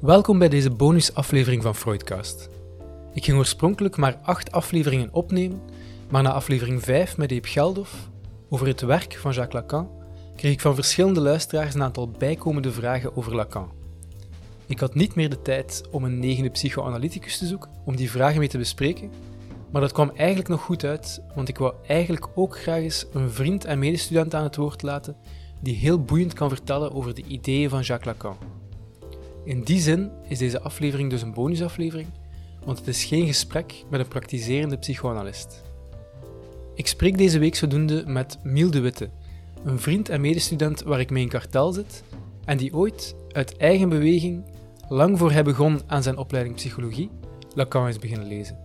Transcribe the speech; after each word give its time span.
Welkom 0.00 0.38
bij 0.38 0.48
deze 0.48 0.70
bonusaflevering 0.70 1.62
van 1.62 1.74
Freudcast. 1.74 2.48
Ik 3.14 3.24
ging 3.24 3.38
oorspronkelijk 3.38 3.96
maar 3.96 4.18
acht 4.22 4.52
afleveringen 4.52 5.12
opnemen, 5.12 5.60
maar 6.10 6.22
na 6.22 6.32
aflevering 6.32 6.82
5 6.82 7.16
met 7.16 7.30
Eep 7.30 7.44
Geldof 7.44 8.08
over 8.48 8.66
het 8.66 8.80
werk 8.80 9.16
van 9.16 9.32
Jacques 9.32 9.62
Lacan 9.62 9.90
kreeg 10.36 10.52
ik 10.52 10.60
van 10.60 10.74
verschillende 10.74 11.20
luisteraars 11.20 11.74
een 11.74 11.82
aantal 11.82 12.10
bijkomende 12.10 12.72
vragen 12.72 13.16
over 13.16 13.34
Lacan. 13.34 13.70
Ik 14.66 14.80
had 14.80 14.94
niet 14.94 15.14
meer 15.14 15.30
de 15.30 15.42
tijd 15.42 15.82
om 15.90 16.04
een 16.04 16.18
negende 16.18 16.50
psychoanalyticus 16.50 17.38
te 17.38 17.46
zoeken 17.46 17.70
om 17.84 17.96
die 17.96 18.10
vragen 18.10 18.38
mee 18.38 18.48
te 18.48 18.58
bespreken, 18.58 19.10
maar 19.70 19.80
dat 19.80 19.92
kwam 19.92 20.10
eigenlijk 20.16 20.48
nog 20.48 20.60
goed 20.60 20.84
uit, 20.84 21.22
want 21.34 21.48
ik 21.48 21.58
wou 21.58 21.74
eigenlijk 21.86 22.28
ook 22.34 22.58
graag 22.58 22.82
eens 22.82 23.06
een 23.12 23.30
vriend 23.30 23.64
en 23.64 23.78
medestudent 23.78 24.34
aan 24.34 24.44
het 24.44 24.56
woord 24.56 24.82
laten 24.82 25.16
die 25.62 25.76
heel 25.76 26.04
boeiend 26.04 26.32
kan 26.32 26.48
vertellen 26.48 26.92
over 26.92 27.14
de 27.14 27.24
ideeën 27.24 27.70
van 27.70 27.80
Jacques 27.80 28.14
Lacan. 28.14 28.59
In 29.44 29.62
die 29.62 29.80
zin 29.80 30.10
is 30.28 30.38
deze 30.38 30.60
aflevering 30.60 31.10
dus 31.10 31.22
een 31.22 31.32
bonusaflevering, 31.32 32.08
want 32.64 32.78
het 32.78 32.88
is 32.88 33.04
geen 33.04 33.26
gesprek 33.26 33.84
met 33.90 34.00
een 34.00 34.08
praktiserende 34.08 34.76
psychoanalist. 34.76 35.62
Ik 36.74 36.86
spreek 36.86 37.18
deze 37.18 37.38
week 37.38 37.54
zodoende 37.54 38.04
met 38.06 38.38
Miel 38.42 38.70
de 38.70 38.80
Witte, 38.80 39.10
een 39.64 39.78
vriend 39.78 40.08
en 40.08 40.20
medestudent 40.20 40.82
waar 40.82 41.00
ik 41.00 41.10
mee 41.10 41.22
in 41.22 41.28
kartel 41.28 41.72
zit 41.72 42.02
en 42.44 42.56
die 42.56 42.74
ooit, 42.74 43.14
uit 43.32 43.56
eigen 43.56 43.88
beweging, 43.88 44.44
lang 44.88 45.18
voor 45.18 45.32
hij 45.32 45.44
begon 45.44 45.80
aan 45.86 46.02
zijn 46.02 46.16
opleiding 46.16 46.56
psychologie, 46.56 47.10
Lacan 47.54 47.88
is 47.88 47.98
beginnen 47.98 48.28
lezen. 48.28 48.58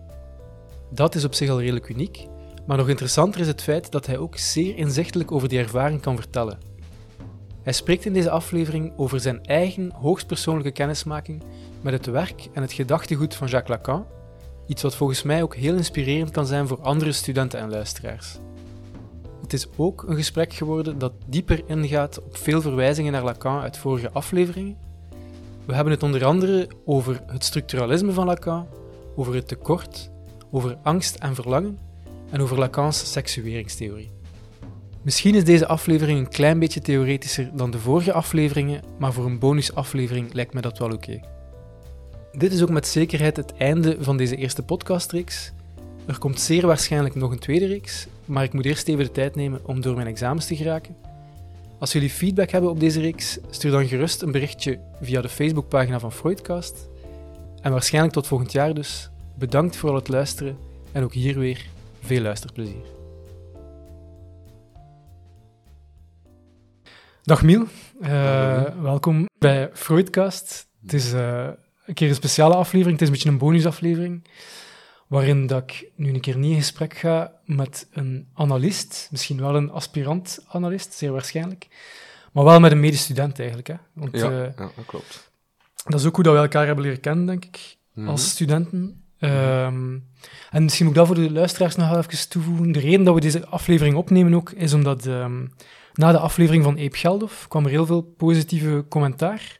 Dat 0.90 1.14
is 1.14 1.24
op 1.24 1.34
zich 1.34 1.50
al 1.50 1.60
redelijk 1.60 1.88
uniek, 1.88 2.26
maar 2.66 2.76
nog 2.76 2.88
interessanter 2.88 3.40
is 3.40 3.46
het 3.46 3.62
feit 3.62 3.90
dat 3.90 4.06
hij 4.06 4.18
ook 4.18 4.36
zeer 4.36 4.76
inzichtelijk 4.76 5.32
over 5.32 5.48
die 5.48 5.58
ervaring 5.58 6.00
kan 6.00 6.16
vertellen. 6.16 6.58
Hij 7.66 7.74
spreekt 7.74 8.04
in 8.04 8.12
deze 8.12 8.30
aflevering 8.30 8.92
over 8.96 9.20
zijn 9.20 9.44
eigen 9.44 9.92
hoogstpersoonlijke 9.92 10.70
kennismaking 10.70 11.42
met 11.80 11.92
het 11.92 12.06
werk 12.06 12.48
en 12.52 12.62
het 12.62 12.72
gedachtegoed 12.72 13.34
van 13.34 13.48
Jacques 13.48 13.76
Lacan, 13.76 14.06
iets 14.66 14.82
wat 14.82 14.96
volgens 14.96 15.22
mij 15.22 15.42
ook 15.42 15.54
heel 15.54 15.74
inspirerend 15.74 16.30
kan 16.30 16.46
zijn 16.46 16.66
voor 16.66 16.80
andere 16.80 17.12
studenten 17.12 17.60
en 17.60 17.70
luisteraars. 17.70 18.38
Het 19.42 19.52
is 19.52 19.66
ook 19.76 20.04
een 20.08 20.16
gesprek 20.16 20.52
geworden 20.52 20.98
dat 20.98 21.12
dieper 21.26 21.62
ingaat 21.66 22.22
op 22.22 22.36
veel 22.36 22.60
verwijzingen 22.60 23.12
naar 23.12 23.24
Lacan 23.24 23.60
uit 23.60 23.76
vorige 23.76 24.10
afleveringen. 24.10 24.76
We 25.64 25.74
hebben 25.74 25.92
het 25.92 26.02
onder 26.02 26.24
andere 26.24 26.68
over 26.84 27.22
het 27.26 27.44
structuralisme 27.44 28.12
van 28.12 28.26
Lacan, 28.26 28.66
over 29.16 29.34
het 29.34 29.48
tekort, 29.48 30.10
over 30.50 30.78
angst 30.82 31.14
en 31.14 31.34
verlangen 31.34 31.78
en 32.30 32.40
over 32.40 32.58
Lacans 32.58 33.12
seksueringstheorie. 33.12 34.15
Misschien 35.06 35.34
is 35.34 35.44
deze 35.44 35.66
aflevering 35.66 36.18
een 36.18 36.28
klein 36.28 36.58
beetje 36.58 36.80
theoretischer 36.80 37.50
dan 37.52 37.70
de 37.70 37.78
vorige 37.78 38.12
afleveringen, 38.12 38.82
maar 38.98 39.12
voor 39.12 39.24
een 39.24 39.38
bonusaflevering 39.38 40.32
lijkt 40.32 40.54
me 40.54 40.60
dat 40.60 40.78
wel 40.78 40.90
oké. 40.90 41.20
Dit 42.32 42.52
is 42.52 42.62
ook 42.62 42.70
met 42.70 42.86
zekerheid 42.86 43.36
het 43.36 43.56
einde 43.56 43.96
van 44.00 44.16
deze 44.16 44.36
eerste 44.36 44.62
podcastreeks. 44.62 45.52
Er 46.06 46.18
komt 46.18 46.40
zeer 46.40 46.66
waarschijnlijk 46.66 47.14
nog 47.14 47.30
een 47.30 47.38
tweede 47.38 47.66
reeks, 47.66 48.06
maar 48.24 48.44
ik 48.44 48.52
moet 48.52 48.64
eerst 48.64 48.88
even 48.88 49.04
de 49.04 49.10
tijd 49.10 49.34
nemen 49.34 49.60
om 49.62 49.80
door 49.80 49.94
mijn 49.94 50.06
examens 50.06 50.46
te 50.46 50.56
geraken. 50.56 50.96
Als 51.78 51.92
jullie 51.92 52.10
feedback 52.10 52.50
hebben 52.50 52.70
op 52.70 52.80
deze 52.80 53.00
reeks, 53.00 53.38
stuur 53.50 53.70
dan 53.70 53.86
gerust 53.86 54.22
een 54.22 54.32
berichtje 54.32 54.78
via 55.00 55.20
de 55.20 55.28
Facebookpagina 55.28 55.98
van 55.98 56.12
Freudcast. 56.12 56.88
En 57.60 57.72
waarschijnlijk 57.72 58.14
tot 58.14 58.26
volgend 58.26 58.52
jaar 58.52 58.74
dus. 58.74 59.10
Bedankt 59.34 59.76
voor 59.76 59.88
al 59.88 59.94
het 59.94 60.08
luisteren 60.08 60.56
en 60.92 61.02
ook 61.02 61.12
hier 61.12 61.38
weer 61.38 61.66
veel 62.00 62.20
luisterplezier. 62.20 62.95
Dag 67.26 67.42
Miel, 67.42 67.66
uh, 68.00 68.62
welkom 68.80 69.28
bij 69.38 69.70
Freudcast. 69.72 70.68
Het 70.82 70.92
is 70.92 71.12
uh, 71.12 71.48
een 71.86 71.94
keer 71.94 72.08
een 72.08 72.14
speciale 72.14 72.54
aflevering, 72.54 72.92
het 72.92 73.00
is 73.00 73.06
een 73.06 73.12
beetje 73.12 73.28
een 73.28 73.38
bonusaflevering, 73.38 74.24
waarin 75.06 75.46
dat 75.46 75.62
ik 75.62 75.90
nu 75.94 76.14
een 76.14 76.20
keer 76.20 76.36
niet 76.36 76.50
in 76.50 76.56
gesprek 76.56 76.96
ga 76.96 77.32
met 77.44 77.88
een 77.92 78.28
analist, 78.34 79.08
misschien 79.10 79.40
wel 79.40 79.56
een 79.56 79.70
aspirant-analist, 79.70 80.94
zeer 80.94 81.12
waarschijnlijk, 81.12 81.68
maar 82.32 82.44
wel 82.44 82.60
met 82.60 82.72
een 82.72 82.80
medestudent 82.80 83.38
eigenlijk. 83.38 83.68
Hè? 83.68 83.76
Want, 83.92 84.16
ja, 84.16 84.30
uh, 84.30 84.44
ja, 84.44 84.70
dat 84.76 84.86
klopt. 84.86 85.30
Dat 85.84 86.00
is 86.00 86.06
ook 86.06 86.14
hoe 86.14 86.24
dat 86.24 86.34
we 86.34 86.40
elkaar 86.40 86.66
hebben 86.66 86.84
leren 86.84 87.00
kennen, 87.00 87.26
denk 87.26 87.44
ik, 87.44 87.76
mm 87.92 88.08
als 88.08 88.28
studenten. 88.28 89.04
Um, 89.20 90.04
en 90.50 90.62
misschien 90.62 90.86
moet 90.86 90.94
ik 90.94 91.00
dat 91.00 91.06
voor 91.06 91.24
de 91.24 91.32
luisteraars 91.32 91.76
nog 91.76 91.96
even 91.96 92.28
toevoegen. 92.28 92.72
De 92.72 92.80
reden 92.80 93.04
dat 93.04 93.14
we 93.14 93.20
deze 93.20 93.46
aflevering 93.46 93.96
opnemen 93.96 94.34
ook, 94.34 94.50
is 94.50 94.72
omdat 94.72 95.06
um, 95.06 95.52
na 95.96 96.12
de 96.12 96.18
aflevering 96.18 96.64
van 96.64 96.76
Eep 96.76 96.94
Geldof 96.94 97.48
kwam 97.48 97.64
er 97.64 97.70
heel 97.70 97.86
veel 97.86 98.02
positieve 98.02 98.84
commentaar. 98.88 99.58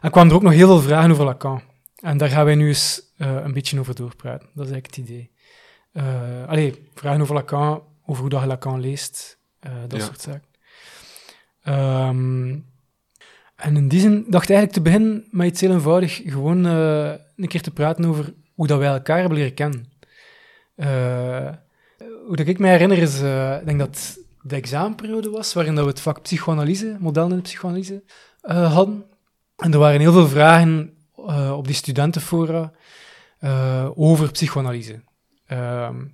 En 0.00 0.10
kwamen 0.10 0.30
er 0.30 0.36
ook 0.36 0.42
nog 0.42 0.52
heel 0.52 0.66
veel 0.66 0.80
vragen 0.80 1.10
over 1.10 1.24
Lacan. 1.24 1.62
En 1.96 2.16
daar 2.16 2.28
gaan 2.28 2.44
wij 2.44 2.54
nu 2.54 2.68
eens 2.68 3.02
uh, 3.18 3.34
een 3.44 3.52
beetje 3.52 3.78
over 3.78 3.94
doorpraten. 3.94 4.48
Dat 4.54 4.66
is 4.66 4.72
eigenlijk 4.72 4.96
het 4.96 5.08
idee. 5.08 5.30
Uh, 5.92 6.48
allee, 6.48 6.88
vragen 6.94 7.20
over 7.20 7.34
Lacan, 7.34 7.82
over 8.06 8.20
hoe 8.20 8.30
dat 8.30 8.40
je 8.40 8.46
Lacan 8.46 8.80
leest, 8.80 9.38
uh, 9.66 9.72
dat 9.88 10.00
ja. 10.00 10.06
soort 10.06 10.20
zaken. 10.20 10.50
Um, 12.08 12.70
en 13.56 13.76
in 13.76 13.88
die 13.88 14.00
zin 14.00 14.24
dacht 14.28 14.48
ik 14.48 14.56
eigenlijk 14.56 14.72
te 14.72 14.80
beginnen 14.80 15.26
met 15.30 15.46
iets 15.46 15.60
heel 15.60 15.70
eenvoudig. 15.70 16.20
Gewoon 16.24 16.64
een 16.64 17.48
keer 17.48 17.62
te 17.62 17.70
praten 17.70 18.04
over 18.04 18.34
hoe 18.54 18.66
dat 18.66 18.78
wij 18.78 18.88
elkaar 18.88 19.18
hebben 19.18 19.38
leren 19.38 19.54
kennen. 19.54 19.92
hoe 22.26 22.36
dat 22.36 22.46
ik 22.46 22.58
me 22.58 22.68
herinner 22.68 22.98
is, 22.98 23.20
ik 23.60 23.66
denk 23.66 23.78
dat 23.78 24.18
de 24.42 24.56
examenperiode 24.56 25.30
was, 25.30 25.52
waarin 25.52 25.74
dat 25.74 25.84
we 25.84 25.90
het 25.90 26.00
vak 26.00 26.22
psychoanalyse, 26.22 26.96
modellen 27.00 27.30
in 27.30 27.36
de 27.36 27.42
psychoanalyse, 27.42 28.02
uh, 28.42 28.72
hadden. 28.74 29.04
En 29.56 29.72
er 29.72 29.78
waren 29.78 30.00
heel 30.00 30.12
veel 30.12 30.28
vragen 30.28 30.92
uh, 31.18 31.52
op 31.56 31.66
die 31.66 31.74
studentenfora 31.74 32.72
uh, 33.40 33.88
over 33.94 34.30
psychoanalyse. 34.30 35.02
Ehm, 35.46 36.04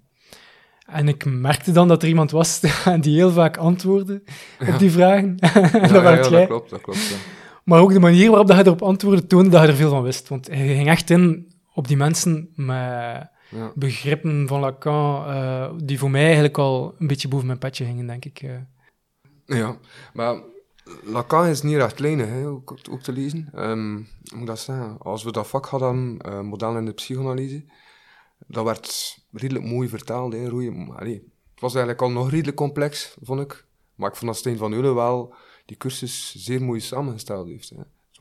en 0.87 1.09
ik 1.09 1.25
merkte 1.25 1.73
dan 1.73 1.89
dat 1.89 2.03
er 2.03 2.09
iemand 2.09 2.31
was 2.31 2.61
die 3.01 3.15
heel 3.15 3.31
vaak 3.31 3.57
antwoordde 3.57 4.23
op 4.69 4.79
die 4.79 4.91
vragen. 4.91 5.37
en 5.39 5.71
ja, 5.73 5.89
dat, 5.89 6.03
ja, 6.03 6.31
dat 6.31 6.47
klopt, 6.47 6.71
dat 6.71 6.81
klopt. 6.81 7.17
Maar 7.65 7.81
ook 7.81 7.93
de 7.93 8.01
manier 8.01 8.29
waarop 8.29 8.47
dat 8.47 8.57
hij 8.57 8.65
erop 8.65 8.83
antwoordde 8.83 9.27
toonde 9.27 9.49
dat 9.51 9.61
hij 9.61 9.69
er 9.69 9.77
veel 9.77 9.91
van 9.91 10.03
wist. 10.03 10.29
Want 10.29 10.47
hij 10.47 10.67
ging 10.67 10.89
echt 10.89 11.11
in 11.11 11.53
op 11.75 11.89
die 11.89 11.97
mensen 11.97 12.49
met 12.55 13.31
ja. 13.49 13.73
begrippen 13.75 14.49
van 14.49 14.61
Lacan, 14.61 15.29
uh, 15.29 15.73
die 15.83 15.99
voor 15.99 16.11
mij 16.11 16.25
eigenlijk 16.25 16.59
al 16.59 16.95
een 16.99 17.07
beetje 17.07 17.29
boven 17.29 17.47
mijn 17.47 17.59
petje 17.59 17.85
gingen, 17.85 18.07
denk 18.07 18.25
ik. 18.25 18.43
Uh. 18.43 18.57
Ja, 19.45 19.79
maar 20.13 20.43
Lacan 21.03 21.47
is 21.47 21.63
niet 21.63 21.77
recht 21.77 21.99
lijnig, 21.99 22.29
hè, 22.29 22.47
ook, 22.47 22.79
ook, 22.91 23.01
te 23.01 23.13
lezen. 23.13 23.69
Um, 23.71 24.09
moet 24.35 24.47
dat 24.47 24.59
zeggen? 24.59 24.99
Als 24.99 25.23
we 25.23 25.33
dat 25.33 25.47
vak 25.47 25.67
hadden, 25.67 26.19
uh, 26.27 26.41
model 26.41 26.77
in 26.77 26.85
de 26.85 26.93
psychoanalyse, 26.93 27.65
dat 28.47 28.65
werd 28.65 29.19
redelijk 29.33 29.65
mooi 29.65 29.89
vertaald. 29.89 30.33
Hè, 30.33 30.49
Allee, 30.97 31.33
het 31.53 31.61
was 31.61 31.75
eigenlijk 31.75 32.03
al 32.03 32.11
nog 32.11 32.31
redelijk 32.31 32.57
complex, 32.57 33.17
vond 33.23 33.41
ik. 33.41 33.67
Maar 33.95 34.11
ik 34.11 34.17
vond 34.17 34.31
dat 34.31 34.41
Steen 34.41 34.57
van 34.57 34.73
Eulen 34.73 34.95
wel 34.95 35.35
die 35.67 35.77
cursus 35.77 36.35
zeer 36.37 36.63
mooi 36.63 36.81
samengesteld 36.81 37.49
heeft. 37.49 37.71
Hè. 37.71 37.77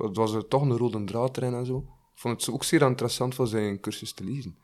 Het 0.05 0.15
was 0.15 0.33
er 0.33 0.47
toch 0.47 0.61
een 0.61 0.77
rode 0.77 1.03
draad 1.03 1.37
erin 1.37 1.53
en 1.53 1.65
zo. 1.65 1.77
Ik 2.13 2.21
vond 2.21 2.45
het 2.45 2.53
ook 2.53 2.63
zeer 2.63 2.81
interessant 2.81 3.35
voor 3.35 3.47
zijn 3.47 3.79
cursus 3.79 4.13
te 4.13 4.23
lezen. 4.23 4.57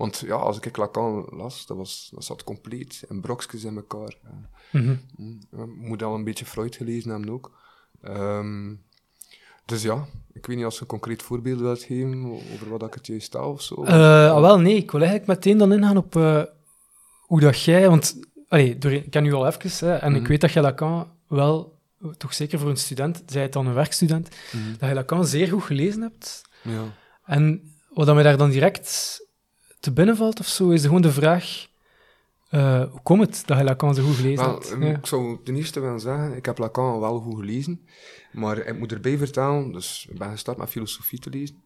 Want 0.00 0.22
ja, 0.26 0.34
als 0.34 0.60
ik 0.60 0.76
Lacan 0.76 1.26
las, 1.30 1.66
dat, 1.66 1.76
was, 1.76 2.10
dat 2.14 2.24
zat 2.24 2.44
compleet 2.44 3.04
in 3.08 3.20
brokjes 3.20 3.64
in 3.64 3.76
elkaar. 3.76 4.16
Mm 4.70 5.00
-hmm. 5.16 5.74
moet 5.76 6.02
al 6.02 6.14
een 6.14 6.24
beetje 6.24 6.44
Freud 6.44 6.76
gelezen 6.76 7.10
hebben 7.10 7.30
ook. 7.30 7.50
Um, 8.04 8.82
dus 9.64 9.82
ja, 9.82 10.06
ik 10.32 10.46
weet 10.46 10.56
niet 10.56 10.64
als 10.64 10.74
je 10.74 10.80
een 10.80 10.86
concreet 10.86 11.22
voorbeeld 11.22 11.60
wilt 11.60 11.82
geven 11.82 12.24
over 12.52 12.68
wat 12.68 12.82
ik 12.82 12.94
het 12.94 13.06
juist 13.06 13.26
stel 13.26 13.50
of 13.50 13.62
zo. 13.62 13.84
Uh, 13.84 14.30
ah, 14.30 14.40
wel, 14.40 14.60
nee. 14.60 14.76
Ik 14.76 14.90
wil 14.90 15.00
eigenlijk 15.00 15.30
meteen 15.30 15.58
dan 15.58 15.72
ingaan 15.72 15.96
op 15.96 16.16
uh, 16.16 16.42
hoe 17.20 17.40
dat 17.40 17.62
jij... 17.62 17.88
Want 17.88 18.20
allee, 18.48 18.78
door, 18.78 18.92
ik 18.92 19.10
ken 19.10 19.22
nu 19.22 19.32
al 19.32 19.46
even, 19.46 19.88
hè, 19.88 19.96
en 19.96 20.14
ik 20.14 20.20
mhm. 20.20 20.30
weet 20.30 20.40
dat 20.40 20.52
je 20.52 20.60
Lacan 20.60 21.08
wel, 21.28 21.78
toch 22.16 22.34
zeker 22.34 22.58
voor 22.58 22.70
een 22.70 22.76
student, 22.76 23.22
zij 23.26 23.42
het 23.42 23.52
dan 23.52 23.66
een 23.66 23.74
werkstudent, 23.74 24.28
mm 24.52 24.76
dat 24.78 24.88
je 24.88 24.94
Lacan 24.94 25.26
zeer 25.26 25.48
goed 25.48 25.62
gelezen 25.62 26.02
hebt. 26.02 26.42
Ja. 26.62 26.84
En 27.24 27.74
wat 27.88 28.06
dan 28.06 28.14
mij 28.14 28.24
daar 28.24 28.36
dan 28.36 28.50
direct 28.50 29.18
te 29.80 29.92
binnenvalt 29.92 30.40
of 30.40 30.46
zo, 30.46 30.70
is 30.70 30.82
gewoon 30.82 31.02
de 31.02 31.12
vraag... 31.12 31.68
Uh, 32.54 32.90
hoe 32.90 33.00
komt 33.02 33.20
het 33.20 33.42
dat 33.46 33.58
je 33.58 33.64
Lacan 33.64 33.94
zo 33.94 34.02
goed 34.02 34.14
gelezen 34.14 34.44
wel, 34.44 34.54
hebt? 34.54 34.76
Ja. 34.80 34.96
Ik 34.96 35.06
zou 35.06 35.38
ten 35.44 35.56
eerste 35.56 35.80
willen 35.80 36.00
zeggen, 36.00 36.36
ik 36.36 36.46
heb 36.46 36.58
Lacan 36.58 37.00
wel 37.00 37.20
goed 37.20 37.38
gelezen, 37.38 37.80
maar 38.32 38.58
ik 38.58 38.78
moet 38.78 38.92
erbij 38.92 39.18
vertellen, 39.18 39.72
dus 39.72 40.06
ik 40.10 40.18
ben 40.18 40.30
gestart 40.30 40.58
met 40.58 40.68
filosofie 40.68 41.18
te 41.18 41.30
lezen. 41.30 41.62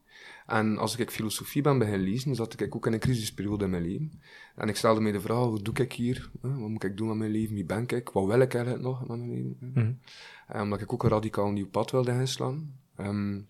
En 0.46 0.78
als 0.78 0.96
ik 0.96 1.10
filosofie 1.10 1.62
ben 1.62 1.78
beginnen 1.78 2.08
lezen, 2.08 2.34
zat 2.34 2.60
ik 2.60 2.74
ook 2.74 2.86
in 2.86 2.92
een 2.92 2.98
crisisperiode 2.98 3.64
in 3.64 3.70
mijn 3.70 3.82
leven. 3.82 4.20
En 4.56 4.68
ik 4.68 4.76
stelde 4.76 5.00
me 5.00 5.12
de 5.12 5.20
vraag, 5.20 5.38
wat 5.38 5.64
doe 5.64 5.74
ik 5.74 5.92
hier? 5.92 6.30
Wat 6.40 6.68
moet 6.68 6.84
ik 6.84 6.96
doen 6.96 7.08
met 7.08 7.16
mijn 7.16 7.30
leven? 7.30 7.54
Wie 7.54 7.64
ben 7.64 7.88
ik? 7.88 8.08
Wat 8.08 8.26
wil 8.26 8.40
ik 8.40 8.54
eigenlijk 8.54 8.84
nog 8.84 9.00
met 9.00 9.08
mijn 9.08 9.30
leven? 9.30 9.56
Mm 9.60 9.72
-hmm. 9.74 10.62
omdat 10.62 10.80
ik 10.80 10.92
ook 10.92 11.02
een 11.02 11.10
radicaal 11.10 11.50
nieuw 11.50 11.68
pad 11.68 11.90
wilde 11.90 12.12
inslaan. 12.12 12.74
Um, 13.00 13.46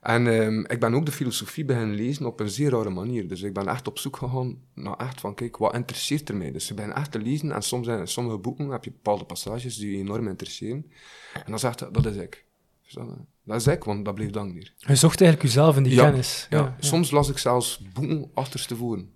en 0.00 0.26
um, 0.26 0.66
ik 0.66 0.80
ben 0.80 0.94
ook 0.94 1.06
de 1.06 1.12
filosofie 1.12 1.64
beginnen 1.64 1.96
lezen 1.96 2.26
op 2.26 2.40
een 2.40 2.48
zeer 2.48 2.70
rare 2.70 2.90
manier. 2.90 3.28
Dus 3.28 3.42
ik 3.42 3.52
ben 3.52 3.68
echt 3.68 3.86
op 3.86 3.98
zoek 3.98 4.16
gegaan 4.16 4.58
naar 4.74 4.96
echt 4.96 5.20
van, 5.20 5.34
kijk, 5.34 5.56
wat 5.56 5.74
interesseert 5.74 6.28
er 6.28 6.36
mij? 6.36 6.52
Dus 6.52 6.70
ik 6.70 6.76
ben 6.76 6.94
echt 6.94 7.12
te 7.12 7.18
lezen 7.18 7.52
en 7.52 7.62
soms 7.62 7.86
in 7.86 8.06
sommige 8.06 8.38
boeken 8.38 8.68
heb 8.68 8.84
je 8.84 8.90
bepaalde 8.90 9.24
passages 9.24 9.76
die 9.76 9.90
je 9.90 9.98
enorm 9.98 10.28
interesseren. 10.28 10.86
En 11.32 11.44
dan 11.46 11.58
zegt 11.58 11.94
dat 11.94 12.06
is 12.06 12.16
ik. 12.16 12.44
Je? 12.82 13.06
Dat 13.44 13.60
is 13.60 13.66
ik, 13.66 13.84
want 13.84 14.04
dat 14.04 14.14
bleef 14.14 14.34
lang 14.34 14.54
niet. 14.54 14.72
Je 14.78 14.94
zocht 14.94 15.20
eigenlijk 15.20 15.52
jezelf 15.52 15.76
in 15.76 15.82
die 15.82 15.94
Ja, 15.94 16.04
kennis. 16.04 16.46
Ja, 16.50 16.76
soms 16.78 17.10
las 17.10 17.28
ik 17.28 17.38
zelfs 17.38 17.82
boeken 17.92 18.30
achterstevoren. 18.34 19.12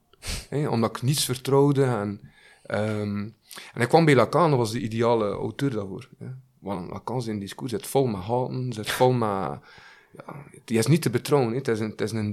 Hè, 0.49 0.69
omdat 0.69 0.97
ik 0.97 1.03
niets 1.03 1.25
vertrouwde. 1.25 1.85
En, 1.85 2.21
ehm, 2.63 3.29
en 3.73 3.81
ik 3.81 3.89
kwam 3.89 4.05
bij 4.05 4.15
Lacan, 4.15 4.51
dat 4.51 4.59
was 4.59 4.73
de 4.73 4.81
ideale 4.81 5.31
auteur 5.31 5.71
daarvoor. 5.71 6.09
Hè. 6.19 6.27
Want 6.59 6.91
Lacan 6.91 7.23
zijn 7.23 7.39
discours 7.39 7.73
zit 7.73 7.87
vol 7.87 8.07
met 8.07 8.21
haten, 8.21 8.73
zit 8.73 8.91
vol 8.91 9.13
met... 9.13 9.59
Ja, 10.17 10.45
die 10.65 10.79
is 10.79 10.87
niet 10.87 11.03
te 11.03 11.11
betrouwen. 11.11 11.55
Het, 11.55 11.69
is 11.69 11.81
een, 11.81 11.91
het 11.91 12.01
is 12.01 12.13
een 12.13 12.33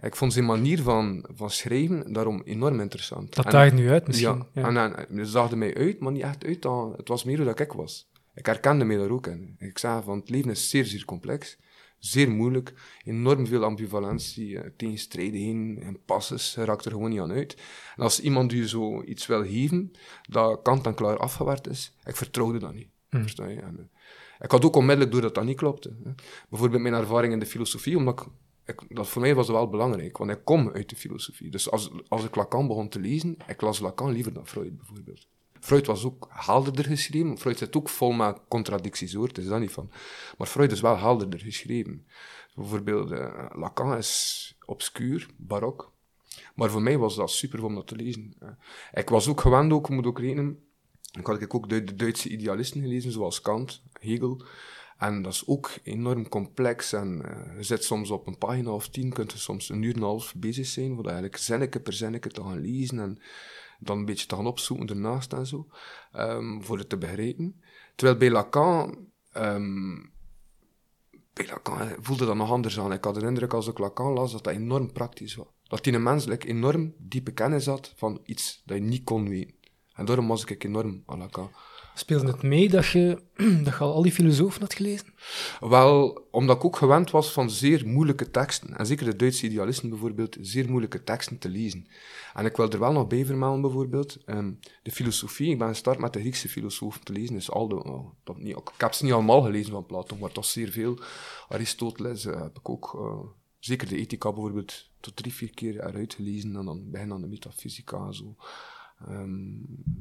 ik 0.00 0.16
vond 0.16 0.32
zijn 0.32 0.44
manier 0.44 0.82
van, 0.82 1.24
van 1.34 1.50
schrijven 1.50 2.12
daarom 2.12 2.42
enorm 2.44 2.80
interessant. 2.80 3.34
Dat 3.34 3.50
daagt 3.50 3.72
nu 3.72 3.90
uit 3.90 4.06
misschien. 4.06 4.44
ja, 4.52 4.62
En, 4.62 4.76
en, 4.76 5.18
het 5.18 5.32
daagde 5.32 5.56
mij 5.56 5.74
uit, 5.74 6.00
maar 6.00 6.12
niet 6.12 6.22
echt 6.22 6.44
uit. 6.44 6.62
Dan, 6.62 6.94
het 6.96 7.08
was 7.08 7.24
meer 7.24 7.36
hoe 7.36 7.46
dat 7.46 7.60
ik 7.60 7.72
was. 7.72 8.08
Ik 8.34 8.46
herkende 8.46 8.84
mij 8.84 8.96
daar 8.96 9.10
ook 9.10 9.26
in. 9.26 9.56
Ik 9.58 9.78
zei 9.78 10.02
van, 10.02 10.18
het 10.18 10.30
leven 10.30 10.50
is 10.50 10.70
zeer, 10.70 10.84
zeer 10.84 11.04
complex. 11.04 11.58
Zeer 11.98 12.30
moeilijk. 12.30 12.72
Enorm 13.04 13.46
veel 13.46 13.64
ambivalentie, 13.64 14.58
eh, 14.58 14.70
tegenstrijdigheden 14.76 15.82
en 15.82 16.04
passes. 16.04 16.54
Je 16.54 16.64
raakt 16.64 16.84
er 16.84 16.90
gewoon 16.90 17.10
niet 17.10 17.20
aan 17.20 17.32
uit. 17.32 17.56
En 17.96 18.02
als 18.02 18.20
iemand 18.20 18.52
je 18.52 18.68
zo 18.68 19.02
iets 19.02 19.26
wil 19.26 19.42
geven, 19.44 19.92
dat 20.28 20.62
kant 20.62 20.86
en 20.86 20.94
klaar 20.94 21.16
afgewerkt 21.16 21.68
is, 21.68 21.96
ik 22.04 22.16
vertrouwde 22.16 22.58
dat 22.58 22.74
niet. 22.74 22.88
Hmm. 23.08 23.20
Versta 23.20 23.46
je? 23.46 23.60
En, 23.60 23.76
eh, 23.78 23.99
ik 24.40 24.50
had 24.50 24.64
ook 24.64 24.76
onmiddellijk 24.76 25.12
door 25.12 25.20
dat 25.20 25.34
dat 25.34 25.44
niet 25.44 25.56
klopte. 25.56 25.92
Bijvoorbeeld 26.48 26.82
mijn 26.82 26.94
ervaring 26.94 27.32
in 27.32 27.38
de 27.38 27.46
filosofie, 27.46 27.96
omdat 27.96 28.26
ik, 28.64 28.82
dat 28.88 29.08
voor 29.08 29.20
mij 29.20 29.34
was 29.34 29.48
wel 29.48 29.68
belangrijk, 29.68 30.18
want 30.18 30.30
ik 30.30 30.40
kom 30.44 30.70
uit 30.70 30.88
de 30.88 30.96
filosofie. 30.96 31.50
Dus 31.50 31.70
als, 31.70 31.90
als 32.08 32.24
ik 32.24 32.34
Lacan 32.34 32.66
begon 32.66 32.88
te 32.88 33.00
lezen, 33.00 33.36
ik 33.46 33.60
las 33.60 33.78
Lacan 33.78 34.12
liever 34.12 34.32
dan 34.32 34.46
Freud 34.46 34.76
bijvoorbeeld. 34.76 35.26
Freud 35.60 35.86
was 35.86 36.04
ook 36.04 36.28
helderder 36.30 36.84
geschreven. 36.84 37.38
Freud 37.38 37.58
zit 37.58 37.76
ook 37.76 37.88
vol 37.88 38.12
met 38.12 38.40
contradicties 38.48 39.14
hoor, 39.14 39.26
het 39.26 39.38
is 39.38 39.46
daar 39.46 39.60
niet 39.60 39.72
van. 39.72 39.90
Maar 40.38 40.46
Freud 40.46 40.72
is 40.72 40.80
wel 40.80 40.98
helderder 40.98 41.40
geschreven. 41.40 42.06
Bijvoorbeeld, 42.54 43.10
eh, 43.10 43.46
Lacan 43.52 43.96
is 43.96 44.54
obscuur, 44.64 45.28
barok. 45.36 45.92
Maar 46.54 46.70
voor 46.70 46.82
mij 46.82 46.98
was 46.98 47.16
dat 47.16 47.30
super 47.30 47.64
om 47.64 47.74
dat 47.74 47.86
te 47.86 47.96
lezen. 47.96 48.34
Ik 48.92 49.08
was 49.08 49.28
ook 49.28 49.40
gewend, 49.40 49.72
ook, 49.72 49.88
moet 49.88 50.06
ook 50.06 50.18
rekenen, 50.18 50.58
ik 51.18 51.26
had 51.26 51.50
ook 51.50 51.68
de, 51.68 51.94
Duitse 51.94 52.28
idealisten 52.28 52.80
gelezen, 52.80 53.12
zoals 53.12 53.40
Kant, 53.40 53.82
Hegel. 53.92 54.42
En 54.98 55.22
dat 55.22 55.32
is 55.32 55.46
ook 55.46 55.70
enorm 55.82 56.28
complex. 56.28 56.92
En 56.92 57.22
eh, 57.24 57.56
je 57.56 57.62
zit 57.62 57.84
soms 57.84 58.10
op 58.10 58.26
een 58.26 58.38
pagina 58.38 58.70
of 58.70 58.88
tien, 58.88 59.12
kunt 59.12 59.32
je 59.32 59.38
soms 59.38 59.68
een 59.68 59.82
uur 59.82 59.94
en 59.94 59.96
een 59.96 60.02
half 60.02 60.34
bezig 60.36 60.66
zijn, 60.66 60.94
voor 60.94 61.04
eigenlijk 61.04 61.36
zinnetje 61.36 61.80
per 61.80 61.92
zinnetje 61.92 62.30
te 62.30 62.42
gaan 62.42 62.60
lezen 62.60 62.98
en 62.98 63.18
dan 63.78 63.98
een 63.98 64.04
beetje 64.04 64.26
te 64.26 64.34
gaan 64.34 64.46
opzoeken 64.46 64.88
ernaast 64.88 65.32
en 65.32 65.46
zo, 65.46 65.66
ehm, 66.12 66.60
voor 66.60 66.78
het 66.78 66.88
te 66.88 66.96
begrijpen. 66.96 67.60
Terwijl 67.94 68.18
bij 68.18 68.30
Lacan, 68.30 69.06
ehm, 69.32 69.94
bij 71.32 71.46
Lacan 71.46 71.80
eh, 71.80 71.92
voelde 72.00 72.26
dat 72.26 72.36
nog 72.36 72.50
anders 72.50 72.78
aan. 72.78 72.92
Ik 72.92 73.04
had 73.04 73.14
de 73.14 73.26
indruk 73.26 73.52
als 73.52 73.68
ik 73.68 73.78
Lacan 73.78 74.12
las, 74.12 74.32
dat 74.32 74.44
dat 74.44 74.54
enorm 74.54 74.92
praktisch 74.92 75.34
was. 75.34 75.46
Dat 75.62 75.84
hij 75.84 75.94
een 75.94 76.02
menselijk 76.02 76.44
enorm 76.44 76.94
diepe 76.98 77.32
kennis 77.32 77.66
had 77.66 77.92
van 77.96 78.20
iets 78.24 78.62
dat 78.64 78.76
je 78.76 78.82
niet 78.82 79.04
kon 79.04 79.28
weten. 79.28 79.54
En 80.00 80.06
daarom 80.06 80.28
was 80.28 80.44
ik 80.44 80.64
enorm 80.64 81.02
aan 81.06 81.18
Lacan. 81.18 81.50
Speelde 81.94 82.26
het 82.26 82.42
mee 82.42 82.68
dat 82.68 82.86
je, 82.86 83.22
dat 83.64 83.74
je 83.74 83.78
al 83.78 83.94
al 83.94 84.02
die 84.02 84.12
filosofen 84.12 84.60
had 84.60 84.74
gelezen? 84.74 85.14
Wel, 85.60 86.26
omdat 86.30 86.56
ik 86.56 86.64
ook 86.64 86.76
gewend 86.76 87.10
was 87.10 87.32
van 87.32 87.50
zeer 87.50 87.86
moeilijke 87.86 88.30
teksten. 88.30 88.76
En 88.76 88.86
zeker 88.86 89.04
de 89.04 89.16
Duitse 89.16 89.46
idealisten 89.46 89.88
bijvoorbeeld, 89.88 90.36
zeer 90.40 90.68
moeilijke 90.68 91.04
teksten 91.04 91.38
te 91.38 91.48
lezen. 91.48 91.86
En 92.34 92.44
ik 92.44 92.56
wil 92.56 92.70
er 92.70 92.78
wel 92.78 92.92
nog 92.92 93.06
bij 93.06 93.24
vermelden 93.24 93.60
bijvoorbeeld, 93.60 94.16
ehm, 94.24 94.52
de 94.82 94.90
filosofie. 94.90 95.50
Ik 95.50 95.58
ben 95.58 95.68
gestart 95.68 95.98
met 95.98 96.12
de 96.12 96.20
Griekse 96.20 96.48
filosofen 96.48 97.04
te 97.04 97.12
lezen. 97.12 97.34
Dus 97.34 97.50
Aldo, 97.50 97.76
oh, 97.76 98.10
dat 98.24 98.38
niet, 98.38 98.56
ik 98.56 98.70
heb 98.76 98.92
ze 98.92 99.04
niet 99.04 99.12
allemaal 99.12 99.42
gelezen 99.42 99.72
van 99.72 99.86
Plato, 99.86 100.16
maar 100.16 100.32
toch 100.32 100.44
zeer 100.44 100.70
veel. 100.70 100.98
Aristoteles 101.48 102.24
eh, 102.24 102.42
heb 102.42 102.58
ik 102.58 102.68
ook, 102.68 102.94
eh, 102.94 103.28
zeker 103.58 103.88
de 103.88 103.96
ethica 103.96 104.32
bijvoorbeeld, 104.32 104.90
tot 105.00 105.16
drie, 105.16 105.34
vier 105.34 105.54
keer 105.54 105.74
eruit 105.74 106.14
gelezen. 106.14 106.56
En 106.56 106.64
dan 106.64 106.90
begin 106.90 107.12
aan 107.12 107.20
de 107.20 107.26
metafysica 107.26 108.06
en 108.06 108.14
zo. 108.14 108.36
Ehm, 109.08 109.48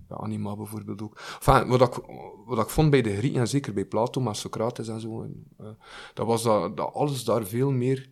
ja, 0.09 0.15
Anima 0.15 0.55
bijvoorbeeld 0.55 1.01
ook. 1.01 1.21
Enfin, 1.39 1.67
wat, 1.67 1.81
ik, 1.81 2.03
wat 2.45 2.59
ik 2.59 2.69
vond 2.69 2.89
bij 2.89 3.01
de 3.01 3.17
Grieken, 3.17 3.39
en 3.39 3.47
zeker 3.47 3.73
bij 3.73 3.85
Plato, 3.85 4.21
maar 4.21 4.35
Socrates 4.35 4.87
en 4.87 5.01
zo, 5.01 5.21
en, 5.21 5.43
eh, 5.57 5.67
dat 6.13 6.25
was 6.25 6.43
dat, 6.43 6.77
dat 6.77 6.93
alles 6.93 7.23
daar 7.23 7.45
veel 7.45 7.71
meer, 7.71 8.09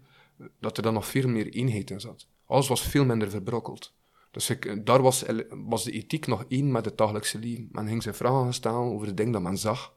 dat 0.59 0.77
er 0.77 0.83
dan 0.83 0.93
nog 0.93 1.05
veel 1.05 1.27
meer 1.27 1.49
eenheid 1.49 1.89
in 1.89 1.99
zat. 1.99 2.27
Alles 2.45 2.67
was 2.67 2.81
veel 2.81 3.05
minder 3.05 3.29
verbrokkeld. 3.29 3.95
Dus 4.31 4.49
ik, 4.49 4.85
daar 4.85 5.01
was, 5.01 5.23
was 5.49 5.83
de 5.83 5.91
ethiek 5.91 6.27
nog 6.27 6.45
één 6.47 6.71
met 6.71 6.85
het 6.85 6.97
dagelijkse 6.97 7.39
leven. 7.39 7.69
Men 7.71 7.87
ging 7.87 8.03
zich 8.03 8.15
vragen 8.15 8.53
stellen 8.53 8.79
over 8.79 9.07
de 9.07 9.13
dingen 9.13 9.31
dat 9.31 9.41
men 9.41 9.57
zag. 9.57 9.93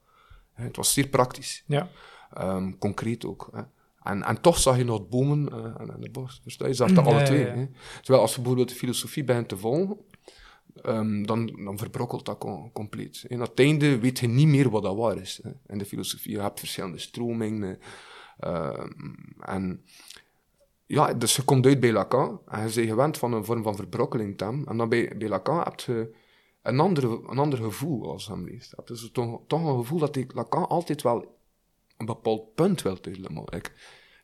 Het 0.53 0.77
was 0.77 0.93
zeer 0.93 1.09
praktisch. 1.09 1.65
Ja. 1.67 1.89
Ehm, 2.33 2.73
concreet 2.79 3.25
ook. 3.25 3.49
Hè. 3.53 3.63
En, 4.03 4.23
en 4.23 4.41
toch 4.41 4.59
zag 4.59 4.77
je 4.77 4.85
nog 4.85 5.09
bomen 5.09 5.53
eh, 5.53 5.81
en, 5.81 5.91
en 5.93 6.01
de 6.01 6.11
bos. 6.11 6.41
Je? 6.45 6.67
Je 6.67 6.75
zag 6.75 6.93
dat 6.93 7.07
alle 7.07 7.19
ja, 7.19 7.25
twee. 7.25 7.47
ja. 7.47 7.55
Hè. 7.55 7.67
Terwijl 8.01 8.23
als 8.23 8.31
je 8.31 8.37
bijvoorbeeld 8.37 8.69
de 8.69 8.75
filosofie 8.75 9.25
begint 9.25 9.49
te 9.49 9.57
volgen, 9.57 9.97
ehm, 10.75 11.23
dan, 11.23 11.47
dan 11.47 11.79
verbrokkelt 11.79 12.25
dat 12.25 12.39
com- 12.39 12.73
compleet. 12.73 13.25
En 13.29 13.37
aan 13.37 13.43
het 13.43 13.59
einde 13.59 13.99
weet 13.99 14.19
je 14.19 14.27
niet 14.29 14.47
meer 14.47 14.71
wat 14.71 14.83
dat 14.83 14.97
waar 14.97 15.17
is. 15.17 15.41
Hè. 15.43 15.51
In 15.67 15.79
de 15.79 15.85
filosofie, 15.85 16.33
je 16.33 16.41
hebt 16.41 16.59
verschillende 16.59 16.99
stromingen. 16.99 17.79
ehm, 18.39 18.91
en 19.41 19.85
ja, 20.87 21.15
dus 21.15 21.37
je 21.37 21.43
komt 21.43 21.67
uit 21.67 21.81
bij 21.81 21.93
Lacan 21.93 22.41
en 22.47 22.59
je 22.59 22.73
bent 22.75 22.89
gewend 22.89 23.19
van 23.19 23.33
een 23.33 23.45
vorm 23.45 23.63
van 23.63 23.77
verbrokkeling 23.77 24.39
te 24.39 24.45
hebben. 24.45 24.65
En 24.67 24.77
dan 24.77 24.89
bij, 24.89 25.15
bij 25.19 25.29
Lacan 25.29 25.59
heb 25.59 25.81
je 25.81 26.17
een, 26.63 26.81
andere, 26.81 27.21
een 27.29 27.39
ander 27.39 27.59
gevoel 27.59 28.11
als 28.11 28.27
hem 28.27 28.45
leest. 28.45 28.73
Hebt 28.77 28.89
dus 28.89 29.11
toch, 29.13 29.41
toch 29.47 29.65
een 29.65 29.79
gevoel 29.79 29.99
dat 29.99 30.17
ik 30.17 30.35
Lacan 30.35 30.69
altijd 30.69 31.03
wel 31.03 31.39
een 31.97 32.07
bepaald 32.07 32.55
punt 32.55 32.83
wil 32.83 32.99
helemaal. 33.03 33.55
Ik, 33.55 33.73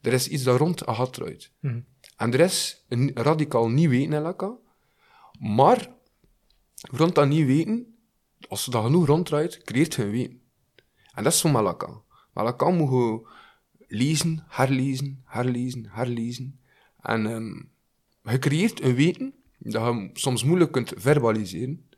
er 0.03 0.13
is 0.13 0.29
iets 0.29 0.43
daar 0.43 0.59
rond 0.59 0.83
gat 0.87 1.13
draait. 1.13 1.53
Mhm. 1.61 1.81
En 2.17 2.33
er 2.33 2.41
is 2.41 2.85
een 2.89 3.11
radicaal 3.15 3.69
nieuw 3.69 3.91
weten 3.91 4.13
in 4.13 4.23
Lacan. 4.23 4.59
Maar 5.39 5.96
rond 6.81 7.15
dat 7.15 7.29
nieuw 7.29 7.47
weten, 7.47 7.97
als 8.49 8.65
je 8.65 8.71
dat 8.71 8.85
genoeg 8.85 9.07
ronddraait, 9.07 9.63
creëert 9.63 9.95
je 9.95 10.03
een 10.03 10.11
weten. 10.11 10.41
En 11.15 11.25
dat 11.25 11.33
is 11.33 11.43
Lacan. 11.43 12.03
Maar 12.33 12.45
Lacan 12.45 12.77
moet 12.77 12.91
je 12.91 13.29
lezen, 13.89 14.45
herlezen, 14.49 15.23
herlezen, 15.25 15.87
herlezen. 15.89 16.61
En 17.01 17.27
ehm, 17.27 18.33
je 18.33 18.39
creëert 18.39 18.83
een 18.83 18.95
weten 18.95 19.35
dat 19.59 19.95
je 19.95 20.11
soms 20.13 20.45
moeilijk 20.45 20.73
kunt 20.73 20.93
verbaliseren 20.97 21.89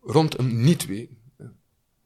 rond 0.00 0.38
een 0.38 0.60
niet-weten. 0.60 1.18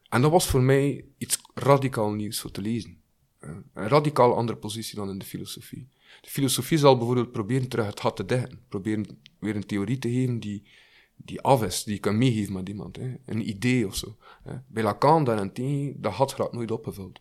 En 0.09 0.23
dat 0.23 0.31
was 0.31 0.47
voor 0.47 0.63
mij 0.63 1.05
iets 1.19 1.39
radicaal 1.55 2.13
nieuws 2.13 2.41
voor 2.41 2.51
te 2.51 2.61
lezen. 2.61 3.03
Een 3.39 3.65
radicaal 3.73 4.37
andere 4.37 4.59
positie 4.59 4.97
dan 4.97 5.11
in 5.11 5.19
de 5.19 5.25
filosofie. 5.25 5.89
De 6.21 6.31
filosofie 6.31 6.79
zal 6.79 6.97
bijvoorbeeld 6.97 7.33
proberen 7.33 7.69
terug 7.69 7.87
het 7.87 8.01
gat 8.01 8.17
te 8.17 8.25
dichten. 8.25 8.61
Proberen 8.69 9.23
weer 9.39 9.57
een 9.57 9.67
theorie 9.67 9.99
te 9.99 10.11
geven 10.11 10.41
die, 10.41 10.67
die 11.17 11.41
af 11.41 11.63
is, 11.63 11.85
die 11.85 11.95
je 11.95 12.01
kan 12.01 12.19
meegeven 12.19 12.53
met 12.53 12.69
iemand. 12.69 12.99
Een 13.25 13.49
idee 13.49 13.87
of 13.87 13.97
zo. 13.97 14.17
Hè. 14.43 14.55
Bij 14.67 14.83
Lacan 14.83 15.25
daarentegen, 15.25 16.01
dat 16.01 16.15
gat 16.15 16.33
gaat 16.33 16.53
nooit 16.53 16.71
opgevuld. 16.71 17.21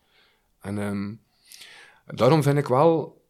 En 0.59 0.77
ehm, 0.77 1.13
daarom 2.15 2.43
vind 2.43 2.57
ik 2.57 2.67
wel, 2.67 3.21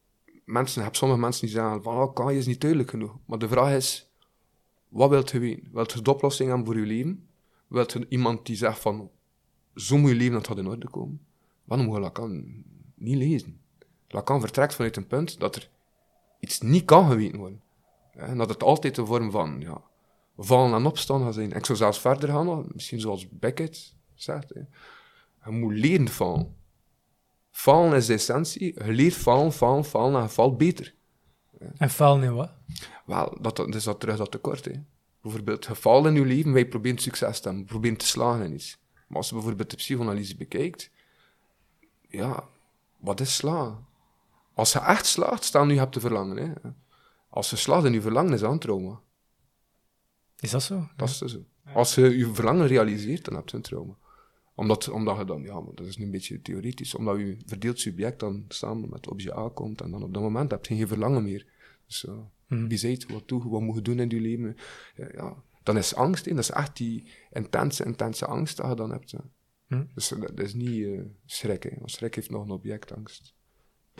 mensen, 0.46 0.84
heb 0.84 0.96
sommige 0.96 1.20
mensen 1.20 1.42
die 1.42 1.56
zeggen 1.56 1.84
van, 1.84 1.96
oh, 1.96 2.14
kan 2.14 2.34
je 2.34 2.40
is 2.40 2.46
niet 2.46 2.62
duidelijk 2.62 2.90
genoeg. 2.90 3.18
Maar 3.26 3.40
de 3.40 3.48
vraag 3.48 3.76
is, 3.76 4.10
wat 4.90 5.10
wilt 5.10 5.32
je 5.32 5.40
weten? 5.40 5.70
Wilt 5.72 5.92
je 5.92 6.02
de 6.02 6.12
oplossing 6.12 6.50
hebben 6.50 6.66
voor 6.66 6.80
je 6.80 6.86
leven? 6.86 7.28
Wilt 7.68 7.92
je 7.92 8.06
iemand 8.10 8.46
die 8.46 8.56
zegt 8.56 8.80
van, 8.80 9.10
zo 9.76 9.98
moet 9.98 10.10
je 10.10 10.16
leven, 10.16 10.34
dat 10.34 10.48
gaat 10.48 10.58
in 10.58 10.68
orde 10.68 10.90
komen? 10.90 11.26
Dan 11.66 11.86
moet 11.86 11.96
je 11.96 12.02
Lacan 12.02 12.64
niet 12.96 13.18
lezen. 13.18 13.60
Lacan 14.08 14.40
vertrekt 14.40 14.76
vanuit 14.76 14.98
een 14.98 15.08
punt 15.08 15.40
dat 15.40 15.56
er 15.56 15.70
iets 16.40 16.62
niet 16.62 16.86
kan 16.86 17.10
geweten 17.10 17.40
worden. 17.40 17.62
Hè, 18.12 18.26
En 18.26 18.38
dat 18.38 18.50
het 18.50 18.64
altijd 18.64 18.98
een 18.98 19.06
vorm 19.06 19.32
van 19.32 19.60
ja, 19.60 19.82
vallen 20.38 20.74
en 20.74 20.86
opstaan 20.86 21.24
gaat 21.24 21.34
zijn. 21.34 21.52
Ik 21.52 21.66
zou 21.66 21.78
zelfs 21.78 22.00
verder 22.00 22.30
gaan, 22.30 22.66
misschien 22.74 23.00
zoals 23.00 23.30
Beckett 23.30 23.96
zegt. 24.14 24.50
Hè. 24.54 24.62
Je 25.46 25.58
moet 25.58 25.74
leren 25.74 26.08
vallen. 26.08 26.56
Vallen 27.52 27.94
is 27.94 28.06
de 28.06 28.14
essentie. 28.14 28.86
Je 28.86 28.92
leert 28.92 29.16
vallen, 29.16 29.54
vallen, 29.54 29.86
vallen 29.86 30.16
en 30.16 30.22
je 30.22 30.30
valt 30.30 30.58
beter. 30.58 30.96
En 31.78 31.90
falen 31.90 32.24
in 32.24 32.34
wat? 32.34 32.52
Wel, 33.06 33.38
dat, 33.42 33.56
dat 33.56 33.76
is 33.76 33.84
dat 33.84 34.00
terug 34.00 34.18
dat 34.18 34.32
tekort. 34.32 34.66
Hè. 34.66 34.72
Bijvoorbeeld, 35.22 35.66
je 35.66 35.76
valt 35.76 36.06
in 36.06 36.14
je 36.14 36.26
leven, 36.26 36.54
wij 36.54 36.68
proberen 36.68 36.98
succes 36.98 37.40
te 37.40 37.48
hebben, 37.48 37.66
proberen 37.66 37.98
te 37.98 38.06
slagen 38.06 38.46
in 38.46 38.54
iets. 38.54 38.78
Maar 39.08 39.18
als 39.18 39.28
je 39.28 39.34
bijvoorbeeld 39.34 39.70
de 39.70 39.76
psychoanalyse 39.76 40.36
bekijkt, 40.36 40.92
ja, 42.08 42.44
wat 42.98 43.20
is 43.20 43.36
slagen? 43.36 43.86
Als 44.54 44.74
je 44.74 44.80
echt 44.80 45.06
slaagt, 45.06 45.44
staan 45.44 45.68
nu 45.68 45.78
hebt 45.78 45.94
te 45.94 46.00
verlangen. 46.00 46.38
Hè. 46.38 46.70
Als 47.30 47.50
je 47.50 47.56
slaagt 47.56 47.86
in 47.86 47.94
je 47.94 48.02
verlangen, 48.02 48.34
is 48.34 48.40
dat 48.40 48.52
een 48.52 48.60
trauma. 48.60 49.00
Is 50.44 50.52
dat 50.52 50.64
zo? 50.64 50.88
Dat 50.96 51.10
is 51.10 51.18
zo. 51.18 51.40
Als 51.74 51.96
je 51.96 52.18
je 52.18 52.34
verlangen 52.34 52.68
realiseert, 52.68 53.26
dan 53.26 53.36
heb 53.36 53.50
je 53.50 53.56
een 53.56 53.62
trauma. 53.64 53.98
Omdat, 54.56 54.90
omdat 54.90 55.18
je 55.18 55.26
dan, 55.26 55.42
ja, 55.42 55.60
maar 55.60 55.76
dat 55.76 55.86
is 55.86 55.98
nu 55.98 56.06
een 56.06 56.12
beetje 56.12 56.42
theoretisch, 56.42 56.96
omdat 56.96 57.18
je 57.18 57.38
verdeeld 57.46 57.80
subject 57.80 58.20
dan 58.20 58.46
samen 58.48 58.90
met 58.90 59.08
object 59.08 59.38
A 59.38 59.50
komt 59.54 59.82
en 59.82 59.92
dan 59.92 60.04
op 60.04 60.14
dat 60.14 60.24
moment 60.24 60.52
heb 60.52 60.66
je 60.66 60.76
geen 60.76 60.88
verlangen 60.88 61.24
meer. 61.24 61.46
Dus 61.86 62.04
uh, 62.04 62.14
Mhm. 62.48 62.68
wie 62.68 62.78
zegt, 62.78 63.12
wat 63.12 63.24
je, 63.26 63.50
wat 63.50 63.62
moet 63.62 63.76
je 63.76 63.82
doen 63.82 64.00
in 64.00 64.10
je 64.10 64.20
leven? 64.22 64.56
Ja, 64.96 65.08
ja. 65.14 65.44
Dan 65.64 65.78
is 65.78 65.96
angst, 65.96 66.26
hè. 66.26 66.32
dat 66.34 66.40
is 66.44 66.50
echt 66.52 66.78
die 66.78 67.08
intense, 67.32 67.86
intense 67.86 68.26
angst 68.26 68.58
dat 68.58 68.70
je 68.70 68.76
dan 68.76 68.92
hebt. 68.92 69.12
hè. 69.12 69.18
Hm. 69.68 69.84
Dus 69.94 70.08
dat, 70.08 70.20
dat 70.20 70.40
is 70.40 70.54
niet 70.54 70.86
eh 70.86 71.02
schrik. 71.26 71.64
Hè. 71.64 71.70
Want 71.78 71.92
schrik 71.92 72.16
heeft 72.16 72.30
nog 72.30 72.44
een 72.44 72.52
objectangst. 72.52 73.34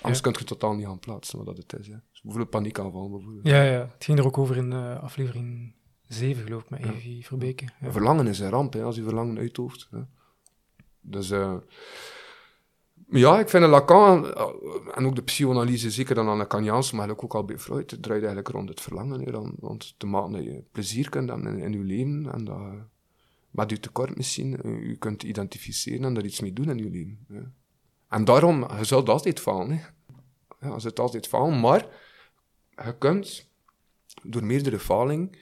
Anders 0.02 0.22
kun 0.22 0.36
je 0.38 0.44
totaal 0.44 0.74
niet 0.76 0.86
gaan 0.86 1.00
plaatsen 1.00 1.38
wat 1.38 1.46
dat 1.48 1.58
het 1.58 1.80
is. 1.80 1.88
Hè. 1.88 1.94
Dus 2.12 2.22
bijvoorbeeld 2.22 2.50
paniekaanval. 2.50 3.10
Bijvoorbeeld. 3.10 3.48
Ja, 3.48 3.64
ja, 3.64 3.90
het 3.94 4.04
ging 4.04 4.20
er 4.20 4.26
ook 4.26 4.38
over 4.38 4.58
in 4.58 4.72
eh, 4.72 5.04
aflevering 5.04 5.74
7, 6.08 6.44
geloof 6.44 6.64
ik, 6.64 6.70
met 6.70 6.84
Ja. 6.84 7.22
Verbeke. 7.22 7.68
Ja. 7.82 7.92
Verlangen 7.92 8.28
is 8.28 8.40
een 8.40 8.50
ramp, 8.50 8.74
hè, 8.74 8.84
als 8.84 8.96
je 8.96 9.04
verlangen 9.04 9.38
uithoofd. 9.38 9.88
Hè. 9.92 10.00
Dus 11.02 11.32
eh, 11.32 11.56
ja, 13.10 13.40
ik 13.40 13.50
vind 13.50 13.66
Lacan 13.66 14.34
eh, 14.34 14.48
en 14.96 15.06
ook 15.06 15.16
de 15.16 15.24
psychoanalyse, 15.24 15.92
zeker 15.92 16.16
dan 16.16 16.28
aan 16.28 16.40
de 16.40 16.48
Kaniaans, 16.48 16.92
maar 16.92 17.06
eigenlijk 17.06 17.34
ook 17.34 17.42
al 17.42 17.46
bij 17.46 17.60
Freud, 17.60 17.92
het 17.92 18.02
draait 18.02 18.24
eigenlijk 18.24 18.56
rond 18.56 18.70
het 18.70 18.82
verlangen. 18.82 19.22
Hè, 19.22 19.32
rond, 19.32 19.54
rond 19.60 19.96
te 19.98 20.06
maken 20.06 20.32
dat 20.32 20.44
je 20.44 20.64
plezier 20.72 21.10
kunt 21.10 21.30
hebben 21.30 21.58
in, 21.58 21.60
in 21.60 21.72
je 21.72 21.84
leven 21.84 22.32
en 22.34 22.44
dat 22.44 22.58
je 22.58 22.82
met 23.54 23.70
je 23.70 23.80
tekort 23.80 24.16
misschien 24.16 24.62
eh, 24.62 24.88
je 24.88 24.96
kunt 24.96 25.24
identificeren 25.24 26.04
en 26.04 26.14
daar 26.14 26.26
iets 26.26 26.40
mee 26.40 26.54
doen 26.54 26.70
in 26.70 26.78
je 26.78 26.90
leven. 26.90 27.26
Hè. 27.28 27.42
En 28.08 28.26
daarom, 28.26 28.68
je 28.78 28.84
zult 28.84 29.10
altijd 29.10 29.40
falen. 29.40 29.70
Hè. 29.78 29.86
Ja, 30.68 30.74
je 30.74 30.80
zult 30.80 31.00
altijd 31.00 31.28
falen, 31.28 31.60
maar 31.60 31.88
je 32.70 32.98
kunt 32.98 33.50
door 34.24 34.44
meerdere 34.44 34.80
faling 34.80 35.38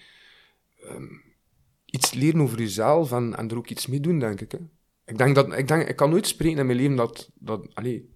iets 1.86 2.14
leren 2.14 2.42
over 2.42 2.60
jezelf 2.60 3.12
en, 3.12 3.50
er 3.50 3.58
ook 3.58 3.70
iets 3.70 3.88
mee 3.88 4.00
doen, 4.00 4.20
denk 4.20 4.42
ik. 4.42 4.52
Hè. 4.52 4.58
Ik, 5.06 5.18
denk 5.18 5.36
dat, 5.36 5.58
ik, 5.58 5.68
denk, 5.68 5.88
ik 5.88 5.96
kan 5.96 6.10
nooit 6.10 6.28
spreken 6.28 6.60
in 6.60 6.66
mijn 6.66 6.78
leven 6.78 6.96
dat, 6.96 7.30
dat, 7.34 7.68
allee, 7.74 8.10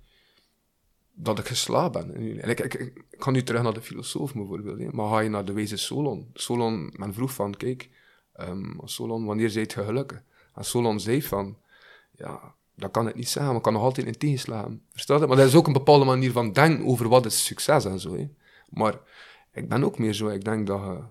dat 1.14 1.40
ik 1.40 1.46
geslaagd 1.46 1.92
ben. 1.92 2.16
En 2.16 2.50
Ik, 2.50 2.60
ik, 2.60 2.74
ik, 2.74 3.06
ga 3.10 3.32
nu 3.32 3.44
terug 3.44 3.62
naar 3.62 3.74
de 3.74 3.82
filosoof 3.82 4.34
bijvoorbeeld, 4.34 4.92
maar 4.92 5.10
ga 5.10 5.20
je 5.20 5.30
naar 5.30 5.46
de 5.46 5.54
wijze 5.54 5.78
Solon. 5.78 6.30
Solon, 6.34 6.94
men 6.98 7.14
vroeg 7.14 7.34
van, 7.34 7.58
kijk, 7.58 7.90
ehm, 8.34 8.74
Solon, 8.84 9.26
wanneer 9.26 9.50
zijt 9.50 9.74
je 9.74 9.84
gelukkig? 9.84 10.22
En 10.54 10.66
Solon 10.66 11.00
zei 11.00 11.22
van, 11.22 11.58
ja, 12.12 12.56
dat 12.76 12.92
kan 12.92 13.08
ik 13.08 13.16
niet 13.16 13.30
zeggen, 13.30 13.52
maar 13.52 13.62
kan 13.62 13.74
nog 13.74 13.82
altijd 13.82 14.08
in 14.08 14.18
tegenslagen. 14.18 14.82
Verstaat 14.92 15.20
je? 15.20 15.28
Maar 15.28 15.38
dat 15.38 15.48
is 15.48 15.56
ook 15.56 15.68
een 15.68 15.74
bepaalde 15.74 16.06
manier 16.06 16.32
van 16.32 16.54
denken 16.54 16.86
over 16.86 17.08
wat 17.10 17.26
is 17.26 17.46
succes 17.46 17.86
en 17.86 18.00
zo. 18.00 18.16
Hè. 18.16 18.30
Maar 18.70 19.00
ik 19.54 19.70
ben 19.70 19.84
ook 19.84 20.00
meer 20.00 20.14
zo, 20.14 20.28
ik 20.28 20.44
denk 20.44 20.68
dat 20.68 21.04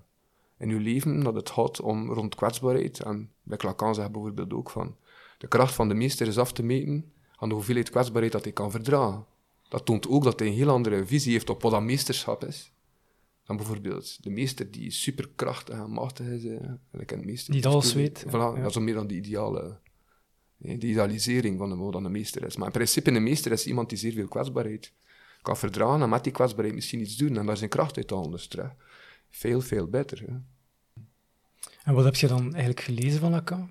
in 0.58 0.68
je 0.68 0.80
leven 0.80 1.22
dat 1.22 1.34
het 1.34 1.50
gaat 1.50 1.80
om 1.80 2.12
rond 2.12 2.34
kwetsbaarheid. 2.34 3.00
En 3.00 3.30
bij 3.42 3.58
Lacan 3.62 3.94
zegt 3.94 4.12
bijvoorbeeld 4.12 4.52
ook 4.52 4.70
van 4.70 4.96
de 5.38 5.48
kracht 5.48 5.74
van 5.74 5.88
de 5.88 5.94
meester 5.94 6.26
is 6.26 6.38
af 6.38 6.52
te 6.52 6.62
meten 6.62 7.12
aan 7.36 7.48
de 7.48 7.54
hoeveelheid 7.54 7.90
kwetsbaarheid 7.90 8.32
dat 8.32 8.44
hij 8.44 8.52
kan 8.52 8.70
verdragen. 8.70 9.26
Dat 9.68 9.84
toont 9.84 10.08
ook 10.08 10.24
dat 10.24 10.38
hij 10.38 10.48
een 10.48 10.54
heel 10.54 10.68
andere 10.68 11.06
visie 11.06 11.32
heeft 11.32 11.50
op 11.50 11.62
wat 11.62 11.72
dat 11.72 11.82
meesterschap 11.82 12.44
is. 12.44 12.72
Dan 13.44 13.56
bijvoorbeeld 13.56 14.22
de 14.22 14.30
meester 14.30 14.70
die 14.70 14.90
superkrachtig 14.90 15.74
en 15.74 15.90
machtig 15.90 16.26
is. 16.26 16.44
in 16.44 16.80
het 16.90 17.24
meester. 17.24 17.52
Die 17.52 17.66
alles 17.66 17.94
weet, 17.94 18.24
Voilà, 18.28 18.30
ja. 18.30 18.60
dat 18.62 18.70
is 18.70 18.78
meer 18.78 18.94
dan 18.94 19.06
die 19.06 19.18
ideale... 19.18 19.82
De 20.56 20.86
idealisering 20.86 21.58
van 21.58 21.68
de, 21.68 21.76
wat 21.76 21.92
dan 21.92 22.04
een 22.04 22.12
meester 22.12 22.44
is. 22.44 22.56
Maar 22.56 22.66
in 22.66 22.72
principe, 22.72 23.10
een 23.10 23.22
meester 23.22 23.52
is 23.52 23.66
iemand 23.66 23.88
die 23.88 23.98
zeer 23.98 24.12
veel 24.12 24.28
kwetsbaarheid 24.28 24.92
kan 25.42 25.56
verdragen 25.56 26.02
en 26.02 26.08
met 26.08 26.24
die 26.24 26.32
kwetsbaarheid 26.32 26.74
misschien 26.74 27.00
iets 27.00 27.16
doen 27.16 27.36
en 27.36 27.46
daar 27.46 27.56
zijn 27.56 27.70
kracht 27.70 27.96
uit 27.96 28.10
halen. 28.10 28.30
Dus. 28.30 28.48
Veel, 29.34 29.60
veel 29.60 29.88
beter. 29.88 30.20
Hè. 30.26 30.34
En 31.84 31.94
wat 31.94 32.04
heb 32.04 32.14
je 32.14 32.26
dan 32.26 32.42
eigenlijk 32.42 32.80
gelezen 32.80 33.20
van 33.20 33.30
Lacan? 33.30 33.70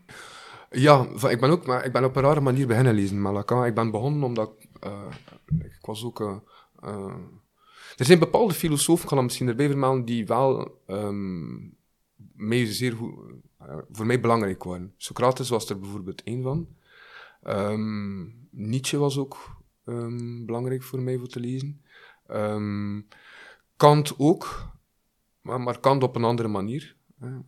Ja, 0.72 1.08
ik 1.30 1.40
ben 1.40 1.50
ook 1.50 1.66
maar 1.66 1.86
ik 1.86 1.92
ben 1.92 2.04
op 2.04 2.16
een 2.16 2.22
rare 2.22 2.42
manier 2.42 2.68
beginnen 2.68 2.94
lezen 2.94 3.22
met 3.22 3.34
Lacan. 3.34 3.66
Ik 3.66 3.76
ben 3.76 3.92
begonnen 3.92 4.24
omdat 4.24 4.54
ik, 4.60 4.68
eh, 4.80 5.06
ik 5.60 5.78
was 5.82 6.04
ook. 6.04 6.22
eh, 6.22 6.36
eh, 6.82 7.16
er 7.98 8.06
zijn 8.06 8.20
bepaalde 8.20 8.54
filosofen, 8.54 9.02
ik 9.02 9.08
kan 9.08 9.18
dat 9.18 9.26
misschien 9.26 9.48
erbij 9.48 9.68
vermelden, 9.68 10.06
die 10.06 10.26
wel 10.26 10.82
ehm, 10.88 11.56
mij 12.34 12.66
zeer 12.66 12.94
goed, 12.94 13.16
voor 13.92 14.06
mij 14.06 14.20
belangrijk 14.20 14.64
waren. 14.64 14.94
Socrates 14.98 15.50
was 15.50 15.70
er 15.70 15.80
bijvoorbeeld 15.80 16.24
één 16.24 16.44
van. 16.44 16.68
Ehm, 17.44 18.24
Nietzsche 18.50 18.98
was 18.98 19.18
ook 19.18 19.62
ehm, 19.86 20.46
belangrijk 20.46 20.84
voor 20.84 21.02
mij 21.02 21.18
voor 21.18 21.28
te 21.28 21.40
lezen. 21.40 21.82
Kant 23.78 24.14
ook, 24.18 24.72
maar, 25.44 25.80
Kant 25.80 26.04
op 26.04 26.16
een 26.16 26.24
andere 26.24 26.48
manier. 26.48 26.96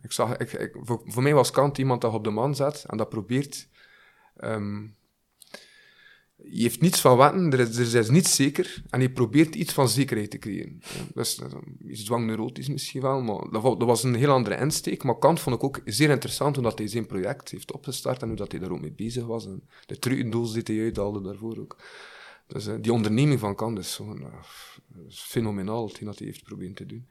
Ik 0.02 0.12
zag, 0.12 0.36
ik, 0.36 0.76
voor, 0.82 1.22
mij 1.22 1.34
was 1.34 1.50
Kant 1.50 1.78
iemand 1.78 2.00
dat 2.00 2.14
op 2.14 2.24
de 2.24 2.30
man 2.30 2.54
zet 2.54 2.84
en 2.86 2.96
dat 2.96 3.08
probeert. 3.08 3.68
ehm, 4.36 4.82
je 6.48 6.62
heeft 6.62 6.80
niets 6.80 7.00
van 7.00 7.16
wetten, 7.16 7.52
er 7.52 7.60
is, 7.60 7.94
er 7.94 8.12
niets 8.12 8.34
zeker 8.34 8.82
en 8.90 9.00
je 9.00 9.10
probeert 9.10 9.54
iets 9.54 9.72
van 9.72 9.88
zekerheid 9.88 10.30
te 10.30 10.38
creëren. 10.38 10.80
dat 11.14 11.40
is 11.86 12.04
dwangneurotisch 12.04 12.68
misschien 12.68 13.00
wel, 13.00 13.20
maar 13.22 13.50
dat, 13.50 13.62
wa- 13.62 13.74
dat 13.74 13.86
was 13.88 14.02
een 14.02 14.14
heel 14.14 14.30
andere 14.30 14.56
insteek. 14.56 15.02
Maar 15.02 15.18
Kant 15.18 15.40
vond 15.40 15.56
ik 15.56 15.64
ook 15.64 15.80
zeer 15.84 16.10
interessant 16.10 16.56
omdat 16.56 16.78
hij 16.78 16.88
zijn 16.88 17.06
project 17.06 17.50
heeft 17.50 17.72
opgestart 17.72 18.22
en 18.22 18.28
hoe 18.28 18.36
dat 18.36 18.50
hij 18.52 18.60
daar 18.60 18.70
ook 18.70 18.80
mee 18.80 18.92
bezig 18.92 19.24
was. 19.24 19.46
En 19.46 19.68
de 19.86 19.98
trucendoos 19.98 20.52
die 20.52 20.62
hij 20.76 20.84
uithaalde 20.84 21.20
daarvoor 21.22 21.58
ook. 21.58 21.76
Dus 22.46 22.66
eh, 22.66 22.74
die 22.80 22.92
onderneming 22.92 23.40
van 23.40 23.54
Kant 23.54 23.78
is, 23.78 23.94
gewoon, 23.94 24.22
eh, 24.22 24.34
is 25.08 25.20
fenomenaal, 25.20 25.86
hetgeen 25.86 26.06
dat 26.06 26.18
hij 26.18 26.26
heeft 26.26 26.44
proberen 26.44 26.74
te 26.74 26.86
doen. 26.86 27.06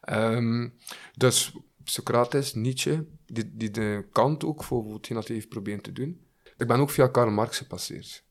Ehm, 0.00 0.68
dus 1.16 1.56
Socrates, 1.84 2.54
Nietzsche, 2.54 3.06
die, 3.26 3.56
die 3.56 3.70
de 3.70 4.08
Kant 4.12 4.44
ook 4.44 4.64
voor 4.64 4.92
hetgeen 4.92 5.16
dat 5.16 5.26
hij 5.26 5.36
heeft 5.36 5.48
proberen 5.48 5.82
te 5.82 5.92
doen. 5.92 6.20
Ik 6.56 6.66
ben 6.66 6.80
ook 6.80 6.90
via 6.90 7.06
Karl 7.06 7.30
Marx 7.30 7.58
gepasseerd. 7.58 8.24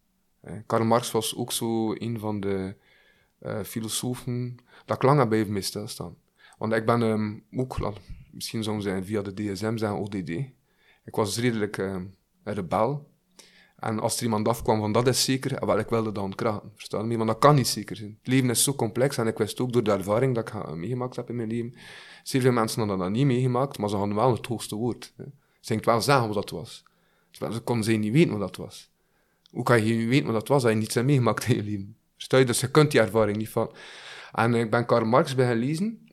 Karl 0.66 0.86
Marx 0.86 1.12
was 1.12 1.36
ook 1.36 1.52
zo 1.52 1.94
een 1.94 2.20
van 2.20 2.40
de 2.40 2.76
eh, 3.40 3.60
filosofen 3.64 4.56
dat 4.86 4.96
ik 4.96 5.04
lang 5.04 5.20
heb 5.20 5.30
bij 5.30 5.46
mij 5.46 5.62
stilstaan. 5.62 6.16
Want 6.58 6.74
ik 6.74 6.86
ben 6.86 7.02
ehm, 7.02 7.40
ook, 7.62 7.78
laat- 7.80 8.00
misschien 8.32 8.64
zouden 8.64 8.84
ze 8.84 9.04
via 9.06 9.22
de 9.22 9.34
DSM 9.34 9.78
zeggen 9.78 10.00
ODD. 10.00 10.30
Ik 11.06 11.16
was 11.16 11.38
redelijk 11.38 11.78
ehm, 11.78 12.06
een 12.44 12.54
rebel. 12.54 13.10
En 13.80 14.00
als 14.00 14.18
er 14.18 14.24
iemand 14.24 14.48
afkwam 14.48 14.80
van 14.80 14.92
dat 14.92 15.08
is 15.08 15.24
zeker, 15.24 15.66
wel, 15.66 15.80
ik 15.80 15.90
wilde 15.90 16.12
dat 16.12 16.24
ontkrachten. 16.24 16.72
Verstaan 16.76 17.10
je? 17.10 17.18
Maar 17.18 17.26
dat 17.26 17.40
kan 17.40 17.56
niet 17.56 17.68
zeker 17.68 17.96
zijn. 17.96 18.18
Het 18.18 18.28
leven 18.28 18.50
is 18.50 18.64
zo 18.64 18.74
complex 18.74 19.18
en 19.18 19.28
ik 19.28 19.38
wist 19.38 19.60
ook 19.60 19.74
door 19.74 19.84
de 19.84 19.92
ervaring 19.92 20.36
dat 20.36 20.48
ik 20.48 20.76
meegemaakt 20.76 21.16
heb 21.16 21.30
in 21.30 21.36
mijn 21.36 21.48
leven, 21.48 21.74
zeer 22.24 22.42
veel 22.42 22.52
mensen 22.52 22.80
hadden 22.80 22.98
dat 22.98 23.10
niet 23.10 23.26
meegemaakt, 23.26 23.78
maar 23.78 23.90
ze 23.90 23.96
hadden 23.96 24.16
wel 24.16 24.34
het 24.34 24.46
hoogste 24.46 24.76
woord. 24.76 25.14
Ze 25.16 25.32
gingen 25.62 25.86
wel 25.86 26.02
zeggen 26.02 26.26
wat 26.26 26.36
dat 26.36 26.50
was. 26.50 26.84
Terwijl 27.32 27.54
ze 27.54 27.60
konden 27.60 27.86
ze 27.86 27.92
niet 27.92 28.14
weten 28.14 28.32
wat 28.38 28.40
dat 28.40 28.66
was. 28.66 28.90
Hoe 29.52 29.64
kan 29.64 29.86
je 29.86 29.96
niet 29.96 30.08
weten 30.08 30.26
wat 30.26 30.34
dat 30.34 30.48
was 30.48 30.64
als 30.64 30.72
je 30.72 30.78
niets 30.78 30.94
hebt 30.94 31.08
meegemaakt 31.08 31.48
in 31.48 31.56
je 31.56 31.64
leven? 31.64 31.96
Verstaan 32.14 32.40
je? 32.40 32.46
Dus 32.46 32.60
je 32.60 32.72
kunt 32.72 32.92
die 32.92 33.02
ervaring 33.02 33.38
niet 33.38 33.50
van. 33.50 33.72
En 34.32 34.54
ik 34.54 34.72
ben 34.72 34.86
Karl 34.86 35.06
Marx 35.06 35.36
bij 35.36 35.48
gaan 35.48 35.58
lezen, 35.58 36.10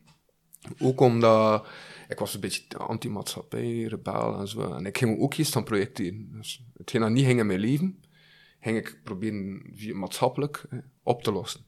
ook 0.79 0.99
omdat 0.99 1.67
ik 2.07 2.19
was 2.19 2.33
een 2.33 2.39
beetje 2.39 2.77
anti-maatschappij, 2.77 3.83
rebel 3.83 4.39
en 4.39 4.47
zo. 4.47 4.73
En 4.73 4.85
ik 4.85 4.97
ging 4.97 5.19
ook 5.19 5.33
iets 5.33 5.55
aan 5.55 5.63
projecteren. 5.63 6.29
Dus 6.31 6.63
hetgeen 6.77 7.01
dat 7.01 7.09
niet 7.09 7.25
ging 7.25 7.39
in 7.39 7.45
mijn 7.45 7.59
leven, 7.59 8.03
ging 8.59 8.77
ik 8.77 8.99
proberen 9.03 9.61
maatschappelijk 9.99 10.67
op 11.03 11.23
te 11.23 11.31
lossen. 11.31 11.61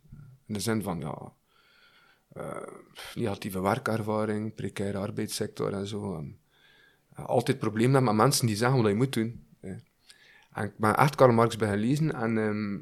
In 0.45 0.53
de 0.53 0.59
zin 0.59 0.81
van, 0.81 0.99
ja, 0.99 1.33
eh, 2.33 2.67
negatieve 3.15 3.61
werkervaring, 3.61 4.55
precaire 4.55 4.97
arbeidssector 4.97 5.73
en 5.73 5.87
zo. 5.87 6.25
Eh, 7.15 7.25
altijd 7.25 7.59
problemen 7.59 8.03
met 8.03 8.15
mensen 8.15 8.47
die 8.47 8.55
zeggen 8.55 8.81
wat 8.81 8.91
je 8.91 8.97
moet 8.97 9.13
doen. 9.13 9.43
En 10.53 10.65
ik 10.65 10.77
ben 10.77 10.97
echt 10.97 11.15
Karl 11.15 11.33
Marx 11.33 11.55
bij 11.55 11.77
lezen 11.77 12.13
en 12.13 12.37
ehm, 12.37 12.79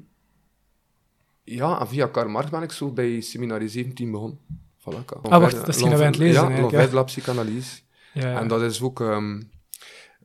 ja, 1.43 1.79
en 1.79 1.87
via 1.87 2.07
Karl 2.07 2.29
Marx 2.29 2.49
ben 2.49 2.61
ik 2.61 2.71
zo 2.71 2.91
bij 2.91 3.21
Seminarie 3.21 3.69
17 3.69 4.11
begonnen. 4.11 4.39
Voilà, 4.87 5.05
Ah, 5.21 5.41
wacht, 5.41 5.55
dat 5.55 5.67
is 5.67 5.77
dat 5.77 5.89
wij 5.89 5.99
aan 5.99 6.05
het 6.05 6.17
lezen 6.17 6.33
Ja, 6.41 6.41
eigenlijk, 6.41 6.71
hè? 6.71 6.77
Lovette 6.77 6.95
la 6.95 7.03
psychanalyse. 7.03 7.81
Ja, 8.13 8.29
ja. 8.29 8.39
En 8.39 8.47
dat 8.47 8.61
is 8.61 8.81
ook, 8.81 9.01
ehm, 9.01 9.41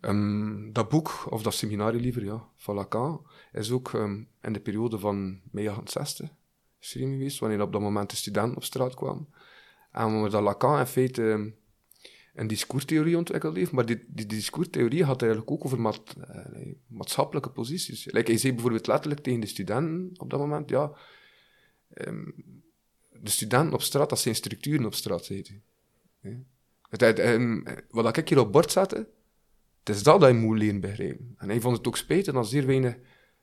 ehm, 0.01 0.73
dat 0.73 0.89
boek, 0.89 1.27
of 1.29 1.43
dat 1.43 1.55
seminarie 1.55 2.01
liever, 2.01 2.25
ja, 2.25 2.45
van 2.57 2.75
Lacan, 2.75 3.27
is 3.53 3.71
ook 3.71 3.95
ehm, 3.95 4.23
in 4.43 4.53
de 4.53 4.61
periode 4.61 4.99
van 4.99 5.41
mei 5.51 5.69
68 5.69 6.29
geschreven 6.79 7.13
geweest, 7.13 7.39
wanneer 7.39 7.61
op 7.61 7.73
dat 7.73 7.81
moment 7.81 8.11
de 8.11 8.17
studenten 8.17 8.57
op 8.57 8.65
straat 8.65 8.95
kwamen. 8.95 9.29
En 9.93 10.21
waar 10.21 10.31
dat 10.31 10.43
Lacan 10.43 10.79
in 10.79 10.87
feite 10.87 11.53
een 12.35 12.47
discourstheorie 12.47 13.17
ontwikkeld 13.17 13.57
heeft, 13.57 13.73
maar 13.73 13.87
die, 13.87 14.05
die 14.07 14.27
discourstheorie 14.27 15.05
gaat 15.05 15.23
eigenlijk 15.23 15.51
ook 15.51 15.65
over 15.65 15.81
maat, 15.81 16.17
eh, 16.29 16.75
maatschappelijke 16.87 17.51
posities. 17.51 18.05
Like, 18.05 18.31
hij 18.31 18.41
zei 18.41 18.53
bijvoorbeeld 18.53 18.87
letterlijk 18.87 19.21
tegen 19.21 19.41
de 19.41 19.47
studenten 19.47 20.11
op 20.17 20.31
dat 20.31 20.41
moment, 20.41 20.71
ja, 20.71 20.93
de 23.23 23.31
studenten 23.31 23.75
op 23.75 23.83
straat, 23.83 24.09
dat 24.09 24.21
zijn 24.21 24.35
structuren 24.35 24.87
op 24.87 24.95
straat, 24.95 25.29
het, 26.89 27.19
ehm, 27.19 27.63
wat 27.91 28.17
ik 28.17 28.29
hier 28.29 28.39
op 28.39 28.53
bord 28.53 28.73
zette, 28.73 29.09
is 29.83 30.03
dat 30.03 30.21
dat 30.21 30.31
je 30.31 30.37
moet 30.37 30.59
leren 30.59 30.81
begrijpen. 30.81 31.35
En 31.39 31.49
hij 31.49 31.61
vond 31.61 31.77
het 31.77 31.87
ook 31.87 31.97
spijtig 31.97 32.35
dat 32.35 32.49
zeer 32.49 32.67
weinig 32.67 32.97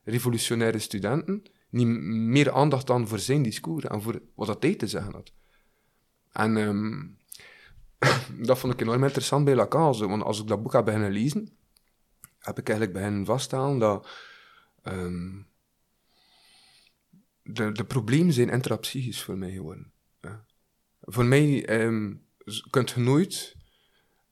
revolutionaire 0.04 0.80
studenten 0.80 1.44
niet 1.70 1.88
meer 2.12 2.52
aandacht 2.52 2.88
dan 2.88 3.08
voor 3.08 3.20
zijn 3.20 3.42
discours 3.42 3.86
en 3.86 4.02
voor 4.02 4.22
wat 4.36 4.48
dat 4.48 4.64
hij 4.64 4.76
te 4.76 4.88
zeggen 4.88 5.14
had. 5.14 5.32
En 6.32 6.58
ehm, 6.58 7.08
dat 8.48 8.60
vond 8.60 8.74
ik 8.74 8.82
enorm 8.82 9.04
interessant 9.04 9.46
bij 9.46 9.56
Lacan. 9.56 10.08
Want 10.08 10.24
als 10.24 10.42
ik 10.42 10.48
dat 10.48 10.64
boek 10.64 10.74
heb 10.74 10.86
beginnen 10.86 11.12
lezen, 11.12 11.58
heb 12.40 12.58
ik 12.58 12.70
eigenlijk 12.70 12.98
beginnen 12.98 13.26
vaststellen 13.26 13.80
dat 13.80 14.08
ehm, 14.84 15.42
de, 17.54 17.72
de 17.72 17.84
problemen 17.86 18.34
zijn 18.34 18.50
intrapsychisch 18.50 19.22
voor 19.22 19.38
mij 19.38 19.52
geworden. 19.52 19.92
Ja. 20.22 20.46
Voor 21.02 21.26
mij 21.26 21.66
ehm, 21.66 22.14
z- 22.46 22.62
kunt 22.70 22.90
je 22.90 23.00
nooit 23.00 23.56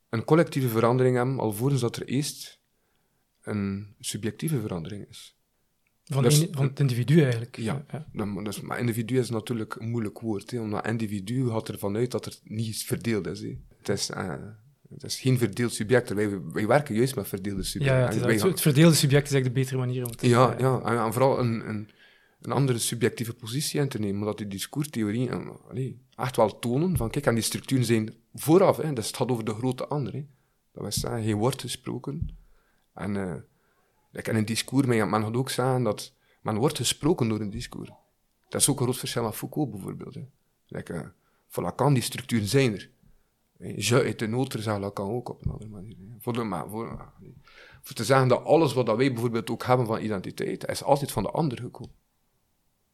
een 0.09 0.23
collectieve 0.23 0.67
verandering 0.67 1.15
hebben, 1.15 1.39
alvorens 1.39 1.81
dat 1.81 1.95
er 1.95 2.05
eerst 2.05 2.59
een 3.41 3.95
subjectieve 3.99 4.59
verandering 4.61 5.07
is. 5.09 5.35
Van, 6.03 6.23
Dus- 6.23 6.47
van 6.51 6.67
het 6.67 6.79
individu 6.79 7.21
eigenlijk. 7.21 7.57
Ja. 7.57 7.85
Dan, 8.11 8.43
dus, 8.43 8.61
maar 8.61 8.79
individu 8.79 9.17
is 9.17 9.29
natuurlijk 9.29 9.75
een 9.75 9.89
moeilijk 9.89 10.19
woord, 10.19 10.51
hè, 10.51 10.59
omdat 10.59 10.87
individu 10.87 11.49
gaat 11.49 11.69
ervan 11.69 11.95
uit 11.95 12.11
dat 12.11 12.25
er 12.25 12.37
niet 12.43 12.83
verdeeld 12.83 13.27
is. 13.27 13.39
Hè. 13.41 13.57
Het, 13.77 13.89
is 13.89 14.09
eh, 14.09 14.35
het 14.89 15.03
is 15.03 15.19
geen 15.19 15.37
verdeeld 15.37 15.73
subject. 15.73 16.09
Wij, 16.09 16.41
wij 16.41 16.67
werken 16.67 16.95
juist 16.95 17.15
met 17.15 17.27
verdeelde 17.27 17.63
subjecten. 17.63 18.19
ja, 18.19 18.27
het, 18.27 18.43
is 18.55 18.61
verdeelde 18.61 18.95
subject 18.95 19.25
is 19.27 19.33
eigenlijk 19.33 19.45
de 19.45 19.51
betere 19.61 19.77
manier 19.77 20.05
om 20.05 20.15
te 20.15 20.27
Ja, 20.27 20.55
ja 20.57 20.81
en, 20.81 20.97
en 20.97 21.13
vooral 21.13 21.39
een, 21.39 21.69
een, 21.69 21.89
een 22.47 22.53
andere 22.53 22.77
subjectieve 22.77 23.33
positie 23.33 23.79
in 23.79 23.89
te 23.89 23.99
nemen, 23.99 24.19
omdat 24.19 24.37
die 24.37 24.47
discourstheorie 24.47 25.29
eh, 25.29 25.91
echt 26.15 26.35
wel 26.35 26.59
tonen 26.59 26.97
van, 26.97 27.09
kijk, 27.09 27.25
en 27.25 27.33
die 27.33 27.43
structuren 27.43 27.85
zijn 27.85 28.13
vooraf, 28.33 28.77
hè, 28.77 28.93
dus 28.93 29.07
het 29.07 29.15
gaat 29.15 29.29
over 29.29 29.45
de 29.45 29.53
grote 29.53 29.87
ander. 29.87 30.13
Hè. 30.13 30.25
Dat 30.71 30.81
wil 30.81 30.91
zeggen, 30.91 31.23
geen 31.23 31.37
woord 31.37 31.61
gesproken. 31.61 32.29
En 32.93 33.15
eh, 33.15 33.35
like 34.11 34.29
in 34.29 34.35
een 34.35 34.45
discours, 34.45 34.87
men, 34.87 35.09
men 35.09 35.23
gaat 35.23 35.35
ook 35.35 35.49
zeggen 35.49 35.83
dat 35.83 36.13
men 36.41 36.57
wordt 36.57 36.77
gesproken 36.77 37.29
door 37.29 37.39
een 37.39 37.49
discours. 37.49 37.89
Dat 38.49 38.61
is 38.61 38.69
ook 38.69 38.77
een 38.77 38.83
groot 38.83 38.97
verschil 38.97 39.23
met 39.23 39.35
Foucault 39.35 39.71
bijvoorbeeld. 39.71 40.15
Hè. 40.15 40.79
Eh, 40.79 41.07
voor 41.47 41.63
Lacan, 41.63 41.93
die 41.93 42.03
structuren 42.03 42.47
zijn 42.47 42.73
er. 42.73 42.89
Je 43.75 43.95
uit 43.95 44.19
de 44.19 44.61
zegt 44.61 44.79
Lacan 44.79 45.09
ook 45.09 45.29
op 45.29 45.45
een 45.45 45.51
andere 45.51 45.69
manier. 45.69 45.97
Voor, 46.19 46.47
maar 46.47 46.69
voor, 46.69 47.11
voor 47.81 47.95
te 47.95 48.03
zeggen 48.03 48.27
dat 48.27 48.43
alles 48.43 48.73
wat 48.73 48.95
wij 48.95 49.13
bijvoorbeeld 49.13 49.49
ook 49.49 49.63
hebben 49.63 49.85
van 49.85 50.01
identiteit, 50.01 50.67
is 50.67 50.83
altijd 50.83 51.11
van 51.11 51.23
de 51.23 51.29
ander 51.29 51.57
gekomen. 51.57 52.05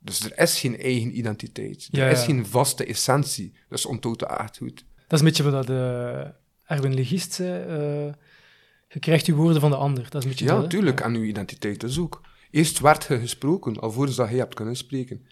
Dus 0.04 0.26
er 0.26 0.38
is 0.40 0.60
geen 0.60 0.80
eigen 0.80 1.18
identiteit. 1.18 1.88
Er 1.92 2.00
Ja, 2.00 2.08
is 2.10 2.24
geen 2.24 2.46
vaste 2.46 2.86
essentie. 2.86 3.54
Dus 3.70 3.86
dat 4.20 4.30
echt 4.30 4.58
goed. 4.58 4.86
Dat 5.08 5.14
is 5.14 5.20
een 5.20 5.26
beetje 5.26 5.44
wat 5.52 5.68
dat, 5.68 5.70
eh, 5.70 6.76
Erwin 6.76 6.94
Legist 6.94 7.34
zei. 7.34 7.64
eh, 8.08 8.14
je 8.88 9.00
krijgt 9.00 9.26
je 9.26 9.34
woorden 9.36 9.62
van 9.62 9.70
de 9.70 9.76
ander. 9.78 10.04
Dat 10.04 10.16
is 10.16 10.24
een 10.24 10.30
beetje 10.30 10.46
Ja, 10.46 10.52
dat, 10.54 10.62
natuurlijk. 10.62 11.00
En 11.00 11.16
uw 11.16 11.24
identiteit 11.24 11.84
is 11.84 12.00
ook. 12.00 12.22
Eerst 12.52 12.80
werd 12.80 13.04
je 13.04 13.20
gesproken, 13.20 13.80
alvorens 13.80 14.16
dat 14.16 14.30
je 14.30 14.36
hebt 14.36 14.54
kunnen 14.54 14.76
spreken. 14.76 15.26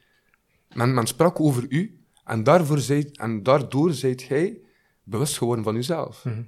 Men, 0.73 0.93
men 0.93 1.07
sprak 1.07 1.39
over 1.39 1.65
u, 1.69 2.03
en, 2.23 2.43
daarvoor 2.43 2.79
zijt, 2.79 3.17
en 3.17 3.43
daardoor 3.43 3.93
zijt 3.93 4.21
jij 4.21 4.57
bewust 5.03 5.37
geworden 5.37 5.63
van 5.63 5.75
uzelf. 5.75 6.25
Mhm. 6.25 6.41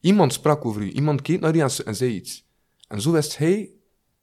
Iemand 0.00 0.32
sprak 0.32 0.64
over 0.64 0.82
u, 0.82 0.90
iemand 0.90 1.22
keek 1.22 1.40
naar 1.40 1.56
u 1.56 1.60
en, 1.60 1.70
en 1.84 1.96
zei 1.96 2.14
iets. 2.14 2.46
En 2.88 3.00
zo 3.00 3.12
wist 3.12 3.38
hij 3.38 3.70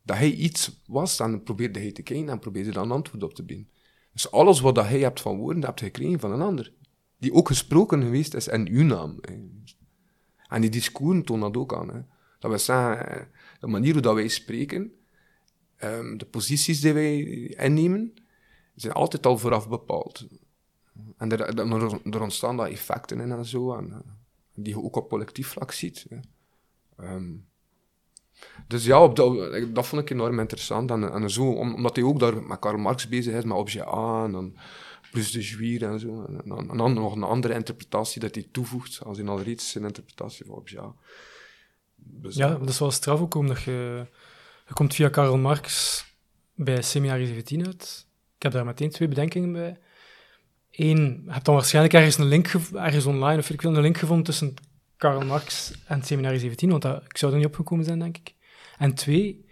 dat 0.09 0.17
hij 0.17 0.31
iets 0.31 0.81
was, 0.87 1.19
en 1.19 1.43
probeerde 1.43 1.79
hij 1.79 1.91
te 1.91 2.01
kijken 2.01 2.29
en 2.29 2.39
probeerde 2.39 2.71
dan 2.71 2.91
antwoord 2.91 3.23
op 3.23 3.33
te 3.33 3.43
bieden. 3.43 3.69
Dus 4.13 4.31
alles 4.31 4.59
wat 4.59 4.75
dat 4.75 4.85
hij 4.85 4.99
hebt 4.99 5.21
van 5.21 5.37
woorden, 5.37 5.61
dat 5.61 5.69
hebt 5.69 5.81
gekregen 5.81 6.19
van 6.19 6.31
een 6.31 6.41
ander. 6.41 6.73
Die 7.17 7.33
ook 7.33 7.47
gesproken 7.47 8.01
geweest 8.01 8.33
is 8.33 8.47
in 8.47 8.67
uw 8.67 8.83
naam. 8.83 9.19
En 10.47 10.61
die 10.61 10.69
discours 10.69 11.23
tonen 11.25 11.51
dat 11.51 11.61
ook 11.61 11.73
aan. 11.73 11.93
Hè. 11.93 12.01
Dat 12.39 12.51
we 12.51 12.57
zeggen, 12.57 13.27
de 13.59 13.67
manier 13.67 13.93
hoe 13.93 14.01
dat 14.01 14.13
wij 14.13 14.27
spreken, 14.27 14.93
ehm, 15.75 16.17
de 16.17 16.25
posities 16.25 16.81
die 16.81 16.93
wij 16.93 17.17
innemen, 17.47 18.13
zijn 18.75 18.93
altijd 18.93 19.25
al 19.25 19.37
vooraf 19.37 19.69
bepaald. 19.69 20.27
En 21.17 21.31
er, 21.31 21.59
er, 22.11 22.21
ontstaan 22.21 22.57
daar 22.57 22.69
effecten 22.69 23.19
in 23.19 23.31
en 23.31 23.45
zo, 23.45 23.73
en, 23.73 24.03
die 24.53 24.73
je 24.73 24.83
ook 24.83 24.95
op 24.95 25.09
collectief 25.09 25.47
vlak 25.47 25.71
ziet. 25.71 26.05
Dus 28.67 28.85
ja, 28.85 29.03
op 29.03 29.15
dat, 29.15 29.87
vond 29.87 30.01
ik 30.01 30.09
enorm 30.09 30.39
interessant. 30.39 30.91
En, 30.91 31.11
en 31.11 31.29
zo, 31.29 31.51
om- 31.51 31.73
omdat 31.73 31.95
hij 31.95 32.05
ook 32.05 32.19
daar 32.19 32.43
met 32.43 32.59
Karl 32.59 32.77
Marx 32.77 33.07
bezig 33.07 33.33
is, 33.33 33.43
met 33.43 33.57
objet 33.57 33.87
A 33.87 34.23
en 34.23 34.31
dan 34.31 34.57
plus 35.11 35.31
de 35.31 35.41
juir 35.41 35.83
en 35.83 35.99
zo. 35.99 36.25
En, 36.25 36.77
dan, 36.77 36.93
nog 36.93 37.15
een 37.15 37.23
andere 37.23 37.53
interpretatie 37.53 38.21
dat 38.21 38.35
hij 38.35 38.47
toevoegt, 38.51 38.99
als 39.03 39.17
in 39.17 39.27
al 39.27 39.41
reeds 39.41 39.71
zijn 39.71 39.83
interpretatie 39.83 40.45
van 40.45 40.55
objet 40.55 40.79
A. 40.79 40.93
Dus, 41.95 42.35
Ja, 42.35 42.49
dat 42.55 42.69
is 42.69 42.79
wel 42.79 42.91
straf 42.91 43.19
ook, 43.19 43.35
omdat 43.35 43.61
je... 43.61 44.05
Je 44.67 44.73
komt 44.73 44.95
via 44.95 45.09
Karl 45.09 45.37
Marx 45.37 46.03
bij 46.55 46.81
Seminarie 46.81 47.27
17 47.27 47.65
uit. 47.65 48.05
Ik 48.35 48.43
heb 48.43 48.51
daar 48.51 48.65
meteen 48.65 48.89
twee 48.89 49.07
bedenkingen 49.07 49.51
bij. 49.51 49.77
Eén, 50.71 51.21
je 51.25 51.31
hebt 51.31 51.45
dan 51.45 51.55
waarschijnlijk 51.55 51.93
ergens 51.93 52.17
een 52.17 52.25
link, 52.25 52.51
ergens 52.73 53.05
online, 53.05 53.37
of 53.37 53.49
ik 53.49 53.61
veel, 53.61 53.75
een 53.75 53.81
link 53.81 53.97
gevonden 53.97 54.25
tussen 54.25 54.53
Karl 54.99 55.25
Marx 55.25 55.71
en 55.85 55.97
het 55.97 56.07
Seminarie 56.07 56.39
17, 56.39 56.69
want 56.69 56.81
dat, 56.81 57.03
ik 57.03 57.17
zou 57.17 57.31
er 57.31 57.37
niet 57.37 57.47
opgekomen 57.47 57.85
zijn, 57.85 57.99
denk 57.99 58.17
ik. 58.17 58.33
En 58.77 58.93
twee, 58.93 59.45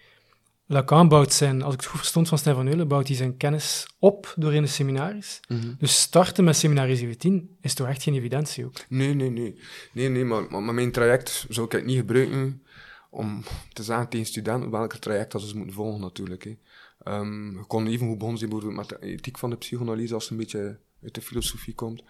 Lacan 0.65 1.07
bouwt 1.07 1.33
zijn, 1.33 1.61
als 1.61 1.73
ik 1.73 1.79
het 1.79 1.89
goed 1.89 1.99
verstond 1.99 2.27
van 2.27 2.37
Stijn 2.37 2.55
van 2.55 2.67
Eulen, 2.67 2.87
bouwt 2.87 3.07
hij 3.07 3.15
zijn 3.15 3.37
kennis 3.37 3.87
op 3.99 4.33
door 4.35 4.53
in 4.53 4.61
de 4.61 4.67
seminaries. 4.67 5.39
Mhm. 5.47 5.73
Dus 5.77 6.01
starten 6.01 6.43
met 6.43 6.55
Seminarie 6.55 6.95
17 6.95 7.57
is 7.61 7.73
toch 7.73 7.87
echt 7.87 8.03
geen 8.03 8.13
evidentie 8.13 8.65
ook. 8.65 8.75
Nee, 8.89 9.13
nee, 9.13 9.29
nee. 9.29 9.59
Nee, 9.91 10.09
nee, 10.09 10.25
maar, 10.25 10.43
maar, 10.49 10.63
maar 10.63 10.73
mijn 10.73 10.91
traject 10.91 11.45
zou 11.49 11.65
ik 11.65 11.71
het 11.71 11.85
niet 11.85 11.97
gebruiken 11.97 12.63
om 13.09 13.43
te 13.73 13.83
zeggen 13.83 14.09
tegen 14.09 14.25
studenten 14.25 14.69
welke 14.69 14.99
traject 14.99 15.31
dat 15.31 15.41
ze 15.41 15.57
moeten 15.57 15.75
volgen, 15.75 16.01
natuurlijk. 16.01 16.43
Hè. 16.43 16.55
Je 17.03 17.63
kon 17.67 17.87
even 17.87 18.07
goed 18.07 18.17
begonnen 18.17 18.37
zijn 18.39 18.49
bijvoorbeeld 18.49 18.89
met 18.89 18.99
de 18.99 19.07
ethiek 19.07 19.37
van 19.37 19.49
de 19.49 19.55
psychoanalyse, 19.55 20.13
als 20.13 20.23
het 20.23 20.31
een 20.31 20.37
beetje 20.37 20.79
uit 21.03 21.13
de 21.13 21.21
filosofie 21.21 21.75
komt. 21.75 22.03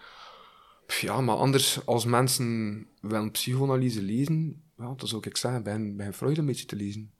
Ja, 0.88 1.20
maar 1.20 1.36
anders, 1.36 1.86
als 1.86 2.04
mensen 2.04 2.86
wel 3.00 3.30
psychoanalyse 3.30 4.02
lezen, 4.02 4.62
ja, 4.76 4.94
dan 4.96 5.08
zou 5.08 5.22
ik 5.26 5.36
zeggen, 5.36 5.62
bij, 5.62 5.94
bij 5.94 6.12
Freud 6.12 6.38
een 6.38 6.46
beetje 6.46 6.66
te 6.66 6.76
lezen. 6.76 7.10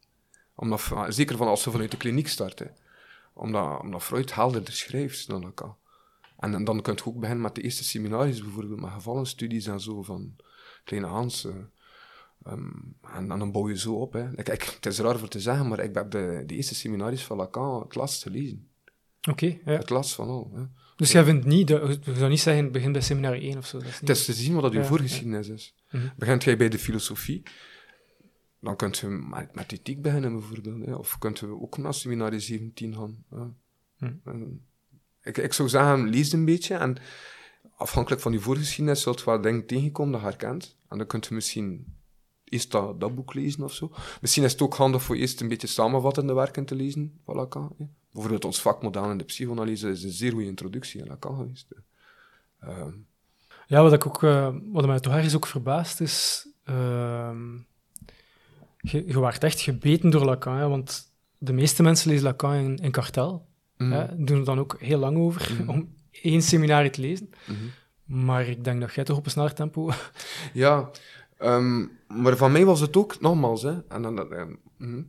Omdat, 0.54 0.92
zeker 1.08 1.36
van 1.36 1.46
als 1.46 1.62
ze 1.62 1.70
vanuit 1.70 1.90
de 1.90 1.96
kliniek 1.96 2.28
starten. 2.28 2.76
Omdat, 3.32 3.80
omdat 3.80 4.02
Freud 4.02 4.34
helderder 4.34 4.72
schrijft 4.72 5.26
dan 5.28 5.42
Lacan. 5.42 5.76
En, 6.38 6.54
en 6.54 6.64
dan 6.64 6.82
kun 6.82 6.94
je 6.94 7.04
ook 7.06 7.18
beginnen 7.20 7.42
met 7.42 7.54
de 7.54 7.62
eerste 7.62 7.84
seminaries, 7.84 8.42
bijvoorbeeld 8.42 8.80
met 8.80 8.90
gevallenstudies 8.90 9.66
en 9.66 9.80
zo 9.80 10.02
van 10.02 10.36
Kleine 10.84 11.06
Hans. 11.06 11.44
eh, 11.44 11.54
ehm, 12.42 12.70
en, 13.02 13.30
en 13.30 13.38
dan 13.38 13.52
bouw 13.52 13.68
je 13.68 13.78
zo 13.78 13.94
op. 13.94 14.12
Hè. 14.12 14.30
Ik, 14.38 14.48
ik, 14.48 14.62
het 14.62 14.86
is 14.86 14.98
raar 14.98 15.18
voor 15.18 15.28
te 15.28 15.40
zeggen, 15.40 15.68
maar 15.68 15.78
ik 15.78 15.94
heb 15.94 16.10
de, 16.10 16.42
de 16.46 16.54
eerste 16.54 16.74
seminaries 16.74 17.24
van 17.24 17.36
Lacan 17.36 17.82
het 17.82 17.94
laatst 17.94 18.22
gelezen. 18.22 18.68
Oké, 19.30 19.46
ja. 19.64 19.72
Het 19.72 19.90
laatst 19.90 20.14
van 20.14 20.28
al. 20.28 20.50
Hè. 20.54 20.62
Dus 20.98 21.12
jij 21.12 21.24
vindt 21.24 21.44
niet, 21.44 21.68
je 21.68 21.98
zou 22.16 22.28
niet 22.28 22.40
zeggen, 22.40 22.72
begin 22.72 22.92
bij 22.92 23.00
Seminarie 23.00 23.42
1 23.42 23.58
of 23.58 23.66
zo. 23.66 23.78
Dat 23.78 23.86
is 23.86 24.00
niet... 24.00 24.08
Het 24.08 24.18
is 24.18 24.24
te 24.24 24.32
zien 24.32 24.54
wat 24.54 24.62
dat 24.62 24.72
uw 24.72 24.82
voorgeschiedenis 24.82 25.48
is. 25.48 25.74
Mhm. 25.90 26.08
Begint 26.16 26.44
jij 26.44 26.56
bij 26.56 26.68
de 26.68 26.78
filosofie, 26.78 27.42
dan 28.60 28.76
kunt 28.76 28.98
je 28.98 29.06
met, 29.06 29.54
met 29.54 29.72
ethiek 29.72 30.02
beginnen 30.02 30.32
bijvoorbeeld. 30.32 30.86
Hè. 30.86 30.94
Of 30.94 31.18
kunt 31.18 31.38
je 31.38 31.60
ook 31.60 31.78
naar 31.78 31.94
seminarie 31.94 32.40
17 32.40 32.94
gaan. 32.94 33.24
Ja. 33.30 34.12
En 34.24 34.66
ik, 35.22 35.36
ik 35.36 35.52
zou 35.52 35.68
zeggen, 35.68 36.08
lees 36.08 36.32
een 36.32 36.44
beetje 36.44 36.74
en 36.74 36.96
afhankelijk 37.76 38.22
van 38.22 38.32
je 38.32 38.40
voorgeschiedenis 38.40 39.02
zult 39.02 39.18
je 39.18 39.24
wel 39.24 39.40
dingen 39.40 39.66
tegenkomen 39.66 40.12
dat 40.12 40.20
je 40.20 40.26
herkent. 40.26 40.76
En 40.88 40.98
dan 40.98 41.06
kunt 41.06 41.26
je 41.26 41.34
misschien 41.34 41.97
eerst 42.50 42.70
dat, 42.70 43.00
dat 43.00 43.14
boek 43.14 43.34
lezen 43.34 43.62
of 43.64 43.72
zo. 43.72 43.90
Misschien 44.20 44.44
is 44.44 44.52
het 44.52 44.62
ook 44.62 44.74
handig 44.74 45.02
voor 45.02 45.16
eerst 45.16 45.40
een 45.40 45.48
beetje 45.48 45.66
samenvattende 45.66 46.32
werken 46.32 46.64
te 46.64 46.74
lezen 46.74 47.18
van 47.24 47.36
Lacan. 47.36 47.72
Hè. 47.78 47.84
Bijvoorbeeld 48.12 48.44
ons 48.44 48.60
vakmodel 48.60 49.10
in 49.10 49.18
de 49.18 49.24
psychoanalyse 49.24 49.90
is 49.90 50.02
een 50.02 50.10
zeer 50.10 50.30
goede 50.32 50.46
introductie 50.46 51.02
aan 51.02 51.08
Lacan 51.08 51.36
geweest. 51.36 51.66
Ehm, 52.60 52.90
Ja, 53.66 53.82
wat, 53.82 53.92
ik 53.92 54.06
ook, 54.06 54.22
eh, 54.22 54.54
wat 54.72 54.86
mij 54.86 55.00
toch 55.00 55.12
ergens 55.14 55.34
ook 55.36 55.46
verbaast 55.46 56.00
is... 56.00 56.48
ehm, 56.64 57.54
je, 58.80 59.04
je 59.06 59.20
werd 59.20 59.44
echt 59.44 59.60
gebeten 59.60 60.10
door 60.10 60.24
Lacan, 60.24 60.56
hè, 60.56 60.68
want 60.68 61.12
de 61.38 61.52
meeste 61.52 61.82
mensen 61.82 62.10
lezen 62.10 62.24
Lacan 62.24 62.54
in, 62.54 62.76
in 62.76 62.90
kartel. 62.90 63.46
Hè, 63.76 64.24
doen 64.24 64.38
er 64.38 64.44
dan 64.44 64.58
ook 64.58 64.76
heel 64.80 64.98
lang 64.98 65.16
over 65.18 65.52
Mhm. 65.52 65.68
om 65.72 65.94
één 66.22 66.42
seminarie 66.42 66.90
te 66.90 67.00
lezen. 67.00 67.30
mhm. 67.46 67.56
Maar 68.04 68.46
ik 68.48 68.64
denk 68.64 68.80
dat 68.80 68.94
jij 68.94 69.04
toch 69.04 69.16
op 69.16 69.24
een 69.24 69.30
sneller 69.30 69.54
tempo... 69.54 69.90
Ja, 70.52 70.90
ehm, 71.38 71.86
maar 72.08 72.36
van 72.36 72.52
mij 72.52 72.64
was 72.64 72.80
het 72.80 72.96
ook, 72.96 73.20
nogmaals, 73.20 73.62
hè, 73.62 73.78
en 73.88 74.02
dan, 74.02 74.32
ehm, 74.32 74.54
mhm. 74.76 75.02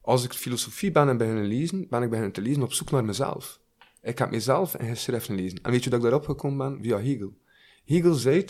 als 0.00 0.24
ik 0.24 0.32
filosofie 0.32 0.90
ben 0.90 1.08
en 1.08 1.16
beginnen 1.16 1.44
lezen, 1.44 1.86
ben 1.88 2.02
ik 2.02 2.08
beginnen 2.08 2.32
te 2.32 2.40
lezen 2.40 2.62
op 2.62 2.72
zoek 2.72 2.90
naar 2.90 3.04
mezelf. 3.04 3.60
Ik 4.02 4.18
heb 4.18 4.30
mezelf 4.30 4.76
in 4.76 4.88
geschriften 4.88 5.34
lezen. 5.34 5.58
En 5.62 5.70
weet 5.70 5.84
je 5.84 5.90
dat 5.90 5.98
ik 5.98 6.04
daarop 6.04 6.24
gekomen 6.24 6.70
ben? 6.70 6.82
Via 6.82 6.98
Hegel. 6.98 7.38
Hegel 7.84 8.14
zei 8.14 8.44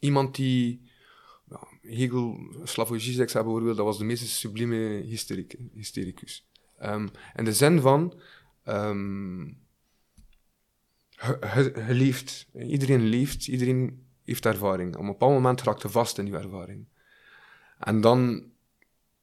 iemand 0.00 0.34
die... 0.34 0.90
Ja, 1.48 1.68
Hegel, 1.80 2.38
Slavoj 2.64 2.98
Žižek 2.98 3.32
bijvoorbeeld, 3.32 3.76
dat 3.76 3.86
was 3.86 3.98
de 3.98 4.04
meest 4.04 4.28
sublieme 4.28 4.76
hysteric, 5.04 5.56
hystericus. 5.74 6.48
Ehm, 6.78 7.08
in 7.34 7.44
de 7.44 7.52
zin 7.52 7.80
van... 7.80 8.20
leeft. 11.88 12.46
Iedereen 12.54 13.02
leeft, 13.02 13.46
iedereen 13.46 14.01
heeft 14.24 14.46
ervaring. 14.46 14.94
Op 14.94 15.00
een 15.00 15.06
bepaald 15.06 15.32
moment 15.32 15.62
raakt 15.62 15.82
je 15.82 15.88
vast 15.88 16.18
in 16.18 16.24
die 16.24 16.34
ervaring. 16.34 16.86
En 17.78 18.00
dan 18.00 18.44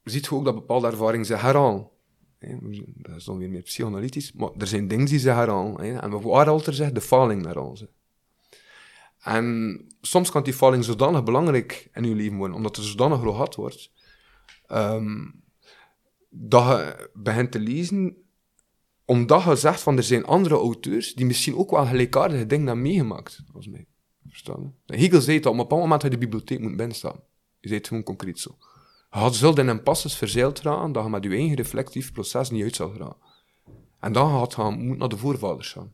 ziet 0.04 0.26
je 0.26 0.36
ook 0.36 0.46
dat 0.46 0.56
bepaalde 0.56 0.88
ervaringen 0.88 1.26
zich 1.26 1.42
herhalen. 1.42 1.90
Dat 2.96 3.16
is 3.16 3.24
dan 3.24 3.38
weer 3.38 3.50
meer 3.50 3.62
psychoanalytisch, 3.62 4.34
maar 4.34 4.50
er 4.58 4.68
zijn 4.68 4.88
dingen 4.88 5.06
die 5.06 5.20
zich 5.20 5.34
herhalen. 5.34 6.02
En 6.02 6.22
waren 6.22 6.54
altijd 6.54 6.76
zeggen, 6.76 6.96
de 6.96 7.02
faling 7.02 7.42
naar 7.42 7.56
hè. 7.56 7.86
En 9.20 9.80
soms 10.02 10.32
kan 10.32 10.44
die 10.44 10.54
faling 10.54 10.84
zodanig 10.84 11.24
belangrijk 11.24 11.90
in 11.94 12.04
je 12.04 12.16
leven 12.16 12.38
worden, 12.38 12.58
omdat 12.58 12.78
er 12.78 12.84
zodanig 12.84 13.20
gehad 13.20 13.56
wordt, 13.56 13.92
ehm, 14.68 15.28
dat 16.30 16.68
je 16.68 17.10
begint 17.14 17.52
te 17.52 17.60
lezen 17.60 18.18
omdat 19.06 19.44
je 19.44 19.56
zegt 19.56 19.82
van 19.82 19.98
er 19.98 20.04
zijn 20.04 20.26
andere 20.26 20.56
auteurs 20.56 21.14
die 21.14 21.26
misschien 21.26 21.56
ook 21.56 21.72
wel 21.72 21.86
gelijkaardige 21.86 22.46
dingen 22.46 22.68
hebben 22.68 22.84
meegemaakt 22.84 23.44
als 23.54 23.68
mij. 23.68 23.86
Verstaan? 24.30 24.76
Hegel 24.86 25.22
zei 25.22 25.38
het 25.38 25.46
al, 25.46 25.52
op 25.52 25.58
een 25.58 25.64
bepaald 25.64 25.82
moment 25.82 26.02
had 26.02 26.12
je 26.12 26.18
de 26.18 26.26
bibliotheek 26.26 26.60
moeten 26.60 26.78
binnenstaan. 26.78 27.20
Je 27.60 27.68
zei 27.68 27.80
het 27.80 27.88
gewoon 27.88 28.04
concreet 28.04 28.40
zo. 28.40 28.56
Je 29.12 29.18
had 29.18 29.36
zult 29.36 29.58
in 29.58 29.68
een 29.68 29.84
passes 29.84 30.16
verzeild 30.16 30.62
raken 30.62 30.92
dat 30.92 31.04
je 31.04 31.10
met 31.10 31.24
je 31.24 31.30
eigen 31.30 31.56
reflectief 31.56 32.12
proces 32.12 32.50
niet 32.50 32.64
uit 32.64 32.76
zal 32.76 32.90
geraken. 32.90 33.28
En 34.00 34.14
dan 34.14 34.40
gaat 34.40 34.54
je 34.54 34.78
moet 34.78 34.98
naar 34.98 35.10
de 35.10 35.18
voorvaders 35.18 35.72
gaan. 35.72 35.94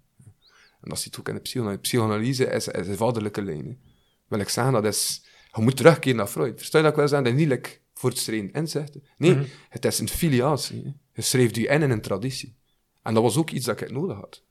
En 0.82 0.90
dat 0.92 1.00
zit 1.00 1.20
ook 1.20 1.28
in 1.28 1.36
de 1.36 1.42
psychanalyse. 1.42 1.80
Psychanalyse 1.80 2.46
is, 2.46 2.68
is 2.68 2.88
een 2.88 2.98
vaderlijke 2.98 3.42
lijn. 3.42 3.80
Wil 4.28 4.40
ik 4.40 4.50
zeggen, 4.50 4.74
dat 4.74 4.86
is... 4.86 5.26
Je 5.52 5.62
moet 5.62 5.78
terugkeren 5.78 6.18
naar 6.18 6.28
Freud. 6.28 6.58
Versta 6.58 6.78
je 6.78 6.84
dat 6.84 6.94
ik 6.94 7.00
wil 7.00 7.08
zeggen? 7.08 7.28
Dat 7.28 7.40
is 7.40 7.40
niet 7.40 7.50
like 7.50 7.78
voortschrijdend 7.94 8.56
inzichten. 8.56 9.04
Nee, 9.18 9.36
mhm. 9.36 9.46
het 9.70 9.86
is 9.86 10.00
een 10.00 10.10
filiatie. 10.10 10.94
Je 11.14 11.22
schreef 11.22 11.56
je 11.56 11.68
in 11.68 11.82
in 11.82 11.90
een 11.90 12.02
traditie. 12.02 12.56
En 13.02 13.14
dat 13.14 13.24
was 13.24 13.38
ook 13.38 13.50
iets 13.50 13.66
dat 13.66 13.82
ik 13.82 13.92
nodig 13.92 14.18
had. 14.18 14.44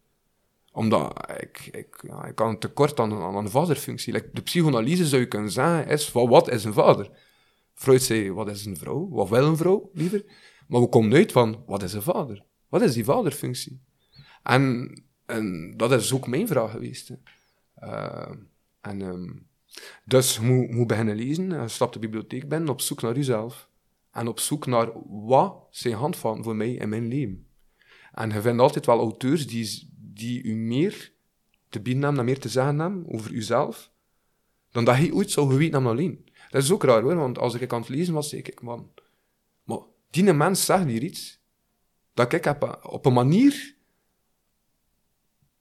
Omdat 0.74 1.30
ik, 1.40 1.68
ik, 1.72 2.04
ja, 2.06 2.24
ik 2.24 2.38
had 2.38 2.48
een 2.48 2.58
tekort 2.58 3.00
aan, 3.00 3.12
aan 3.12 3.36
een 3.36 3.50
vaderfunctie. 3.50 4.12
De 4.12 4.42
psychanalyse 4.42 5.06
zou 5.06 5.20
je 5.20 5.28
kunnen 5.28 5.50
zeggen, 5.50 5.86
is 5.86 6.08
van 6.08 6.28
wat 6.28 6.50
is 6.50 6.64
een 6.64 6.72
vader? 6.72 7.10
Freud 7.74 8.02
zei, 8.02 8.32
wat 8.32 8.48
is 8.48 8.64
een 8.64 8.76
vrouw? 8.76 9.08
Wat 9.08 9.28
wil 9.28 9.46
een 9.46 9.56
vrouw, 9.56 9.90
liever? 9.92 10.24
Maar 10.68 10.80
we 10.80 10.88
komen 10.88 11.14
uit 11.14 11.32
van, 11.32 11.62
wat 11.66 11.82
is 11.82 11.92
een 11.92 12.02
vader? 12.02 12.44
Wat 12.68 12.82
is 12.82 12.94
die 12.94 13.04
vaderfunctie? 13.04 13.80
En, 14.42 14.92
en 15.26 15.74
dat 15.76 15.92
is 15.92 16.12
ook 16.12 16.26
mijn 16.26 16.46
vraag 16.46 16.70
geweest. 16.70 17.10
Uh, 17.82 18.30
en 18.80 19.00
um, 19.00 19.46
dus 20.04 20.36
je 20.36 20.42
moet, 20.42 20.70
moet 20.70 20.86
beginnen 20.86 21.16
lezen, 21.16 21.60
je 21.60 21.68
stap 21.68 21.92
de 21.92 21.98
bibliotheek 21.98 22.48
binnen, 22.48 22.68
op 22.68 22.80
zoek 22.80 23.02
naar 23.02 23.14
jezelf. 23.14 23.68
En 24.10 24.28
op 24.28 24.40
zoek 24.40 24.66
naar 24.66 24.90
wat 25.26 25.66
zijn 25.70 25.94
handvatten 25.94 26.44
voor 26.44 26.56
mij 26.56 26.72
in 26.72 26.88
mijn 26.88 27.08
leven. 27.08 27.46
En 28.12 28.30
je 28.30 28.40
vindt 28.40 28.60
altijd 28.60 28.86
wel 28.86 28.98
auteurs 28.98 29.46
die, 29.46 29.92
die 30.14 30.42
u 30.42 30.54
meer 30.54 31.12
te 31.68 31.80
bieden 31.80 32.02
hebben, 32.02 32.24
meer 32.24 32.38
te 32.38 32.48
zeggen 32.48 32.78
hebben 32.78 33.04
over 33.08 33.32
uzelf, 33.32 33.90
dan 34.70 34.84
dat 34.84 34.94
hij 34.94 35.12
ooit 35.12 35.30
zou 35.30 35.50
geweten 35.50 35.72
hebben 35.72 35.90
alleen. 35.90 36.28
Dat 36.50 36.62
is 36.62 36.72
ook 36.72 36.84
raar 36.84 37.02
hoor, 37.02 37.14
want 37.14 37.38
als 37.38 37.54
ik 37.54 37.72
aan 37.72 37.80
het 37.80 37.88
lezen 37.88 38.14
was, 38.14 38.28
zei 38.28 38.42
ik, 38.42 38.62
man, 38.62 38.90
maar 39.64 39.78
die 40.10 40.32
mens 40.32 40.64
zegt 40.64 40.84
hier 40.84 41.02
iets, 41.02 41.40
dat 42.14 42.32
ik 42.32 42.44
heb, 42.44 42.78
op 42.82 43.06
een 43.06 43.12
manier, 43.12 43.74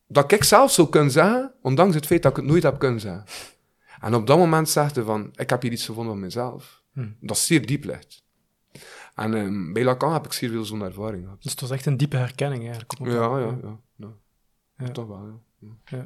dat 0.07 0.31
ik 0.31 0.43
zelf 0.43 0.71
zou 0.71 0.89
kunnen 0.89 1.11
zeggen, 1.11 1.53
ondanks 1.61 1.95
het 1.95 2.05
feit 2.05 2.21
dat 2.21 2.31
ik 2.31 2.37
het 2.37 2.45
nooit 2.45 2.63
heb 2.63 2.79
kunnen 2.79 2.99
zeggen. 2.99 3.25
En 3.99 4.15
op 4.15 4.27
dat 4.27 4.37
moment 4.37 4.69
zegt 4.69 4.95
hij 4.95 5.03
van, 5.03 5.31
ik 5.35 5.49
heb 5.49 5.61
hier 5.61 5.71
iets 5.71 5.85
gevonden 5.85 6.13
van 6.13 6.21
mezelf. 6.21 6.83
Hm. 6.93 7.11
Dat 7.19 7.37
zeer 7.37 7.65
diep 7.65 7.83
ligt. 7.83 8.23
En 9.15 9.33
um, 9.33 9.73
bij 9.73 9.83
Lacan 9.83 10.13
heb 10.13 10.25
ik 10.25 10.33
zeer 10.33 10.49
veel 10.49 10.65
zo'n 10.65 10.81
ervaring 10.81 11.23
gehad. 11.23 11.41
Dus 11.41 11.51
het 11.51 11.61
was 11.61 11.71
echt 11.71 11.85
een 11.85 11.97
diepe 11.97 12.17
herkenning 12.17 12.63
eigenlijk. 12.63 13.11
Ja, 13.11 13.39
ja, 13.39 13.57
ja, 13.61 13.79
ja. 14.85 14.91
Toch 14.91 15.07
wel, 15.07 15.41
ja. 15.59 15.67
ja. 15.85 15.97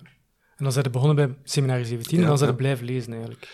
En 0.58 0.63
dan 0.63 0.72
zijn 0.72 0.84
ze 0.84 0.90
begonnen 0.90 1.16
bij 1.16 1.38
Seminarie 1.44 1.86
17 1.86 2.20
en 2.20 2.28
dan 2.28 2.38
zijn 2.38 2.50
ze 2.50 2.56
blijven 2.56 2.86
lezen 2.86 3.12
eigenlijk. 3.12 3.50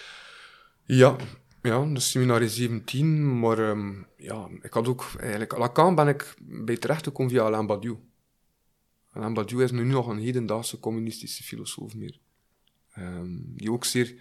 Ja, 0.84 1.16
ja, 1.62 1.86
dus 1.86 2.12
Seminarie 2.12 2.50
17, 2.50 3.40
maar 3.40 3.60
um, 3.60 4.08
ja, 4.18 4.48
ik 4.62 4.74
had 4.74 4.88
ook 4.88 5.12
eigenlijk... 5.20 5.58
Lacan 5.58 5.96
ben 5.96 6.08
ik 6.08 6.36
bij 6.40 6.78
terecht 6.78 7.04
gekomen 7.04 7.32
via 7.32 7.44
Alain 7.44 7.66
Badiou. 7.66 7.98
Alain 9.12 9.34
Badiou 9.34 9.64
is 9.64 9.72
nu 9.72 9.84
nog 9.84 10.08
een 10.08 10.20
hedendaagse 10.20 10.80
communistische 10.80 11.44
filosoof 11.44 11.96
meer. 11.96 12.20
Um, 12.98 13.54
die 13.56 13.72
ook 13.72 13.86
zeer 13.86 14.16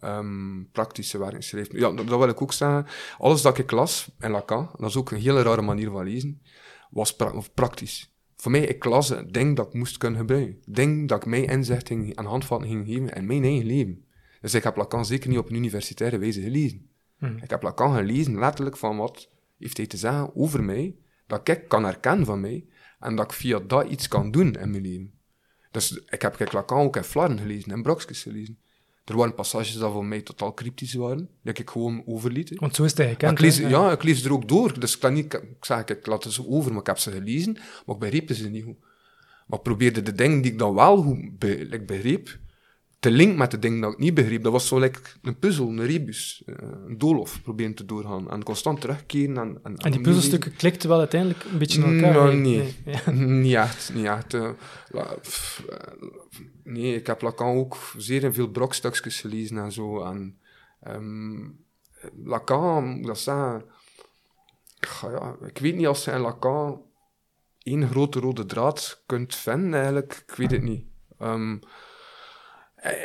um, 0.00 0.68
praktische 0.72 1.18
werken 1.18 1.42
schreef. 1.42 1.72
Ja, 1.72 1.92
dat, 1.92 2.04
wil 2.04 2.28
ik 2.28 2.42
ook 2.42 2.52
zeggen. 2.52 2.86
Alles 3.18 3.42
dat 3.42 3.58
ik 3.58 3.70
las 3.70 4.10
in 4.20 4.30
Lacan, 4.30 4.70
dat 4.78 4.88
is 4.88 4.96
ook 4.96 5.10
een 5.10 5.20
hele 5.20 5.42
rare 5.42 5.62
manier 5.62 5.90
van 5.90 6.04
lezen, 6.04 6.42
was 6.90 7.16
praktisch. 7.54 8.15
Voor 8.46 8.54
mij, 8.54 8.66
ik 8.66 8.84
las 8.84 9.08
het 9.08 9.32
ding 9.34 9.56
dat 9.56 9.66
ik 9.66 9.72
moest 9.72 9.98
kunnen 9.98 10.18
gebruiken. 10.18 10.58
ding 10.64 11.08
dat 11.08 11.18
ik 11.18 11.26
mijn 11.26 11.44
inzicht 11.44 11.90
aan 11.90 12.24
handvatten 12.24 12.68
ging 12.68 12.86
geven 12.86 13.08
in 13.08 13.26
mijn 13.26 13.42
eigen 13.44 13.66
leven. 13.66 14.04
Dus 14.40 14.54
ik 14.54 14.62
heb 14.62 14.76
Lacan 14.76 15.06
zeker 15.06 15.28
niet 15.28 15.38
op 15.38 15.48
een 15.48 15.56
universitaire 15.56 16.18
wijze 16.18 16.40
gelezen. 16.40 16.90
Hmm. 17.18 17.36
Ik 17.42 17.50
heb 17.50 17.62
Lacan 17.62 17.94
gelezen 17.94 18.38
letterlijk 18.38 18.76
van 18.76 18.96
wat 18.96 19.30
heeft 19.58 19.76
hij 19.76 19.86
te 19.86 19.96
zeggen 19.96 20.36
over 20.36 20.64
mij, 20.64 20.96
dat 21.26 21.48
ik 21.48 21.68
kan 21.68 21.84
herkennen 21.84 22.26
van 22.26 22.40
mij, 22.40 22.66
en 23.00 23.16
dat 23.16 23.24
ik 23.24 23.32
via 23.32 23.58
dat 23.58 23.88
iets 23.88 24.08
kan 24.08 24.30
doen 24.30 24.52
in 24.52 24.70
mijn 24.70 24.82
leven. 24.82 25.12
Dus 25.70 26.02
ik 26.08 26.22
heb 26.22 26.36
kijk, 26.36 26.52
Lacan 26.52 26.80
ook 26.80 26.96
in 26.96 27.04
Flarden 27.04 27.38
gelezen, 27.38 27.72
en 27.72 27.82
Brokskes 27.82 28.22
gelezen. 28.22 28.58
Er 29.06 29.16
waren 29.16 29.34
passages 29.34 29.72
die 29.72 29.80
voor 29.80 30.04
mij 30.04 30.20
totaal 30.20 30.54
cryptisch 30.54 30.94
waren, 30.94 31.28
dat 31.42 31.58
ik 31.58 31.70
gewoon 31.70 32.02
overliet. 32.06 32.58
Want 32.58 32.74
zo 32.74 32.84
is 32.84 32.90
het 32.90 33.00
eigenlijk. 33.00 33.32
Ik 33.32 33.44
lees, 33.44 33.58
ja, 33.58 33.90
ik 33.90 34.02
lees 34.02 34.24
er 34.24 34.32
ook 34.32 34.48
door. 34.48 34.80
Dus 34.80 34.94
ik, 34.94 35.00
kan 35.00 35.12
niet, 35.12 35.34
ik 35.34 35.40
zeg, 35.60 35.84
ik 35.84 36.06
laat 36.06 36.24
ze 36.28 36.48
over, 36.48 36.70
maar 36.70 36.80
ik 36.80 36.86
heb 36.86 36.98
ze 36.98 37.10
gelezen, 37.10 37.52
maar 37.52 37.94
ik 37.94 37.98
begreep 37.98 38.32
ze 38.32 38.48
niet 38.48 38.64
goed. 38.64 38.76
Maar 39.46 39.58
ik 39.58 39.64
probeerde 39.64 40.02
de 40.02 40.12
dingen 40.12 40.40
die 40.42 40.52
ik 40.52 40.58
dan 40.58 40.74
wel 40.74 41.02
goed 41.02 41.38
begreep, 41.86 42.38
te 42.98 43.10
link 43.10 43.36
met 43.36 43.50
de 43.50 43.58
dingen 43.58 43.80
dat 43.80 43.92
ik 43.92 43.98
niet 43.98 44.14
begreep. 44.14 44.42
Dat 44.42 44.52
was 44.52 44.68
zo 44.68 44.78
like 44.78 45.00
een 45.22 45.38
puzzel, 45.38 45.68
een 45.68 45.84
rebus, 45.84 46.42
eh, 46.46 46.54
een 46.86 46.98
doolhof 46.98 47.42
proberen 47.42 47.74
te 47.74 47.84
doorgaan. 47.84 48.30
En 48.30 48.42
constant 48.42 48.80
terugkeren. 48.80 49.36
En, 49.36 49.60
en, 49.62 49.76
en 49.76 49.90
die 49.90 50.00
puzzelstukken 50.00 50.54
klikten 50.54 50.88
wel 50.88 50.98
uiteindelijk 50.98 51.44
een 51.44 51.58
beetje 51.58 51.82
in 51.82 51.94
elkaar? 51.94 52.12
Nou, 52.12 52.34
nee. 52.34 52.76
Nee. 52.84 53.16
niet 53.42 53.54
echt. 53.54 53.94
Niet 53.94 54.04
echt. 54.06 54.34
Uh, 54.34 54.50
nee, 56.64 56.94
ik 56.94 57.06
heb 57.06 57.20
Lacan 57.22 57.56
ook 57.56 57.76
zeer 57.96 58.24
in 58.24 58.34
veel 58.34 58.48
brokstukjes 58.48 59.20
gelezen 59.20 59.58
en 59.58 59.72
zo. 59.72 60.02
En 60.02 60.38
um, 60.88 61.64
Lacan, 62.24 63.02
dat 63.02 63.18
zeggen... 63.18 63.64
Ja, 65.00 65.36
ik 65.46 65.58
weet 65.58 65.76
niet 65.76 65.86
als 65.86 66.04
je 66.04 66.10
in 66.10 66.20
Lacan 66.20 66.82
één 67.62 67.88
grote 67.88 68.20
rode 68.20 68.46
draad 68.46 69.02
kunt 69.06 69.34
vinden, 69.34 69.74
eigenlijk. 69.74 70.24
Ik 70.26 70.34
weet 70.34 70.50
het 70.50 70.62
niet. 70.62 70.84
Um, 71.20 71.60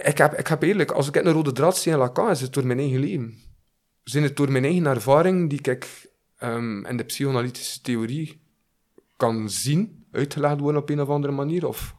ik 0.04 0.18
heb, 0.18 0.34
ik 0.34 0.48
heb 0.48 0.62
eerlijk, 0.62 0.92
als 0.92 1.08
ik 1.08 1.16
een 1.16 1.32
rode 1.32 1.52
draad 1.52 1.78
zie 1.78 1.92
in 1.92 1.98
Lacan, 1.98 2.30
is 2.30 2.42
het 2.42 2.54
door 2.54 2.66
mijn 2.66 2.80
eigen 2.80 3.00
leven. 3.00 3.38
Zijn 4.04 4.24
het 4.24 4.38
door 4.38 4.52
mijn 4.52 4.64
eigen 4.64 4.86
ervaring 4.86 5.50
die 5.50 5.60
ik 5.62 6.10
um, 6.44 6.86
in 6.86 6.98
de 6.98 7.04
psychoanalytische 7.04 7.82
theorie 7.82 8.42
kan 9.18 9.50
zien, 9.50 10.06
uitgelegd 10.12 10.60
worden 10.60 10.82
op 10.82 10.90
een 10.90 11.02
of 11.02 11.10
andere 11.10 11.34
manier, 11.34 11.68
of 11.68 11.96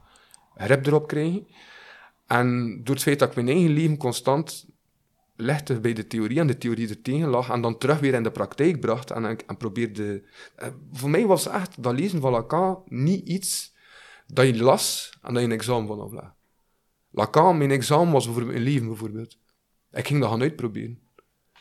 grip 0.55 0.87
erop 0.87 1.09
krijgen. 1.09 1.47
En 2.27 2.81
door 2.85 2.95
het 2.95 3.05
feit 3.05 3.18
dat 3.18 3.29
ik 3.29 3.35
mijn 3.35 3.49
eigen 3.49 3.71
leven 3.71 3.97
constant 3.97 4.66
legde 5.37 5.81
bij 5.81 5.92
de 5.92 6.07
theorie 6.07 6.40
en 6.40 6.47
de 6.47 6.59
theorie 6.59 6.88
er 6.88 7.03
tegen 7.03 7.29
lag, 7.29 7.51
en 7.51 7.61
dan 7.61 7.79
terug 7.79 8.01
weer 8.01 8.14
in 8.14 8.23
de 8.23 8.31
praktijk 8.31 8.81
bracht 8.81 9.11
en, 9.11 9.25
en 9.25 9.57
probeerde... 9.57 10.23
Uh, 10.62 10.68
voor 10.92 11.11
mij 11.11 11.27
was 11.27 11.47
echt 11.49 11.83
dat 11.83 11.99
lezen 11.99 12.21
van 12.21 12.33
Lacan 12.33 12.83
niet 12.87 13.29
iets 13.29 13.75
dat 14.27 14.47
je 14.47 14.62
las 14.62 15.12
en 15.23 15.35
dat 15.35 15.42
je 15.42 15.49
een 15.49 15.55
examen 15.55 15.87
van 15.87 16.01
aflegde. 16.01 16.33
Lacan, 17.12 17.59
mijn 17.59 17.70
examen 17.70 18.12
was 18.12 18.29
over 18.29 18.46
mijn 18.46 18.62
leven 18.62 18.87
bijvoorbeeld. 18.87 19.38
Ik 19.90 20.07
ging 20.07 20.20
dat 20.20 20.31
gaan 20.31 20.42
uitproberen. 20.42 20.98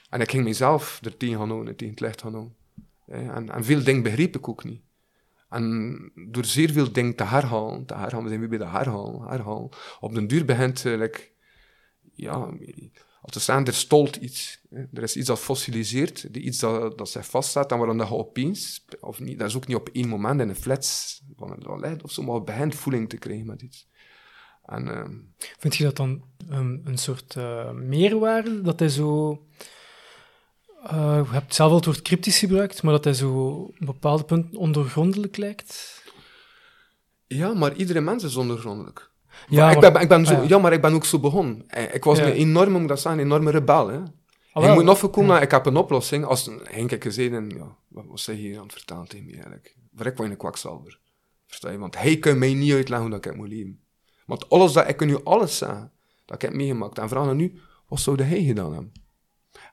En 0.09 0.21
ik 0.21 0.29
ging 0.29 0.43
mezelf 0.43 0.99
er 1.03 1.17
tegen 1.17 1.37
gaan 1.37 1.49
houden, 1.49 1.75
tegen 1.75 1.93
het 1.93 2.03
licht 2.03 2.21
gaan 2.21 2.33
houden. 2.33 2.55
En, 3.49 3.63
veel 3.63 3.83
dingen 3.83 4.03
begreep 4.03 4.35
ik 4.35 4.47
ook 4.47 4.63
niet. 4.63 4.81
En 5.49 6.11
door 6.15 6.45
zeer 6.45 6.69
veel 6.71 6.91
dingen 6.91 7.15
te 7.15 7.23
herhalen, 7.23 7.85
te 7.85 7.93
herhalen, 7.93 8.23
we 8.23 8.27
zijn 8.27 8.39
weer 8.39 8.49
bij 8.49 8.57
de 8.57 8.67
herhalen, 8.67 9.21
herhalen. 9.21 9.69
Op 9.99 10.13
den 10.13 10.27
duur 10.27 10.45
begint, 10.45 10.85
uh, 10.85 11.07
ja, 12.13 12.49
als 13.21 13.31
te 13.31 13.39
staan, 13.39 13.65
er 13.65 13.73
stolt 13.73 14.15
iets. 14.15 14.61
Er 14.69 15.03
is 15.03 15.15
iets 15.15 15.27
dat 15.27 15.39
fossiliseert, 15.39 16.23
iets 16.23 16.59
dat, 16.59 16.97
dat 16.97 17.09
zich 17.09 17.25
vaststaat 17.25 17.71
en 17.71 17.77
waarom 17.77 17.97
dat 17.97 18.07
je 18.07 18.13
opeens, 18.13 18.85
of 18.99 19.19
niet, 19.19 19.39
dat 19.39 19.49
is 19.49 19.55
ook 19.55 19.67
niet 19.67 19.77
op 19.77 19.89
één 19.89 20.07
moment 20.07 20.41
in 20.41 20.49
een 20.49 20.55
flats 20.55 21.21
van 21.35 21.51
een 21.51 21.59
toilet 21.59 22.03
of 22.03 22.11
zo, 22.11 22.23
maar 22.23 22.43
begint 22.43 22.75
voeling 22.75 23.09
te 23.09 23.17
krijgen 23.17 23.45
met 23.45 23.61
iets. 23.61 23.87
En, 24.65 24.87
ehm, 24.87 25.13
Vind 25.59 25.75
je 25.75 25.83
dat 25.83 25.95
dan 25.95 26.23
een, 26.49 26.81
een 26.85 26.97
soort 26.97 27.35
uh, 27.37 27.71
meerwaarde? 27.71 28.61
Dat 28.61 28.79
hij 28.79 28.89
zo. 28.89 29.39
Uh, 30.83 31.21
je 31.23 31.33
hebt 31.33 31.55
zelf 31.55 31.69
al 31.69 31.75
het 31.75 31.85
woord 31.85 32.01
cryptisch 32.01 32.39
gebruikt, 32.39 32.83
maar 32.83 32.93
dat 32.93 33.03
hij 33.03 33.13
zo 33.13 33.51
op 33.51 33.75
bepaalde 33.79 34.23
punten 34.23 34.59
ondergrondelijk 34.59 35.37
lijkt? 35.37 36.03
Ja, 37.27 37.53
maar 37.53 37.75
iedere 37.75 38.01
mens 38.01 38.23
is 38.23 38.35
ondergrondelijk. 38.35 39.11
Ja, 39.47 39.65
maar, 39.65 39.73
ik 39.73 39.93
ben, 39.93 40.01
ik 40.01 40.09
ben 40.09 40.25
zo, 40.25 40.35
ah, 40.35 40.47
ja. 40.47 40.57
maar 40.57 40.73
ik 40.73 40.81
ben 40.81 40.93
ook 40.93 41.05
zo 41.05 41.19
begonnen. 41.19 41.63
Eh, 41.67 41.93
ik 41.93 42.03
was 42.03 42.19
een 42.19 42.31
enorme, 42.31 42.79
moet 42.79 42.87
dat 42.87 42.99
zeggen, 42.99 43.21
een 43.21 43.27
enorme 43.27 43.51
rebel. 43.51 43.87
Hè. 43.87 43.99
Ah, 44.53 44.63
je 44.63 44.71
moet 44.71 44.83
nog 44.83 44.99
voorkomen, 44.99 45.35
ja. 45.35 45.41
ik 45.41 45.51
heb 45.51 45.65
een 45.65 45.75
oplossing. 45.75 46.25
Als 46.25 46.49
Henk 46.63 46.91
ik 46.91 47.03
gezegd 47.03 47.33
en 47.33 47.49
ja, 47.49 47.75
wat 47.87 48.05
was 48.07 48.25
hij 48.25 48.35
hier 48.35 48.57
aan 48.57 48.63
het 48.63 48.73
vertellen 48.73 49.07
tegen 49.07 49.25
mij 49.25 49.33
eigenlijk? 49.33 49.75
Voor 49.95 50.05
ik 50.05 50.17
was 50.17 50.27
een 50.27 50.37
kwakzalver. 50.37 50.99
Versta 51.47 51.69
je? 51.69 51.77
Want 51.77 51.97
hij 51.97 52.17
kan 52.17 52.37
mij 52.37 52.53
niet 52.53 52.73
uitleggen 52.73 53.09
hoe 53.09 53.19
dat 53.19 53.31
ik 53.31 53.37
moet 53.37 53.47
leven. 53.47 53.80
Want 54.31 54.49
alles 54.49 54.73
dat, 54.73 54.87
ik 54.87 54.97
kan 54.97 55.07
nu 55.07 55.23
alles 55.23 55.57
zeggen 55.57 55.91
dat 56.25 56.35
ik 56.35 56.41
heb 56.41 56.53
meegemaakt. 56.53 56.97
En 56.97 57.09
vraag 57.09 57.33
nu, 57.33 57.59
wat 57.87 57.99
zou 57.99 58.23
hij 58.23 58.43
gedaan 58.43 58.73
hebben? 58.73 58.91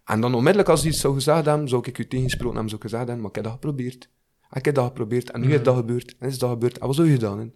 En 0.05 0.21
dan 0.21 0.35
onmiddellijk 0.35 0.69
als 0.69 0.81
hij 0.81 0.91
iets 0.91 1.01
zou 1.01 1.15
gezegd 1.15 1.45
hebben, 1.45 1.69
zou 1.69 1.83
ik 1.87 1.99
u 1.99 2.09
tegensproken 2.09 2.55
hebben, 2.55 2.71
zou 2.71 2.83
ik 2.83 2.89
gezegd 2.89 3.07
hebben, 3.07 3.21
maar 3.21 3.29
ik 3.29 3.35
heb 3.35 3.45
dat 3.45 3.53
geprobeerd. 3.53 4.11
Ik 4.53 4.65
heb 4.65 4.75
dat 4.75 4.85
geprobeerd, 4.85 5.31
en 5.31 5.41
nu 5.41 5.55
is 5.55 5.63
dat 5.63 5.77
gebeurd, 5.77 6.17
en 6.19 6.29
is 6.29 6.39
dat 6.39 6.51
gebeurd, 6.51 6.79
en 6.79 6.87
wat 6.87 6.97
zou 6.97 7.07
je 7.07 7.13
gedaan 7.13 7.39
hebben? 7.39 7.55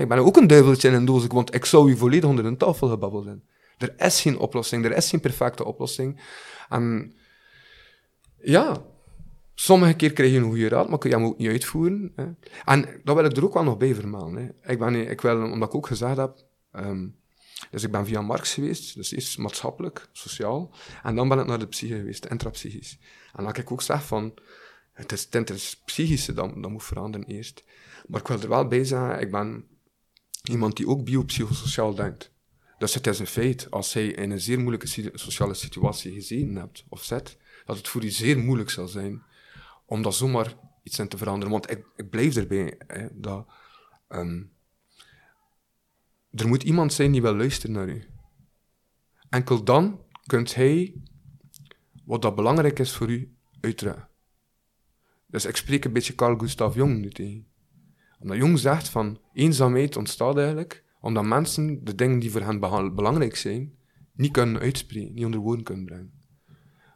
ik 0.00 0.08
ben 0.08 0.18
ook 0.18 0.36
een 0.36 0.46
duiveltje 0.46 0.88
in 0.88 0.94
een 0.94 1.04
doos, 1.04 1.26
want 1.26 1.54
ik 1.54 1.64
zou 1.64 1.90
u 1.90 1.96
volledig 1.96 2.28
onder 2.28 2.44
een 2.44 2.56
tafel 2.56 2.88
gebabbeld 2.88 3.24
hebben. 3.24 3.44
Er 3.78 3.94
is 3.96 4.20
geen 4.20 4.38
oplossing, 4.38 4.84
er 4.84 4.96
is 4.96 5.10
geen 5.10 5.20
perfecte 5.20 5.64
oplossing. 5.64 6.20
En 6.68 7.14
ja, 8.42 8.82
Sommige 9.54 9.94
keer 9.94 10.12
krijg 10.12 10.30
je 10.30 10.38
een 10.38 10.44
goede 10.44 10.68
raad, 10.68 10.88
maar 10.88 10.98
kun 10.98 11.10
je 11.10 11.16
hem 11.16 11.24
ook 11.24 11.38
niet 11.38 11.48
uitvoeren. 11.48 12.12
Hè. 12.16 12.24
En 12.64 13.00
dat 13.04 13.16
wil 13.16 13.24
ik 13.24 13.36
er 13.36 13.44
ook 13.44 13.54
wel 13.54 13.64
nog 13.64 13.76
bij 13.76 13.94
vermelden. 13.94 14.36
Hè. 14.36 14.72
Ik, 14.72 14.78
ben, 14.78 15.10
ik 15.10 15.20
wil, 15.20 15.42
omdat 15.42 15.68
ik 15.68 15.74
ook 15.74 15.86
gezegd 15.86 16.16
heb, 16.16 16.44
um, 16.72 17.16
Dus 17.70 17.82
ik 17.82 17.90
ben 17.90 18.06
via 18.06 18.20
Marx 18.20 18.54
geweest, 18.54 18.94
dus 18.94 19.12
eerst 19.12 19.38
maatschappelijk, 19.38 20.08
sociaal, 20.12 20.74
en 21.02 21.14
dan 21.14 21.28
ben 21.28 21.38
ik 21.38 21.46
naar 21.46 21.58
de 21.58 21.66
psyche 21.66 21.94
geweest, 21.96 22.24
intrapsychisch. 22.24 22.98
En 23.32 23.44
dan 23.44 23.54
ik 23.54 23.72
ook 23.72 23.82
zeg 23.82 24.06
van, 24.06 24.34
het 24.92 25.12
is 25.12 25.26
het 25.30 25.80
psychische 25.84 26.32
dat, 26.32 26.62
dat 26.62 26.70
moet 26.70 26.84
veranderen 26.84 27.26
eerst. 27.26 27.64
Maar 28.06 28.20
ik 28.20 28.26
wil 28.26 28.40
er 28.40 28.48
wel 28.48 28.68
bij 28.68 28.84
zeggen, 28.84 29.20
ik 29.20 29.30
ben 29.30 29.64
iemand 30.42 30.76
die 30.76 30.88
ook 30.88 31.04
biopsychosociaal 31.04 31.94
denkt. 31.94 32.32
Dus 32.78 32.94
het 32.94 33.06
is 33.06 33.18
een 33.18 33.26
feit, 33.26 33.70
als 33.70 33.92
hij 33.92 34.06
in 34.06 34.30
een 34.30 34.40
zeer 34.40 34.58
moeilijke 34.58 35.10
sociale 35.14 35.54
situatie 35.54 36.12
gezeten 36.12 36.56
hebt 36.56 36.84
of 36.88 37.04
zit, 37.04 37.36
dat 37.64 37.76
het 37.76 37.88
voor 37.88 38.04
u 38.04 38.10
zeer 38.10 38.38
moeilijk 38.38 38.70
zal 38.70 38.88
zijn 38.88 39.22
om 39.94 40.02
dat 40.02 40.14
zomaar 40.14 40.56
iets 40.82 40.98
in 40.98 41.08
te 41.08 41.16
veranderen. 41.16 41.52
Want 41.52 41.70
ik, 41.70 41.86
ik 41.96 42.10
blijf 42.10 42.36
erbij 42.36 42.74
hè, 42.86 43.06
dat 43.12 43.46
um, 44.08 44.52
er 46.30 46.48
moet 46.48 46.62
iemand 46.62 46.92
zijn 46.92 47.12
die 47.12 47.22
wil 47.22 47.36
luisteren 47.36 47.76
naar 47.76 47.88
u. 47.88 48.04
Enkel 49.28 49.64
dan 49.64 50.00
kunt 50.26 50.54
hij 50.54 50.94
wat 52.04 52.22
dat 52.22 52.34
belangrijk 52.34 52.78
is 52.78 52.92
voor 52.92 53.10
u 53.10 53.34
uitdragen. 53.60 54.08
Dus 55.26 55.44
ik 55.44 55.56
spreek 55.56 55.84
een 55.84 55.92
beetje 55.92 56.14
Carl 56.14 56.38
Gustav 56.38 56.74
Jung 56.74 57.00
nu 57.00 57.10
tegen. 57.10 57.46
Omdat 58.18 58.36
Jung 58.36 58.58
zegt 58.58 58.88
van 58.88 59.18
eenzaamheid 59.32 59.96
ontstaat 59.96 60.36
eigenlijk 60.36 60.84
omdat 61.00 61.24
mensen 61.24 61.84
de 61.84 61.94
dingen 61.94 62.18
die 62.18 62.30
voor 62.30 62.40
hen 62.40 62.60
belangrijk 62.94 63.36
zijn, 63.36 63.74
niet 64.12 64.30
kunnen 64.30 64.60
uitspreken, 64.60 65.14
niet 65.14 65.24
onder 65.24 65.40
woorden 65.40 65.64
kunnen 65.64 65.84
brengen. 65.84 66.12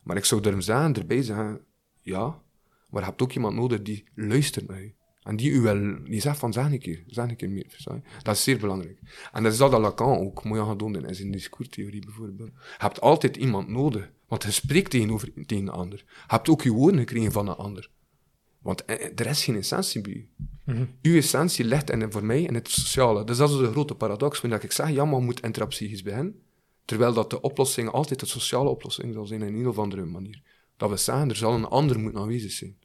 Maar 0.02 0.16
ik 0.16 0.24
zou 0.24 0.40
daarom 0.40 0.94
erbij 0.94 1.22
zeggen, 1.22 1.61
ja, 2.02 2.42
maar 2.88 3.03
je 3.03 3.09
hebt 3.09 3.22
ook 3.22 3.33
iemand 3.33 3.57
nodig 3.57 3.83
die 3.83 4.05
luistert 4.14 4.68
naar 4.68 4.83
je. 4.83 4.92
En 5.22 5.37
die 5.37 5.51
u 5.51 5.61
wel, 5.61 6.05
die 6.05 6.20
zegt 6.20 6.38
van, 6.38 6.53
zeg 6.53 6.64
een 6.64 6.79
keer, 6.79 7.03
zeg 7.07 7.29
een 7.29 7.37
keer 7.37 7.51
meer. 7.51 7.85
Dat 8.22 8.35
is 8.35 8.42
zeer 8.42 8.59
belangrijk. 8.59 8.98
En 9.33 9.42
dat 9.42 9.53
is 9.53 9.59
dat 9.59 9.70
dat 9.70 9.81
Lacan 9.81 10.18
ook 10.18 10.44
mooi 10.44 10.61
aan 10.61 10.79
doen 10.79 11.07
in 11.07 11.14
zijn 11.14 11.31
discourstheorie 11.31 12.05
bijvoorbeeld. 12.05 12.51
Je 12.55 12.74
hebt 12.77 13.01
altijd 13.01 13.37
iemand 13.37 13.68
nodig, 13.68 14.11
want 14.29 14.42
je 14.42 14.51
spreekt 14.51 14.90
tegenover 14.90 15.33
tegen 15.46 15.66
een 15.66 15.68
ander. 15.68 15.98
Je 15.98 16.24
hebt 16.27 16.48
ook 16.48 16.62
je 16.62 16.70
woorden 16.70 17.01
gekregen 17.01 17.33
van 17.33 17.48
een 17.48 17.55
ander. 17.55 17.90
Want 18.59 18.85
eh, 18.85 19.12
er 19.14 19.27
is 19.27 19.44
geen 19.44 19.57
essentie 19.57 20.01
bij 20.01 20.12
u. 20.12 20.29
Mm 20.64 20.88
Uw 21.03 21.16
essentie 21.16 21.64
ligt 21.64 21.90
in, 21.90 22.12
voor 22.12 22.24
mij 22.24 22.42
in 22.42 22.55
het 22.55 22.70
sociale. 22.70 23.24
Dus 23.24 23.37
dat 23.37 23.51
is 23.51 23.57
de 23.57 23.70
grote 23.70 23.94
paradox, 23.94 24.40
wanneer 24.40 24.64
ik 24.64 24.72
zeg, 24.72 24.90
ja, 24.90 25.05
maar 25.05 25.20
moet 25.20 25.40
intrapsychisch 25.40 26.03
beginnen. 26.03 26.40
Terwijl 26.85 27.12
dat 27.12 27.31
de 27.31 27.40
oplossing 27.40 27.88
altijd 27.88 28.20
de 28.20 28.27
sociale 28.27 28.68
oplossing 28.68 29.14
zal 29.14 29.27
zijn 29.27 29.42
in 29.42 29.55
een 29.55 29.68
of 29.68 29.79
andere 29.79 30.05
manier. 30.05 30.42
Dat 30.78 30.90
we 30.90 30.96
zeggen, 30.96 31.28
er 31.28 31.36
zal 31.36 31.54
een 31.54 31.64
ander 31.64 31.98
moeten 31.98 32.20
aanwezig 32.20 32.52
zijn. 32.52 32.76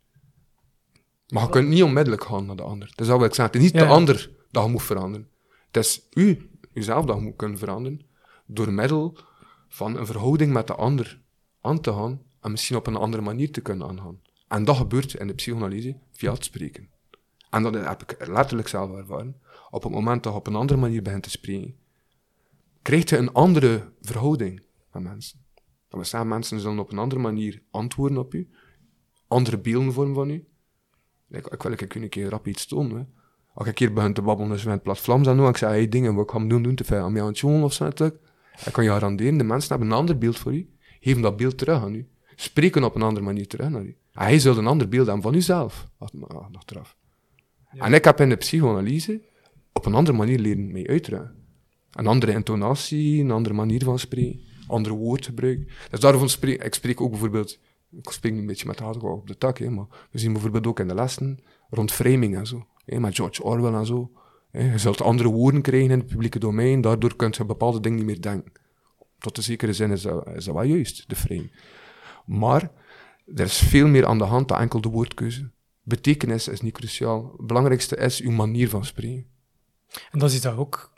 Maar 1.28 1.44
je 1.44 1.50
kunt 1.50 1.68
niet 1.68 1.84
onmiddellijk 1.84 2.24
gaan 2.24 2.46
naar 2.46 2.56
de 2.56 2.64
ander. 2.64 2.92
Dat 2.96 3.08
is 3.08 3.14
wat 3.14 3.24
ik 3.24 3.34
zeg. 3.34 3.46
Het 3.46 3.56
is 3.56 3.62
niet 3.62 3.74
de 3.74 3.86
ander 3.86 4.32
dat 4.52 4.64
je 4.66 4.70
moet 4.70 4.84
veranderen. 4.84 5.30
Het 5.72 5.86
is 5.86 6.08
u, 6.14 6.50
uzelf, 6.74 7.06
dat 7.06 7.16
je 7.16 7.22
moet 7.22 7.36
kunnen 7.36 7.58
veranderen. 7.58 8.02
Door 8.46 8.72
middel 8.72 9.18
van 9.68 9.98
een 9.98 10.06
verhouding 10.06 10.54
met 10.54 10.68
de 10.68 10.76
ander 10.76 11.22
aan 11.62 11.82
te 11.82 11.94
gaan 11.94 12.22
en 12.42 12.52
misschien 12.52 12.76
op 12.76 12.88
een 12.88 12.96
andere 12.96 13.24
manier 13.24 13.52
te 13.52 13.62
kunnen 13.62 13.88
aangaan. 13.88 14.22
En 14.48 14.64
dat 14.64 14.76
gebeurt 14.76 15.14
in 15.14 15.28
de 15.28 15.34
psychoanalyse 15.34 15.98
via 16.12 16.34
het 16.34 16.44
spreken. 16.44 16.90
En 17.50 17.64
dat 17.64 17.74
heb 17.74 18.02
ik 18.02 18.28
letterlijk 18.28 18.68
zelf 18.68 18.92
ervaren. 18.92 19.42
Op 19.70 19.84
het 19.84 19.92
moment 19.92 20.24
dat 20.24 20.34
je 20.34 20.40
op 20.40 20.48
een 20.48 20.56
andere 20.56 20.80
manier 20.80 21.02
begint 21.02 21.24
te 21.24 21.30
spreken, 21.30 21.76
krijg 22.82 23.10
je 23.10 23.18
een 23.18 23.34
andere 23.34 23.92
verhouding 24.02 24.64
met 24.92 25.04
mensen. 25.04 25.43
Dat 25.94 26.02
we 26.02 26.08
zeggen, 26.08 26.30
mensen 26.30 26.60
zullen 26.60 26.80
op 26.80 26.92
een 26.92 26.98
andere 26.98 27.22
manier 27.22 27.62
antwoorden 27.72 28.18
op 28.18 28.34
u, 28.34 28.50
andere 29.28 29.58
beelden 29.58 29.94
vormen 29.94 30.16
van 30.16 30.30
u. 30.30 30.46
Ik, 31.30 31.48
ik 31.48 31.64
wil 31.64 31.72
ik 31.72 31.96
een 31.96 32.10
keer 32.10 32.30
rap 32.30 32.48
iets 32.48 32.66
tonen. 32.66 32.98
Hè. 32.98 33.04
Als 33.54 33.62
ik 33.62 33.68
een 33.68 33.74
keer 33.74 33.94
begin 33.94 34.14
te 34.14 34.22
babbelen 34.22 34.52
dus 34.52 34.64
met 34.64 34.84
plat 34.84 35.00
Vlaams 35.00 35.28
en 35.28 35.40
ik 35.40 35.58
zeg, 35.58 35.70
hey, 35.70 35.90
dingen 35.90 36.16
wat 36.16 36.24
ik 36.24 36.32
ga 36.32 36.40
doen, 36.40 36.64
doen 36.64 36.76
te 36.76 36.84
veel 36.84 37.04
aan 37.04 37.12
mij 37.12 37.22
aan 37.22 37.28
het 37.28 37.44
of 37.44 37.74
zo. 37.74 37.86
Ik 37.86 38.72
kan 38.72 38.84
je 38.84 38.90
garanderen, 38.90 39.38
de 39.38 39.44
mensen 39.44 39.70
hebben 39.70 39.88
een 39.88 39.98
ander 39.98 40.18
beeld 40.18 40.38
voor 40.38 40.54
u, 40.54 40.70
geven 41.00 41.22
dat 41.22 41.38
beeld 41.38 41.58
terug 41.58 41.84
aan 41.84 41.94
u, 41.94 42.08
spreken 42.36 42.84
op 42.84 42.96
een 42.96 43.02
andere 43.02 43.26
manier 43.26 43.48
terug 43.48 43.70
naar 43.70 43.84
u. 43.84 43.98
En 44.14 44.24
hij 44.24 44.40
zult 44.40 44.58
een 44.58 44.68
ander 44.68 44.90
beeld 44.90 45.06
hebben 45.06 45.24
van 45.24 45.34
uzelf, 45.34 45.90
achteraf. 46.52 46.98
En 47.70 47.94
ik 47.94 48.04
heb 48.04 48.20
in 48.20 48.30
de 48.30 48.36
psychoanalyse 48.36 49.22
op 49.74 49.86
een 49.86 49.94
andere 49.94 50.18
manier 50.18 50.40
leren 50.40 50.72
mee 50.72 50.90
uitdragen. 50.90 51.36
Een 51.92 52.08
andere 52.08 52.32
intonatie, 52.32 53.22
een 53.22 53.32
andere 53.32 53.56
manier 53.56 53.84
van 53.84 54.00
spreken, 54.00 54.42
andere 54.68 54.96
woordgebruik. 54.96 55.88
Dus 55.90 56.00
daarom 56.00 56.28
spreek 56.28 56.64
ik 56.64 56.74
spreek 56.74 57.02
ook 57.02 57.10
bijvoorbeeld, 57.10 57.60
ik 57.92 58.10
spreek 58.10 58.32
een 58.32 58.46
beetje 58.46 58.68
met 58.68 58.80
haat 58.80 58.98
op 58.98 59.28
de 59.28 59.38
tak, 59.38 59.60
maar 59.70 59.86
we 60.12 60.20
zien 60.20 60.34
bijvoorbeeld 60.34 60.68
ook 60.68 60.80
in 60.80 60.88
de 60.88 60.94
lessen 60.94 61.40
rond 61.70 61.92
framing 61.92 62.36
en 62.36 62.48
zo. 62.48 62.68
Hè, 62.86 63.00
met 63.00 63.16
George 63.16 63.44
Orwell 63.44 63.74
en 63.74 63.86
zo. 63.86 64.12
Hè. 64.52 64.72
Je 64.72 64.78
zult 64.78 65.02
andere 65.02 65.30
woorden 65.30 65.62
krijgen 65.62 65.92
in 65.92 66.00
het 66.00 66.08
publieke 66.08 66.40
domein, 66.40 66.82
daardoor 66.82 67.16
kun 67.16 67.34
je 67.38 67.46
bepaalde 67.46 67.80
dingen 67.80 67.98
niet 67.98 68.08
meer 68.08 68.22
denken. 68.22 68.52
Tot 69.18 69.38
een 69.38 69.44
zekere 69.44 69.74
zin 69.74 69.92
is 69.92 70.02
dat, 70.02 70.46
wel 70.46 70.64
juist, 70.64 71.10
de 71.10 71.16
frame. 71.16 71.50
Maar 72.26 72.72
er 73.36 73.46
is 73.46 73.58
veel 73.58 73.88
meer 73.88 74.06
aan 74.06 74.18
de 74.18 74.24
hand 74.24 74.48
dan 74.48 74.60
enkel 74.60 74.82
de 74.82 74.90
woordkeuze. 74.90 75.52
Betekenis 75.84 76.48
is 76.48 76.62
niet 76.62 76.74
cruciaal. 76.74 77.34
Het 77.38 77.48
belangrijkste 77.48 77.96
is 77.96 78.22
uw 78.22 78.32
manier 78.32 78.70
van 78.70 78.86
spreken. 78.86 79.26
En 80.12 80.20
dat 80.20 80.30
is 80.30 80.36
iets 80.36 80.44
dat 80.44 80.58
ook, 80.58 80.92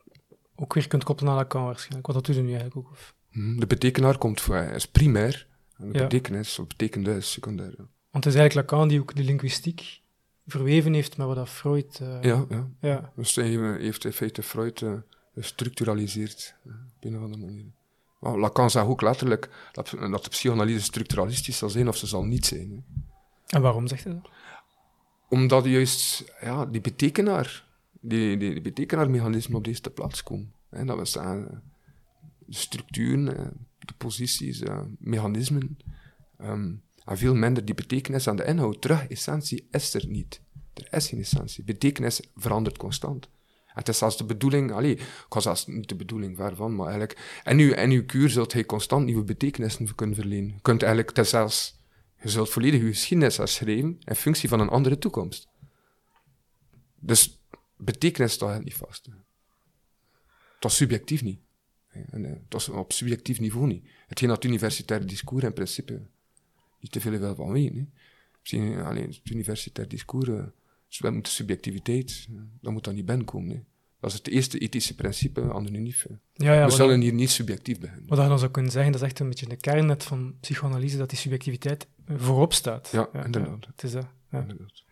ook 0.55 0.73
weer 0.73 0.87
kunt 0.87 1.03
koppelen 1.03 1.31
aan 1.31 1.37
Lacan 1.37 1.63
waarschijnlijk. 1.63 2.05
Wat 2.05 2.15
dat 2.15 2.25
doet 2.25 2.43
nu 2.43 2.53
eigenlijk 2.53 2.77
ook? 2.77 2.91
Of? 2.91 3.14
Hmm, 3.35 3.59
de 3.59 3.67
betekenaar 3.67 4.17
komt 4.17 4.41
voor, 4.41 4.57
is 4.57 4.87
primair. 4.87 5.47
En 5.77 5.91
de 5.91 5.99
betekenis, 5.99 6.59
of 6.59 6.67
betekende, 6.67 7.15
is 7.15 7.31
secundair. 7.31 7.75
Want 8.11 8.23
het 8.23 8.33
is 8.33 8.39
eigenlijk 8.39 8.71
Lacan 8.71 8.87
die 8.87 8.99
ook 8.99 9.15
de 9.15 9.23
linguïstiek 9.23 10.01
verweven 10.47 10.93
heeft 10.93 11.17
met 11.17 11.27
wat 11.27 11.35
dat 11.35 11.49
Freud... 11.49 11.99
Uh, 12.01 12.21
ja, 12.21 12.45
ja, 12.49 12.67
ja. 12.79 13.11
Dus 13.15 13.35
hij 13.35 13.49
heeft 13.79 14.05
in 14.05 14.13
feite 14.13 14.43
Freud 14.43 14.81
uh, 14.81 14.93
gestructuraliseerd, 15.33 16.55
uh, 16.63 16.73
op 16.73 17.03
een 17.03 17.17
of 17.17 17.23
andere 17.23 17.45
manier. 17.45 17.71
Maar 18.19 18.37
Lacan 18.37 18.69
zegt 18.69 18.85
ook 18.85 19.01
letterlijk 19.01 19.49
dat, 19.71 19.95
dat 19.99 20.23
de 20.23 20.29
psychoanalyse 20.29 20.83
structuralistisch 20.83 21.57
zal 21.57 21.69
zijn 21.69 21.87
of 21.87 21.97
ze 21.97 22.07
zal 22.07 22.23
niet 22.23 22.45
zijn. 22.45 22.71
Hè. 22.71 23.03
En 23.47 23.61
waarom 23.61 23.87
zegt 23.87 24.03
hij 24.03 24.13
dat? 24.13 24.29
Omdat 25.29 25.65
juist 25.65 26.33
ja, 26.41 26.65
die 26.65 26.81
betekenaar, 26.81 27.65
die, 27.99 28.37
die, 28.37 28.51
die 28.51 28.61
betekenaarmechanismen 28.61 29.57
op 29.57 29.63
deze 29.63 29.89
plaats 29.89 30.23
komen. 30.23 30.53
Hè, 30.69 30.85
dat 30.85 30.97
we 30.97 31.05
zeggen, 31.05 31.63
de 32.45 32.55
structuren, 32.55 33.67
de 33.79 33.93
posities, 33.97 34.61
mechanismen, 34.99 35.77
um, 36.41 36.83
en 37.05 37.17
veel 37.17 37.35
minder 37.35 37.65
die 37.65 37.75
betekenis 37.75 38.27
aan 38.27 38.35
de 38.35 38.45
inhoud. 38.45 38.81
Terug, 38.81 39.07
essentie 39.07 39.67
is 39.71 39.93
er 39.93 40.07
niet. 40.07 40.41
Er 40.73 40.87
is 40.93 41.07
geen 41.07 41.19
essentie. 41.19 41.63
Betekenis 41.63 42.21
verandert 42.35 42.77
constant. 42.77 43.29
Het 43.65 43.89
is 43.89 43.97
zelfs 43.97 44.17
de 44.17 44.23
bedoeling, 44.23 44.71
allee, 44.71 44.95
ik 44.95 45.25
was 45.29 45.43
zelfs 45.43 45.67
niet 45.67 45.89
de 45.89 45.95
bedoeling 45.95 46.37
waarvan, 46.37 46.75
maar 46.75 46.87
eigenlijk, 46.87 47.41
en 47.43 47.59
uw, 47.59 47.73
in 47.73 47.91
uw 47.91 48.05
kuur 48.05 48.29
zult 48.29 48.53
hij 48.53 48.65
constant 48.65 49.05
nieuwe 49.05 49.23
betekenissen 49.23 49.95
kunnen 49.95 50.15
verlenen. 50.15 50.53
Je 50.53 50.61
kunt 50.61 50.83
eigenlijk, 50.83 51.17
het 51.17 51.73
je 52.21 52.29
zult 52.29 52.49
volledig 52.49 52.81
je 52.81 52.87
geschiedenis 52.87 53.37
herschrijven 53.37 53.97
in 54.03 54.15
functie 54.15 54.49
van 54.49 54.59
een 54.59 54.69
andere 54.69 54.97
toekomst. 54.97 55.47
Dus 56.99 57.39
betekenis 57.77 58.31
staat 58.31 58.63
niet 58.63 58.75
vast. 58.75 59.09
Dat 60.59 60.71
is 60.71 60.77
subjectief 60.77 61.23
niet. 61.23 61.39
En, 62.11 62.45
dat 62.47 62.61
is 62.61 62.69
op 62.69 62.93
subjectief 62.93 63.39
niveau 63.39 63.67
niet. 63.67 63.85
Hetgeen 64.07 64.29
dat 64.29 64.43
universitair 64.43 65.07
discours 65.07 65.43
in 65.43 65.53
principe 65.53 66.01
niet 66.79 66.91
te 66.91 67.01
veel 67.01 67.19
wel 67.19 67.35
van 67.35 67.51
weten. 67.51 67.93
Misschien 68.41 68.77
alleen 68.77 69.07
het 69.07 69.21
universitair 69.23 69.87
discours, 69.87 70.27
uh, 70.27 70.43
we 70.97 71.09
moeten 71.09 71.31
subjectiviteit, 71.31 72.27
uh, 72.31 72.41
dat 72.61 72.71
moet 72.73 72.83
dan 72.83 72.95
niet 72.95 73.05
binnenkomen. 73.05 73.55
Hè. 73.55 73.63
Dat 73.99 74.11
is 74.11 74.17
het 74.17 74.27
eerste 74.27 74.57
ethische 74.57 74.95
principe 74.95 75.53
aan 75.53 75.65
de 75.65 75.71
UNIF. 75.71 76.05
Ja, 76.33 76.53
ja, 76.53 76.65
we 76.65 76.71
zullen 76.71 77.01
hier 77.01 77.13
niet 77.13 77.29
subjectief 77.29 77.79
beginnen. 77.79 78.07
Wat 78.07 78.19
je 78.19 78.27
dan 78.27 78.39
zou 78.39 78.51
kunnen 78.51 78.71
zeggen, 78.71 78.91
dat 78.91 79.01
is 79.01 79.07
echt 79.07 79.19
een 79.19 79.29
beetje 79.29 79.47
de 79.47 79.55
kern 79.55 79.85
net 79.85 80.03
van 80.03 80.35
psychoanalyse, 80.39 80.97
dat 80.97 81.09
die 81.09 81.17
subjectiviteit 81.17 81.87
voorop 82.15 82.53
staat. 82.53 82.89
Ja, 82.91 83.09
inderdaad. 83.23 83.65
het 83.65 83.83
is 83.83 83.91
dat. 83.91 84.07
Inderdaad. 84.31 84.83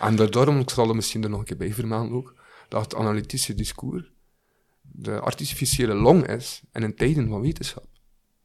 En 0.00 0.16
daarom, 0.16 0.58
ik 0.58 0.70
zal 0.70 0.88
er 0.88 0.94
misschien 0.94 1.22
er 1.22 1.30
nog 1.30 1.38
een 1.38 1.44
keer 1.44 1.56
bij 1.56 1.72
vermelden 1.72 2.12
ook, 2.12 2.34
dat 2.68 2.82
het 2.82 2.94
analytische 2.94 3.54
discours 3.54 4.10
de 4.92 5.20
artificiële 5.20 5.94
long 5.94 6.26
is 6.26 6.62
in 6.72 6.82
een 6.82 6.94
tijden 6.94 7.28
van 7.28 7.40
wetenschap. 7.40 7.86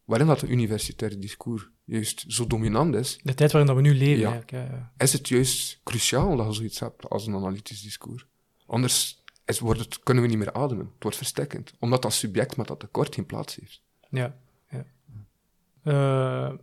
Waarin 0.04 0.28
dat 0.28 0.42
het 0.42 0.50
universitaire 0.50 1.18
discours 1.18 1.70
juist 1.86 2.24
zo 2.28 2.48
dominant 2.48 2.96
is. 2.96 3.20
De 3.24 3.34
tijd 3.34 3.52
waarin 3.52 3.74
dat 3.74 3.84
we 3.84 3.90
nu 3.90 3.98
leven, 3.98 4.20
ja, 4.20 4.44
ja, 4.48 4.94
Is 4.98 5.14
het 5.14 5.28
juist 5.28 5.80
cruciaal 5.84 6.36
dat 6.36 6.46
je 6.48 6.54
zoiets 6.54 6.80
hebt 6.80 7.10
als 7.10 7.28
een 7.28 7.36
analytisch 7.36 7.82
discours. 7.82 8.26
Anders 8.66 9.24
is, 9.46 9.60
wordt 9.60 9.80
het, 9.80 10.00
kunnen 10.00 10.24
we 10.24 10.30
niet 10.30 10.38
meer 10.38 10.54
ademen. 10.54 10.86
Het 10.86 11.04
wordt 11.04 11.18
verstekkend. 11.18 11.74
Omdat 11.80 12.02
dat 12.02 12.14
subject 12.14 12.58
met 12.58 12.68
dat 12.68 12.80
tekort 12.80 13.16
geen 13.16 13.26
plaats 13.26 13.56
heeft. 13.56 13.82
Ja, 14.10 14.36
ja. 14.70 14.86
Uh, 15.84 16.58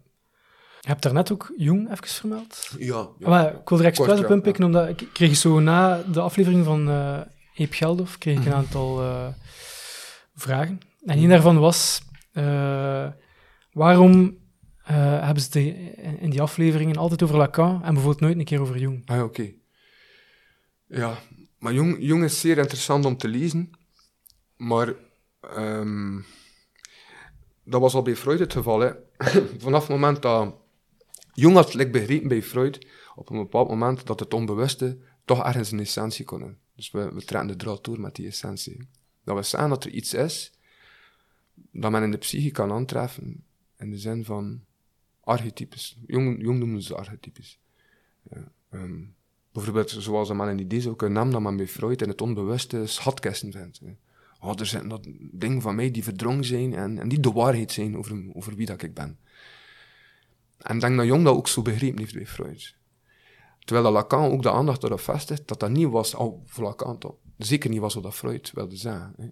je 0.80 0.88
hebt 0.88 1.02
daarnet 1.02 1.32
ook 1.32 1.52
Jung 1.56 1.90
even 1.90 2.08
vermeld. 2.08 2.74
Ja. 2.78 3.08
ja. 3.18 3.28
Maar 3.28 3.54
ik 3.54 3.68
wil 3.68 3.78
er 3.78 3.84
expres 3.84 4.18
op 4.18 4.30
inpikken, 4.30 4.64
omdat 4.64 4.88
ik 4.88 5.08
kreeg 5.12 5.36
zo 5.36 5.60
na 5.60 6.02
de 6.02 6.20
aflevering 6.20 6.64
van 6.64 6.88
uh, 6.88 7.20
Eep 7.58 7.72
Geldof, 7.72 8.18
kreeg 8.18 8.38
ik 8.38 8.44
een 8.44 8.48
mhm. 8.48 8.58
aantal 8.58 9.02
uh, 9.02 9.26
vragen. 10.34 10.80
En 11.04 11.18
een 11.18 11.28
daarvan 11.28 11.58
was, 11.58 12.02
uh, 12.32 13.08
waarom 13.72 14.36
hebben 14.82 15.42
ze 15.42 15.60
in 16.20 16.30
die 16.30 16.42
afleveringen 16.42 16.96
altijd 16.96 17.22
over 17.22 17.36
Lacan 17.36 17.84
en 17.84 17.92
bijvoorbeeld 17.92 18.20
nooit 18.20 18.38
een 18.38 18.44
keer 18.44 18.60
over 18.60 18.78
Jung? 18.78 19.02
Ah, 19.06 19.22
oké. 19.22 19.52
Ja, 20.86 21.18
maar 21.58 21.72
Jung, 21.72 21.96
Jung 22.00 22.24
is 22.24 22.40
zeer 22.40 22.58
interessant 22.58 23.04
om 23.04 23.16
te 23.16 23.28
lezen, 23.28 23.70
maar 24.56 24.94
ehm, 25.40 26.20
dat 27.64 27.80
was 27.80 27.94
al 27.94 28.02
bij 28.02 28.16
Freud 28.16 28.38
het 28.38 28.52
geval. 28.52 28.80
Hè. 28.80 28.90
Vanaf 29.64 29.80
het 29.80 29.90
moment 29.90 30.22
dat 30.22 30.54
Jong 31.32 31.54
had 31.54 31.90
begrepen 31.90 32.28
bij 32.28 32.42
Freud, 32.42 32.86
op 33.14 33.30
een 33.30 33.38
bepaald 33.38 33.68
moment, 33.68 34.06
dat 34.06 34.20
het 34.20 34.34
onbewuste 34.34 34.98
toch 35.24 35.44
ergens 35.44 35.70
een 35.70 35.80
essentie 35.80 36.24
kon 36.24 36.56
Dus 36.78 36.90
we, 36.90 37.12
we 37.12 37.24
trekken 37.24 37.48
de 37.48 37.56
draad 37.56 37.84
door 37.84 38.00
met 38.00 38.14
die 38.14 38.26
essentie. 38.26 38.88
Dat 39.24 39.36
we 39.36 39.42
zeggen 39.42 39.68
dat 39.68 39.84
er 39.84 39.90
iets 39.90 40.14
is 40.14 40.52
dat 41.54 41.90
men 41.90 42.02
in 42.02 42.10
de 42.10 42.16
psyche 42.16 42.50
kan 42.50 42.72
aantreffen, 42.72 43.44
in 43.78 43.90
de 43.90 43.98
zin 43.98 44.24
van 44.24 44.64
archetypes. 45.20 45.98
Jong, 46.06 46.42
jong 46.42 46.58
noemen 46.58 46.82
ze 46.82 46.94
archetypes. 46.94 47.58
Ja, 48.30 48.52
ehm, 48.70 49.00
bijvoorbeeld, 49.52 49.90
zoals 49.90 50.28
men 50.32 50.48
een 50.48 50.58
idee 50.58 50.80
zou 50.80 50.96
kunnen 50.96 51.18
nemen, 51.18 51.32
dat 51.32 51.42
men 51.42 51.56
bij 51.56 51.68
Freud 51.68 52.02
in 52.02 52.08
het 52.08 52.20
onbewuste 52.20 52.86
schatkasten 52.86 53.52
vindt. 53.52 53.80
Oh, 54.40 54.58
er 54.58 54.66
zijn 54.66 54.88
dat 54.88 55.06
dingen 55.18 55.60
van 55.60 55.74
mij 55.74 55.90
die 55.90 56.04
verdrongen 56.04 56.44
zijn 56.44 56.74
en, 56.74 56.98
en 56.98 57.08
die 57.08 57.20
de 57.20 57.32
waarheid 57.32 57.72
zijn 57.72 57.96
over, 57.96 58.24
over 58.32 58.54
wie 58.54 58.66
dat 58.66 58.82
ik 58.82 58.94
ben. 58.94 59.18
En 60.58 60.74
ik 60.74 60.80
denk 60.80 60.96
dat 60.96 61.06
Jong 61.06 61.24
dat 61.24 61.34
ook 61.34 61.48
zo 61.48 61.62
begrepen 61.62 61.98
heeft 61.98 62.14
bij 62.14 62.26
Freud. 62.26 62.76
Terwijl 63.68 63.92
dat 63.92 64.02
Lacan 64.02 64.30
ook 64.30 64.42
de 64.42 64.50
aandacht 64.50 64.82
erop 64.82 65.00
vestigt 65.00 65.48
dat 65.48 65.60
dat 65.60 65.70
niet 65.70 65.88
was, 65.88 66.14
al 66.14 66.42
voor 66.46 66.64
Lacan 66.64 66.98
toch, 66.98 67.14
zeker 67.36 67.70
niet 67.70 67.80
was 67.80 67.94
wat 67.94 68.02
dat 68.02 68.14
Freud 68.14 68.50
wilde 68.54 68.76
zeggen. 68.76 69.14
Hè. 69.16 69.28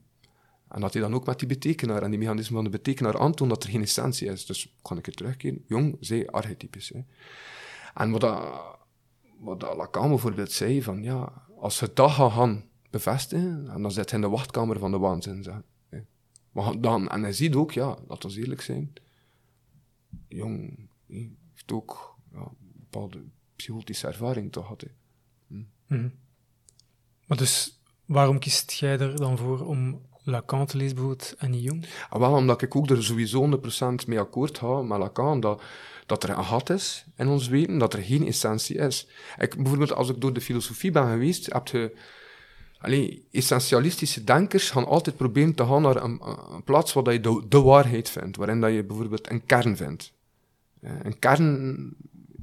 En 0.69 0.81
dat 0.81 0.93
hij 0.93 1.03
dan 1.03 1.15
ook 1.15 1.27
met 1.27 1.39
die 1.39 1.49
betekenaar 1.49 2.03
en 2.03 2.11
die 2.11 2.19
mechanismen 2.19 2.55
van 2.55 2.65
de 2.65 2.77
betekenaar 2.77 3.19
aantoont 3.19 3.51
dat 3.51 3.65
er 3.65 3.71
geen 3.71 3.83
essentie 3.83 4.29
is. 4.29 4.47
Dus 4.47 4.77
kan 4.83 4.99
ik 4.99 5.07
het 5.07 5.17
terugkeren. 5.17 5.65
Jong 5.67 5.97
zei 6.01 6.27
archetypisch. 6.27 6.89
Hè. 6.89 7.01
En 7.95 8.11
wat, 8.11 8.21
dat, 8.21 8.45
wat 9.39 9.61
dat 9.61 9.77
Lacan 9.77 10.09
bijvoorbeeld 10.09 10.53
zei, 10.53 10.83
van 10.83 11.03
ja, 11.03 11.33
als 11.59 11.81
je 11.81 11.91
dat 11.95 12.11
gaan 12.11 12.65
bevestigen, 12.91 13.69
en 13.69 13.83
dan 13.83 13.91
zit 13.91 14.11
hij 14.11 14.19
in 14.19 14.25
de 14.25 14.31
wachtkamer 14.31 14.79
van 14.79 14.91
de 14.91 14.99
waanzin. 14.99 15.43
Zeg. 15.43 15.61
Maar 16.51 16.81
dan, 16.81 17.09
en 17.09 17.23
hij 17.23 17.33
ziet 17.33 17.55
ook, 17.55 17.73
ja, 17.73 17.97
laten 18.09 18.31
we 18.31 18.37
eerlijk 18.37 18.61
zijn, 18.61 18.93
Jong 20.29 20.89
heeft 21.07 21.73
ook 21.73 22.17
ja, 22.33 22.49
bepaalde 22.59 23.25
psychotische 23.57 24.07
ervaring 24.07 24.53
toch 24.53 24.67
had. 24.67 24.85
Hm. 25.47 25.63
Mhm. 25.87 26.09
Maar 27.27 27.39
dus, 27.39 27.81
waarom 28.05 28.39
kiest 28.39 28.73
jij 28.73 28.99
er 28.99 29.17
dan 29.17 29.39
voor 29.39 29.67
om 29.67 30.01
Lacan 30.23 30.67
te 30.67 30.77
lezen 30.77 30.95
bijvoorbeeld 30.95 31.35
en 31.39 31.51
niet 31.51 31.63
Jung? 31.63 31.87
Ah, 32.09 32.21
wel, 32.21 32.33
omdat 32.33 32.63
ik 32.63 32.77
ook 32.77 32.91
er 32.91 33.05
sowieso 33.05 33.41
100% 33.41 34.07
mee 34.07 34.21
akkoord 34.21 34.59
ga 34.59 34.83
met 34.83 34.99
Lacan, 34.99 35.41
dat, 35.41 35.63
dat 36.07 36.23
er 36.23 36.31
een 36.31 36.45
gat 36.45 36.71
is 36.71 37.05
in 37.17 37.29
ons 37.29 37.49
weten, 37.49 37.79
dat 37.79 37.93
er 37.93 38.03
geen 38.03 38.27
essentie 38.27 38.77
is. 38.77 39.09
Ik, 39.39 39.57
bijvoorbeeld, 39.57 39.93
als 39.93 40.09
ik 40.09 40.21
door 40.21 40.33
de 40.33 40.41
filosofie 40.41 40.91
ben 40.91 41.07
geweest, 41.07 41.53
heb 41.53 41.69
je... 41.69 41.97
Allee, 42.79 43.27
essentialistische 43.31 44.25
denkers 44.25 44.71
gaan 44.71 44.87
altijd 44.87 45.17
proberen 45.17 45.55
te 45.55 45.67
gaan 45.67 45.83
naar 45.83 46.03
een, 46.03 46.21
een 46.53 46.63
plaats 46.65 46.93
waar 46.93 47.13
je 47.13 47.21
de, 47.21 47.45
de, 47.49 47.61
waarheid 47.61 48.11
vindt, 48.11 48.37
waarin 48.37 48.61
dat 48.61 48.73
je 48.73 48.85
bijvoorbeeld 48.85 49.31
een 49.31 49.47
kern 49.47 49.77
vindt. 49.77 50.13
Een 50.81 51.19
kern, 51.19 51.95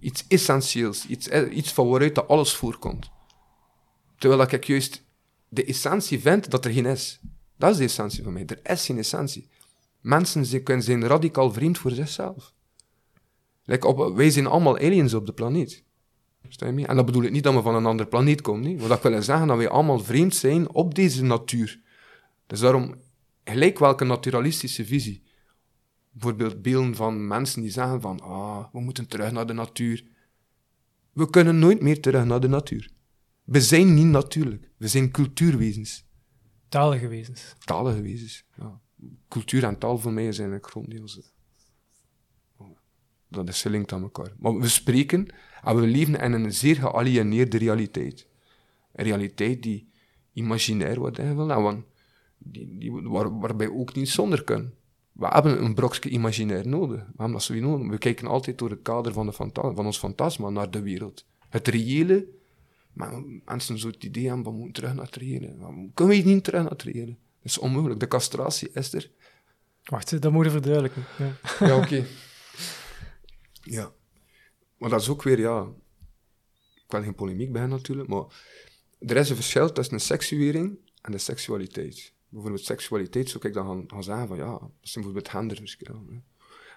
iets 0.04 0.26
essentieels, 0.28 1.06
iets, 1.06 1.28
iets 1.28 1.74
van 1.74 1.89
waaruit 1.89 2.16
dat 2.16 2.28
alles 2.28 2.56
voorkomt. 2.56 3.12
Terwijl 4.18 4.42
ik 4.42 4.63
juist 4.63 5.04
de 5.50 5.66
essentie 5.66 6.20
vind 6.20 6.52
dat 6.52 6.66
er 6.66 6.72
geen 6.72 6.86
is. 6.86 7.20
Dat 7.58 7.72
is 7.72 7.78
de 7.78 7.84
essentie 7.84 8.24
van 8.24 8.34
mij. 8.34 8.46
Er 8.46 8.72
is 8.72 8.86
geen 8.86 8.98
essentie. 8.98 9.50
Mensen 10.02 10.46
zijn, 10.46 10.82
zijn 10.82 11.08
radicaal 11.08 11.54
vriend 11.54 11.78
voor 11.78 11.92
zichzelf. 11.92 12.54
Like 13.63 13.88
op, 13.88 14.16
wij 14.16 14.30
zijn 14.30 14.48
allemaal 14.48 14.78
aliens 14.78 15.13
op 15.13 15.26
de 15.26 15.34
planeet. 15.34 15.84
En 16.60 16.96
dat 16.96 17.06
bedoel 17.06 17.24
ik 17.24 17.32
niet 17.32 17.44
dat 17.44 17.54
we 17.54 17.62
van 17.62 17.76
een 17.76 17.86
andere 17.86 18.10
planeet 18.10 18.42
komen. 18.42 18.62
Nee. 18.62 18.78
Wat 18.78 18.98
ik 18.98 19.04
wil 19.04 19.22
zeggen, 19.22 19.48
dat 19.48 19.58
wij 19.58 19.70
allemaal 19.70 20.00
vreemd 20.00 20.36
zijn 20.36 20.74
op 20.74 20.96
deze 20.96 21.24
natuur. 21.24 21.80
Dus 22.48 22.60
daarom, 22.60 22.96
gelijk 23.44 23.80
welke 23.80 24.04
naturalistische 24.04 24.86
visie. 24.86 25.24
Bijvoorbeeld 26.13 26.62
beelden 26.62 26.95
van 26.95 27.28
mensen 27.28 27.62
die 27.62 27.71
zeggen 27.71 28.02
van, 28.02 28.19
ah, 28.19 28.65
we 28.71 28.80
moeten 28.80 29.08
terug 29.08 29.32
naar 29.32 29.47
de 29.47 29.54
natuur. 29.54 30.04
We 31.12 31.30
kunnen 31.30 31.60
nooit 31.60 31.82
meer 31.82 32.02
terug 32.02 32.26
naar 32.26 32.39
de 32.39 32.47
natuur. 32.47 32.91
We 33.43 33.62
zijn 33.62 33.93
niet 33.93 34.06
natuurlijk. 34.06 34.71
We 34.78 34.88
zijn 34.88 35.12
cultuurwezens. 35.12 36.06
Talige 36.69 37.08
wezens. 37.08 37.56
Talige 37.65 38.02
wezens, 38.02 38.45
ja. 38.58 38.82
Cultuur 39.28 39.63
en 39.63 39.78
taal 39.78 39.97
voor 39.97 40.13
mij 40.13 40.32
zijn 40.32 40.52
een 40.52 40.63
gronddeels. 40.63 41.32
Dat 43.28 43.47
is 43.47 43.62
gelinkt 43.62 43.91
aan 43.91 44.02
elkaar. 44.02 44.34
Maar 44.38 44.58
we 44.58 44.67
spreken 44.67 45.34
en 45.63 45.76
we 45.76 45.88
leven 45.88 46.15
in 46.15 46.32
een 46.32 46.54
zeer 46.54 46.76
gealieneerde 46.76 47.58
realiteit. 47.58 48.28
Een 48.93 49.04
realiteit 49.06 49.63
die 49.63 49.89
imaginair 50.34 50.99
wordt 50.99 51.17
ingevuld 51.17 51.49
en 51.49 51.86
die, 52.38 52.78
die, 52.78 52.91
waar, 52.91 53.39
waarbij 53.39 53.69
ook 53.69 53.95
niet 53.95 54.10
zonder 54.10 54.43
kunnen. 54.43 54.73
We 55.13 55.28
hebben 55.28 55.63
een 55.63 55.73
brokje 55.73 56.10
imaginair 56.10 56.67
nodig. 56.67 56.99
We 56.99 57.06
hebben 57.08 57.32
dat 57.32 57.43
sowieso 57.43 57.88
We 57.88 57.97
kijken 57.97 58.28
altijd 58.28 58.58
door 58.58 58.69
het 58.69 58.82
kader 58.82 59.13
van, 59.13 59.26
de 59.26 59.34
van 59.54 59.86
ons 59.86 59.97
fantasma 59.97 60.49
naar 60.49 60.71
de 60.71 60.82
wereld. 60.82 61.26
Het 61.49 61.67
reële 61.67 62.28
maar 62.93 63.23
mensen 63.45 63.80
zo 63.80 63.88
het 63.88 64.04
idee 64.04 64.28
hebben, 64.28 64.43
we 64.43 64.52
moeten 64.52 64.73
terug 64.73 64.93
naar 64.93 65.06
het 65.06 65.15
reële. 65.15 65.56
Kunnen 65.93 66.17
we 66.17 66.30
niet 66.30 66.43
terug 66.43 66.62
naar 66.62 66.71
het 66.71 66.84
reële? 66.84 67.15
Dat 67.41 67.52
is 67.52 67.58
onmogelijk. 67.58 67.99
De 67.99 68.08
castratie 68.08 68.69
is 68.73 68.93
er. 68.93 69.12
Wacht, 69.84 70.21
dat 70.21 70.32
moet 70.32 70.45
je 70.45 70.52
verduidelijken. 70.52 71.04
Ja, 71.17 71.65
ja 71.67 71.78
oké. 71.78 72.06
Ja. 73.65 73.91
Maar 74.78 74.89
dat 74.89 75.02
is 75.02 75.10
ook 75.10 75.23
weer, 75.23 75.39
ja... 75.39 75.67
Ik 76.76 76.91
wil 76.91 77.02
geen 77.02 77.15
polemiek 77.15 77.52
bij 77.52 77.65
natuurlijk, 77.65 78.10
maar... 78.10 78.23
Er 78.99 79.17
is 79.17 79.30
een 79.30 79.36
verschil 79.36 79.71
tussen 79.71 79.93
een 79.93 79.99
seksuering 79.99 80.78
en 81.02 81.12
de 81.12 81.17
seksualiteit. 81.17 82.12
Bijvoorbeeld 82.34 82.65
seksualiteit 82.65 83.30
zou 83.30 83.48
ik 83.48 83.54
dan 83.54 83.65
gaan, 83.65 83.84
gaan 83.88 84.04
zeggen 84.04 84.28
van, 84.28 84.38
ja, 84.38 84.52
dat 84.52 84.72
zijn 84.82 85.04
bijvoorbeeld 85.04 85.30
genderverschillen. 85.30 86.26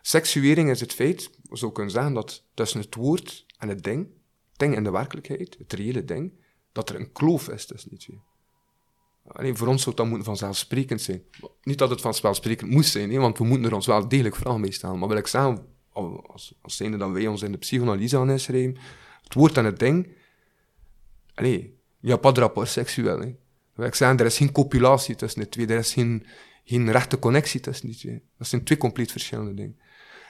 Seksuering 0.03 0.71
is 0.71 0.81
het 0.81 0.93
feit, 0.93 1.31
we 1.43 1.57
zou 1.57 1.73
kunnen 1.73 1.93
zeggen, 1.93 2.13
dat 2.13 2.45
tussen 2.55 2.81
het 2.81 2.95
woord 2.95 3.47
en 3.59 3.69
het 3.69 3.85
ding 3.85 4.09
ding 4.57 4.77
in 4.77 4.85
de 4.85 4.91
werkelijkheid, 4.91 5.57
het 5.59 5.73
reële 5.73 6.05
ding, 6.05 6.33
dat 6.73 6.89
er 6.89 6.97
een 6.97 7.13
kloof 7.13 7.49
is 7.49 7.67
tussen 7.67 7.91
die 7.91 7.99
twee. 7.99 8.21
Alleen 9.27 9.57
voor 9.57 9.67
ons 9.67 9.83
zou 9.83 9.97
dat 9.97 10.07
moeten 10.07 10.25
vanzelfsprekend 10.25 11.01
zijn. 11.01 11.23
Niet 11.63 11.79
dat 11.79 11.91
het 11.91 12.01
vanzelfsprekend 12.01 12.71
moest 12.71 12.91
zijn, 12.91 13.11
hè, 13.11 13.19
want 13.19 13.39
we 13.39 13.45
moeten 13.45 13.69
er 13.69 13.75
ons 13.75 13.87
wel 13.87 14.09
degelijk 14.09 14.37
vragen 14.37 14.61
mee 14.61 14.73
stellen. 14.73 14.99
Maar 14.99 15.09
wil 15.09 15.17
ik 15.17 15.27
zeggen, 15.27 15.67
als, 15.93 16.55
als 16.61 16.77
zijnde 16.77 16.97
dat 16.97 17.11
wij 17.11 17.27
ons 17.27 17.43
in 17.43 17.53
de 17.53 17.59
psychoanalyse 17.59 18.19
aan 18.19 18.31
inschrijven, 18.31 18.77
het 19.23 19.35
woord 19.35 19.57
en 19.57 19.65
het 19.65 19.79
ding, 19.79 20.09
je 22.01 22.11
hebt 22.13 22.21
pas 22.21 22.39
rapport 22.39 22.69
seksueel. 22.69 23.21
Hè. 23.21 23.35
Ik 23.77 23.95
zeggen, 23.95 24.19
er 24.19 24.27
is 24.27 24.37
geen 24.37 24.53
copulatie 24.53 25.15
tussen 25.15 25.41
de 25.41 25.49
twee, 25.49 25.67
er 25.67 25.79
is 25.79 25.93
geen, 25.93 26.27
geen 26.65 26.93
rechte 26.93 27.19
connectie 27.19 27.61
tussen 27.61 27.87
die 27.87 27.97
twee. 27.97 28.23
Dat 28.39 28.47
zijn 28.47 28.65
twee 28.65 28.79
compleet 28.79 29.11
verschillende 29.11 29.55
dingen. 29.55 29.79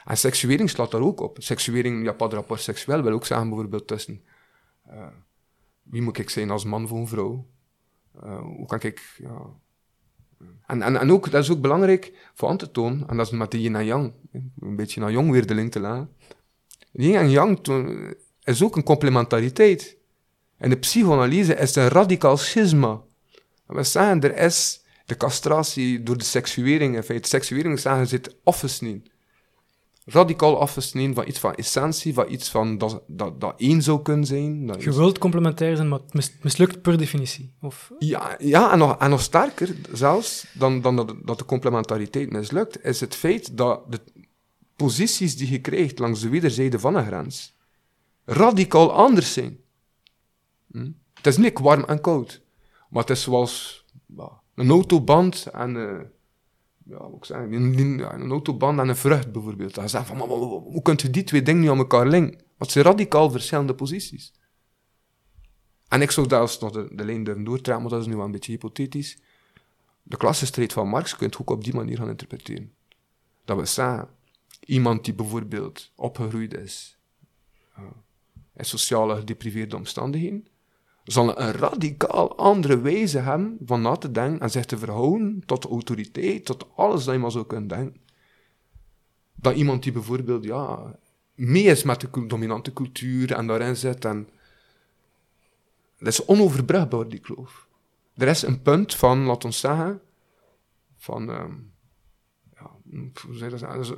En 0.05 0.17
seksuering 0.17 0.71
slaat 0.71 0.91
daar 0.91 1.01
ook 1.01 1.21
op. 1.21 1.37
Seksuering, 1.41 2.05
ja, 2.05 2.13
pas 2.13 2.33
rapport 2.33 2.61
seksueel 2.61 3.03
wil 3.03 3.13
ook 3.13 3.27
zeggen 3.27 3.49
bijvoorbeeld 3.49 3.87
tussen 3.87 4.23
uh, 4.91 5.07
wie 5.83 6.03
moet 6.03 6.19
ik 6.19 6.31
zijn 6.31 6.51
als 6.51 6.65
man 6.65 6.89
voor 6.89 6.99
een 6.99 7.09
vrouw? 7.09 7.47
Uh, 8.25 8.39
hoe 8.41 8.67
kan 8.67 8.81
ik, 8.81 9.17
ja... 9.19 9.43
En, 10.67 10.83
en, 10.83 10.97
en 10.97 11.11
ook, 11.11 11.31
dat 11.31 11.43
is 11.43 11.51
ook 11.51 11.61
belangrijk 11.61 12.31
voor 12.35 12.49
aan 12.49 12.57
te 12.57 12.71
tonen, 12.71 13.09
en 13.09 13.17
dat 13.17 13.27
is 13.27 13.33
met 13.33 13.51
de 13.51 13.71
en 13.71 13.85
yang, 13.85 14.13
een 14.61 14.77
beetje 14.77 15.01
naar 15.01 15.11
jong 15.11 15.31
weer 15.31 15.47
de 15.47 15.55
link 15.55 15.73
te 15.73 15.81
laten. 15.81 16.11
Yin 16.93 17.15
en 17.15 17.31
yang 17.31 17.67
is 18.43 18.63
ook 18.63 18.77
een 18.77 18.83
complementariteit. 18.83 19.97
En 20.57 20.71
de 20.71 20.77
psychoanalyse 20.77 21.55
is 21.55 21.75
een 21.75 21.89
radicaal 21.89 22.37
schisma. 22.37 23.03
We 23.67 23.83
zeggen, 23.83 24.21
er 24.21 24.37
is 24.37 24.85
de 25.07 25.17
castratie 25.17 26.03
door 26.03 26.19
de 26.19 26.25
seksuering, 26.25 26.97
in 26.97 27.03
feite, 27.03 27.29
seksuering 27.29 27.81
zeggen, 27.81 28.07
zit 28.07 28.37
afgesneden 28.45 29.15
radicaal 30.07 30.61
afgesneden 30.61 31.15
van 31.15 31.29
iets 31.29 31.39
van 31.39 31.55
essentie, 31.55 32.15
van 32.15 32.33
iets 32.33 32.51
van 32.51 32.79
dat, 32.79 33.03
dat, 33.07 33.41
dat 33.41 33.55
één 33.61 33.83
zou 33.83 34.03
kunnen 34.03 34.27
zijn. 34.27 34.67
Dat 34.67 34.83
je 34.83 34.93
wilt 34.93 35.19
complementair 35.19 35.77
zijn, 35.77 35.89
maar 35.89 35.99
het 35.99 36.43
mislukt 36.43 36.83
per 36.83 36.99
definitie. 36.99 37.55
Of? 37.61 37.93
Ja, 37.99 38.37
ja 38.39 38.73
en, 38.73 38.79
nog, 38.79 38.99
en 38.99 39.11
nog 39.11 39.21
sterker 39.21 39.77
zelfs 39.93 40.47
dan, 40.53 40.81
dan 40.81 40.97
dat, 40.97 41.15
dat 41.25 41.39
de 41.39 41.45
complementariteit 41.45 42.33
mislukt, 42.33 42.85
is 42.85 43.01
het 43.01 43.15
feit 43.15 43.57
dat 43.57 43.93
de 43.93 44.01
posities 44.77 45.37
die 45.37 45.51
je 45.51 45.61
krijgt 45.61 45.99
langs 45.99 46.21
de 46.21 46.29
wederzijde 46.29 46.79
van 46.79 46.95
een 46.95 47.07
grens 47.07 47.55
radicaal 48.25 48.93
anders 48.93 49.33
zijn. 49.33 49.59
Hm? 50.71 50.91
Het 51.15 51.27
is 51.27 51.37
niet 51.37 51.59
warm 51.59 51.85
en 51.85 52.01
koud, 52.01 52.43
maar 52.97 53.05
het 53.05 53.17
is 53.17 53.23
zoals 53.23 53.85
een 54.55 54.71
autoband 54.71 55.47
en... 55.47 55.75
Uh, 55.75 56.01
ja, 56.85 57.09
ik 57.17 57.25
zeggen, 57.25 57.53
een, 57.53 57.79
een 58.21 58.31
autobaan 58.31 58.81
en 58.81 58.89
een 58.89 58.97
vrucht 58.97 59.33
bijvoorbeeld. 59.33 59.75
Dan 59.75 59.89
zeg 59.89 60.07
van, 60.07 60.19
hoe 60.19 60.83
kunt 60.83 61.03
je 61.03 61.11
die 61.11 61.25
twee 61.25 61.43
dingen 61.43 61.63
nu 61.63 61.71
aan 61.71 61.79
elkaar 61.79 62.07
linken? 62.07 62.45
Wat 62.57 62.71
zijn 62.71 62.85
radicaal 62.85 63.31
verschillende 63.31 63.75
posities. 63.75 64.33
En 65.89 66.03
ik 66.03 66.11
zou 66.11 66.29
zelfs 66.29 66.59
nog 66.59 66.71
de, 66.71 66.89
de 66.93 67.05
lijn 67.05 67.25
durven 67.25 67.45
doortrekken, 67.45 67.83
maar 67.83 67.93
dat 67.93 68.01
is 68.01 68.07
nu 68.07 68.17
wel 68.17 68.25
een 68.25 68.31
beetje 68.31 68.53
hypothetisch. 68.53 69.19
De 70.03 70.17
klassenstrijd 70.17 70.73
van 70.73 70.89
Marx 70.89 71.17
kun 71.17 71.29
je 71.31 71.39
ook 71.39 71.51
op 71.51 71.65
die 71.65 71.75
manier 71.75 71.97
gaan 71.97 72.09
interpreteren. 72.09 72.73
Dat 73.45 73.57
we 73.57 73.65
zeggen, 73.65 74.09
iemand 74.61 75.05
die 75.05 75.15
bijvoorbeeld 75.15 75.93
opgegroeid 75.95 76.55
is 76.55 76.99
uh, 77.79 77.85
in 78.55 78.65
sociale 78.65 79.17
gedepriveerde 79.17 79.77
omstandigheden, 79.77 80.47
zal 81.07 81.41
een 81.41 81.53
radicaal 81.53 82.37
andere 82.37 82.81
wijze 82.81 83.19
hebben 83.19 83.59
van 83.65 83.83
na 83.83 83.97
te 83.97 84.11
denken 84.11 84.41
en 84.41 84.51
zich 84.51 84.65
te 84.65 84.79
verhouden 84.79 85.43
tot 85.47 85.63
de 85.63 85.69
autoriteit, 85.69 86.45
tot 86.45 86.67
alles 86.77 87.05
dat 87.05 87.15
je 87.15 87.21
maar 87.21 87.31
zou 87.31 87.47
kunnen 87.47 87.69
denken. 87.69 88.01
Dan 89.35 89.55
iemand 89.55 89.83
die 89.83 89.93
bijvoorbeeld, 89.93 90.45
ja, 90.45 90.99
mee 91.35 91.63
is 91.63 91.83
met 91.83 92.01
de 92.01 92.27
dominante 92.27 92.73
cultuur 92.73 93.33
en 93.33 93.47
daarin 93.47 93.77
zit 93.77 94.05
en... 94.05 94.29
Dat 95.99 96.09
is 96.09 96.25
onoverbrugbaar, 96.25 97.09
die 97.09 97.19
kloof. 97.19 97.69
Er 98.15 98.29
is 98.29 98.43
een 98.43 98.63
punt 98.63 98.95
van, 98.95 99.25
laat 99.25 99.45
ons 99.45 99.61
zeggen, 99.61 100.01
van... 100.97 101.29
Um, 101.29 101.73
ja? 102.55 102.71
Een 102.91 103.13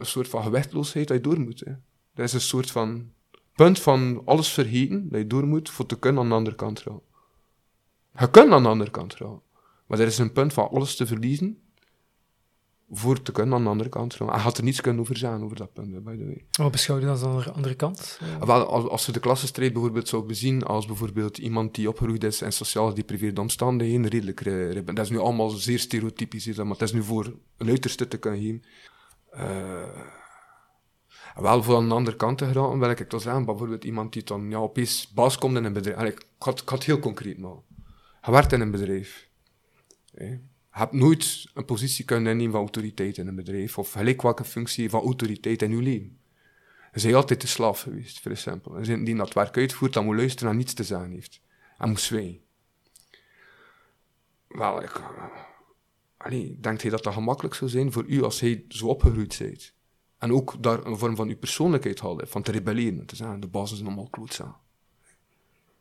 soort 0.01 0.29
van 0.29 0.43
gewichtloosheid 0.43 1.09
dat 1.09 1.17
je 1.17 1.23
door 1.23 1.41
moet. 1.41 1.63
Hè. 1.65 2.23
Is 2.23 2.33
een 2.33 2.41
soort 2.41 2.71
van 2.71 3.13
punt 3.59 3.81
van 3.81 4.23
alles 4.25 4.49
vergeten 4.49 5.09
dat 5.09 5.21
je 5.21 5.27
door 5.27 5.47
moet 5.47 5.71
voor 5.71 5.87
te 5.87 5.99
kunnen 5.99 6.23
aan 6.23 6.29
de 6.29 6.35
andere 6.35 6.57
kant 6.57 6.83
rouwen. 6.83 7.05
Je 8.19 8.31
kunt 8.31 8.53
aan 8.53 8.63
de 8.63 8.69
andere 8.69 8.91
kant 8.91 9.15
rouwen. 9.15 9.41
Maar 9.87 9.99
er 9.99 10.07
is 10.07 10.19
een 10.19 10.33
punt 10.33 10.53
van 10.53 10.71
alles 10.71 10.97
te 10.97 11.07
verliezen 11.07 11.59
voor 12.91 13.23
te 13.23 13.33
kunnen 13.33 13.55
aan 13.55 13.63
de 13.63 13.69
andere 13.69 13.89
kant 13.89 14.15
rouwen. 14.15 14.37
Hij 14.37 14.47
had 14.47 14.59
er 14.59 14.65
niets 14.65 14.81
kunnen 14.81 15.01
over 15.01 15.17
zijn, 15.17 15.43
over 15.43 15.57
dat 15.57 15.73
punt, 15.73 16.05
by 16.05 16.17
the 16.17 16.25
way. 16.25 16.45
Wat 16.51 16.71
beschouw 16.71 16.99
je 16.99 17.07
dan 17.07 17.11
als 17.11 17.45
de 17.45 17.53
andere 17.53 17.75
kant? 17.75 18.21
Wel, 18.41 18.67
als, 18.67 18.89
als 18.89 19.07
we 19.07 19.13
de 19.13 19.21
klassenstrijd 19.21 19.73
bijvoorbeeld 19.73 20.09
zouden 20.09 20.31
bezien 20.31 20.63
als 20.63 20.87
bijvoorbeeld 20.87 21.39
iemand 21.39 21.75
die 21.75 21.89
opgegroeid 21.89 22.25
is 22.25 22.43
in 22.43 22.53
sociaal 22.53 22.89
gedepriveerde 22.89 23.41
omstandigheden, 23.41 24.07
redelijk... 24.07 24.45
Dat 24.87 25.05
is 25.05 25.11
nu 25.11 25.19
allemaal 25.19 25.49
zeer 25.49 25.79
stereotypisch, 25.79 26.57
maar 26.57 26.67
het 26.67 26.83
is 26.83 26.93
nu 26.93 27.03
voor 27.03 27.33
een 27.57 27.69
uiterste 27.69 28.09
te 28.09 28.19
kunnen 28.19 28.41
geven. 28.41 28.63
Uh, 29.35 30.18
wel 31.41 31.63
voor 31.63 31.77
aan 31.77 31.89
de 31.89 31.95
andere 31.95 32.17
kant 32.17 32.39
te 32.39 32.47
geraken, 32.47 32.79
wil 32.79 32.91
ik 32.91 33.09
toch 33.09 33.23
zeggen, 33.23 33.45
bijvoorbeeld 33.45 33.85
iemand 33.85 34.13
die 34.13 34.25
dan 34.25 34.51
ja, 34.51 34.57
opeens 34.57 35.13
baas 35.13 35.39
komt 35.39 35.57
in 35.57 35.65
een 35.65 35.73
bedrijf. 35.73 36.15
Ik, 36.15 36.27
had, 36.39 36.63
had 36.65 36.85
heel 36.85 36.99
concreet 36.99 37.39
maar. 37.39 37.57
Je 38.23 38.31
werkt 38.31 38.53
in 38.53 38.61
een 38.61 38.71
bedrijf. 38.71 39.29
Je 40.15 40.41
hebt 40.71 40.93
nooit 40.93 41.51
een 41.55 41.65
positie 41.65 42.05
kunnen 42.05 42.31
innemen 42.31 42.53
van 42.53 42.61
autoriteit 42.61 43.17
in 43.17 43.27
een 43.27 43.35
bedrijf, 43.35 43.79
of 43.79 43.93
gelijk 43.93 44.23
welke 44.23 44.45
functie 44.45 44.91
van 44.91 45.01
autoriteit 45.01 45.63
in 45.63 45.71
je 45.71 45.83
leven. 45.83 46.19
Je 46.93 47.03
bent 47.03 47.15
altijd 47.15 47.41
de 47.41 47.47
slaaf 47.47 47.81
geweest, 47.81 48.21
vrij 48.21 48.35
simpel. 48.35 48.77
En 48.77 49.05
die 49.05 49.17
dat 49.17 49.33
werk 49.33 49.57
uitvoert, 49.57 49.93
dan 49.93 50.05
moet 50.05 50.17
luisteren 50.17 50.51
en 50.51 50.57
niets 50.57 50.75
te 50.75 50.85
zeggen 50.85 51.11
heeft. 51.11 51.41
En 51.79 51.89
moet 51.89 52.01
zwijgen. 52.01 52.41
Wel, 54.49 54.83
ik... 54.83 55.03
Allee, 56.17 56.57
denkt 56.61 56.83
hij 56.83 56.91
dat 56.91 57.03
dat 57.03 57.13
gemakkelijk 57.13 57.55
zou 57.55 57.71
zijn 57.71 57.93
voor 57.93 58.05
u 58.07 58.23
als 58.23 58.41
hij 58.41 58.65
zo 58.69 58.87
opgegroeid 58.87 59.37
bent? 59.39 59.77
En 60.19 60.33
ook 60.33 60.63
daar 60.63 60.87
een 60.87 60.99
vorm 60.99 61.17
van 61.17 61.29
uw 61.29 61.37
persoonlijkheid 61.37 62.01
halen, 62.01 62.29
van 62.29 62.43
te 62.43 62.53
rebelleren. 62.53 63.07
Te 63.07 63.17
zeggen, 63.17 63.41
de 63.41 63.47
basis 63.47 63.79
is 63.79 63.87
allemaal 63.87 64.09
klootzaan. 64.11 64.57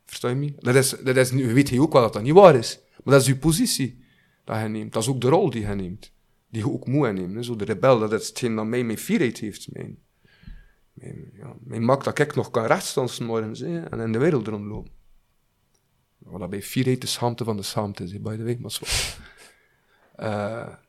Versta 0.06 0.30
je 0.30 0.36
me? 0.36 0.54
Dat 0.60 0.76
is, 0.76 0.90
dat 0.90 1.16
is, 1.16 1.32
weet 1.32 1.70
je 1.70 1.82
ook 1.82 1.94
wel 1.94 2.02
dat 2.02 2.14
dat 2.14 2.22
niet 2.22 2.34
waar 2.34 2.56
is. 2.56 2.80
Maar 3.04 3.14
dat 3.14 3.22
is 3.22 3.28
uw 3.28 3.40
positie 3.40 4.04
dat 4.44 4.56
hij 4.56 4.68
neemt. 4.68 4.94
Dat 4.94 5.04
is 5.04 5.10
ook 5.10 5.22
de 5.22 5.30
rol 5.30 5.50
die 5.50 5.66
hij 5.66 5.76
neemt. 5.76 6.12
Die 6.50 6.66
je 6.66 6.72
ook 6.72 6.88
moet 6.88 7.14
nemen. 7.14 7.44
Zo 7.44 7.56
de 7.56 7.66
rebel, 7.66 8.00
dat 8.00 8.14
is 8.14 8.28
hetgeen 8.28 8.56
dat 8.56 8.66
mij 8.66 8.84
mijn 8.84 8.98
fierheid 8.98 9.38
heeft. 9.38 9.68
Mijn, 9.72 10.00
mijn, 10.94 11.32
ja, 11.34 11.56
mijn 11.60 11.86
maakt 11.86 12.04
dat 12.04 12.20
ik 12.20 12.36
nog 12.36 12.52
kan 12.52 12.66
rechtstaan 12.66 13.10
morgens 13.20 13.62
en 13.62 14.00
in 14.00 14.12
de 14.12 14.18
wereld 14.18 14.48
rondlopen. 14.48 14.92
Wat 16.18 16.40
dat 16.40 16.50
bij 16.50 16.62
fierheid 16.62 17.02
de 17.02 17.08
schaamte 17.08 17.44
van 17.44 17.58
de 17.58 17.64
schaamte 17.64 18.04
is, 18.04 18.22
by 18.22 18.36
the 18.36 18.44
way. 18.44 18.58
Maar 18.62 18.72
zo. 18.72 18.86
Uh, 20.20 20.74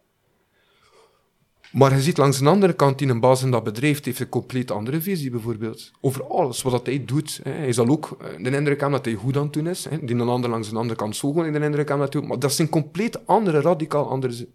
maar 1.72 1.94
je 1.94 2.02
ziet 2.02 2.16
langs 2.16 2.38
de 2.38 2.48
andere 2.48 2.72
kant, 2.72 2.98
die 2.98 3.08
een 3.08 3.20
baas 3.20 3.42
in 3.42 3.50
dat 3.50 3.64
bedrijf 3.64 4.04
heeft 4.04 4.20
een 4.20 4.28
compleet 4.28 4.70
andere 4.70 5.00
visie 5.00 5.30
bijvoorbeeld. 5.30 5.90
Over 6.00 6.24
alles 6.26 6.62
wat 6.62 6.86
hij 6.86 7.04
doet. 7.04 7.40
Hè. 7.42 7.50
Hij 7.50 7.72
zal 7.72 7.88
ook 7.88 8.16
eh, 8.20 8.44
de 8.44 8.56
indruk 8.56 8.80
hebben 8.80 8.90
dat 8.90 9.04
hij 9.04 9.14
goed 9.14 9.36
aan 9.36 9.42
het 9.42 9.52
doen 9.52 9.66
is. 9.66 9.84
Hè. 9.84 10.04
Die 10.04 10.16
een 10.16 10.28
ander 10.28 10.50
langs 10.50 10.70
de 10.70 10.76
andere 10.76 10.98
kant 10.98 11.16
zo 11.16 11.28
gewoon 11.32 11.52
de 11.52 11.60
indruk 11.60 11.88
hebben 11.88 12.10
dat 12.10 12.24
Maar 12.24 12.38
dat 12.38 12.52
zijn 12.52 12.68
compleet 12.68 13.26
andere, 13.26 13.60
radicaal 13.60 14.08
andere 14.08 14.48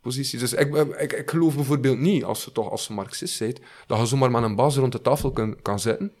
posities. 0.00 0.40
Dus 0.40 0.52
ik, 0.52 0.74
ik, 0.98 1.12
ik 1.12 1.30
geloof 1.30 1.54
bijvoorbeeld 1.54 1.98
niet, 1.98 2.24
als 2.24 2.44
je 2.44 2.52
toch 2.52 2.70
als 2.70 2.88
marxist 2.88 3.38
bent, 3.38 3.60
dat 3.86 3.98
je 3.98 4.06
zomaar 4.06 4.30
met 4.30 4.42
een 4.42 4.56
baas 4.56 4.76
rond 4.76 4.92
de 4.92 5.00
tafel 5.00 5.30
kan, 5.30 5.62
kan 5.62 5.80
zitten. 5.80 6.12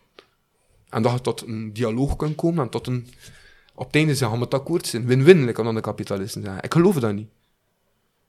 En 0.88 1.02
dat 1.02 1.12
je 1.12 1.20
tot 1.20 1.46
een 1.46 1.72
dialoog 1.72 2.16
kan 2.16 2.34
komen 2.34 2.64
en 2.64 2.70
tot 2.70 2.86
een... 2.86 3.08
Op 3.74 3.86
het 3.86 3.94
einde 3.94 4.14
zijn 4.14 4.38
we 4.38 4.48
akkoord 4.48 4.86
zijn. 4.86 5.06
Win-win, 5.06 5.52
kan 5.52 5.64
dan 5.64 5.74
de 5.74 5.80
kapitalisten 5.80 6.42
zeggen. 6.42 6.62
Ik 6.62 6.72
geloof 6.72 6.94
dat 6.94 7.14
niet. 7.14 7.28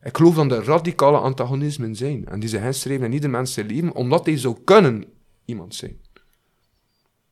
Ik 0.03 0.17
geloof 0.17 0.35
dat 0.35 0.51
er 0.51 0.63
radicale 0.63 1.17
antagonismen 1.17 1.95
zijn. 1.95 2.25
En 2.25 2.39
die 2.39 2.49
zich 2.49 2.75
streven 2.75 3.05
in 3.05 3.13
ieder 3.13 3.29
mens 3.29 3.53
zijn 3.53 3.65
leven, 3.65 3.95
omdat 3.95 4.25
hij 4.25 4.37
zou 4.37 4.57
kunnen 4.63 5.05
iemand 5.45 5.75
zijn. 5.75 5.97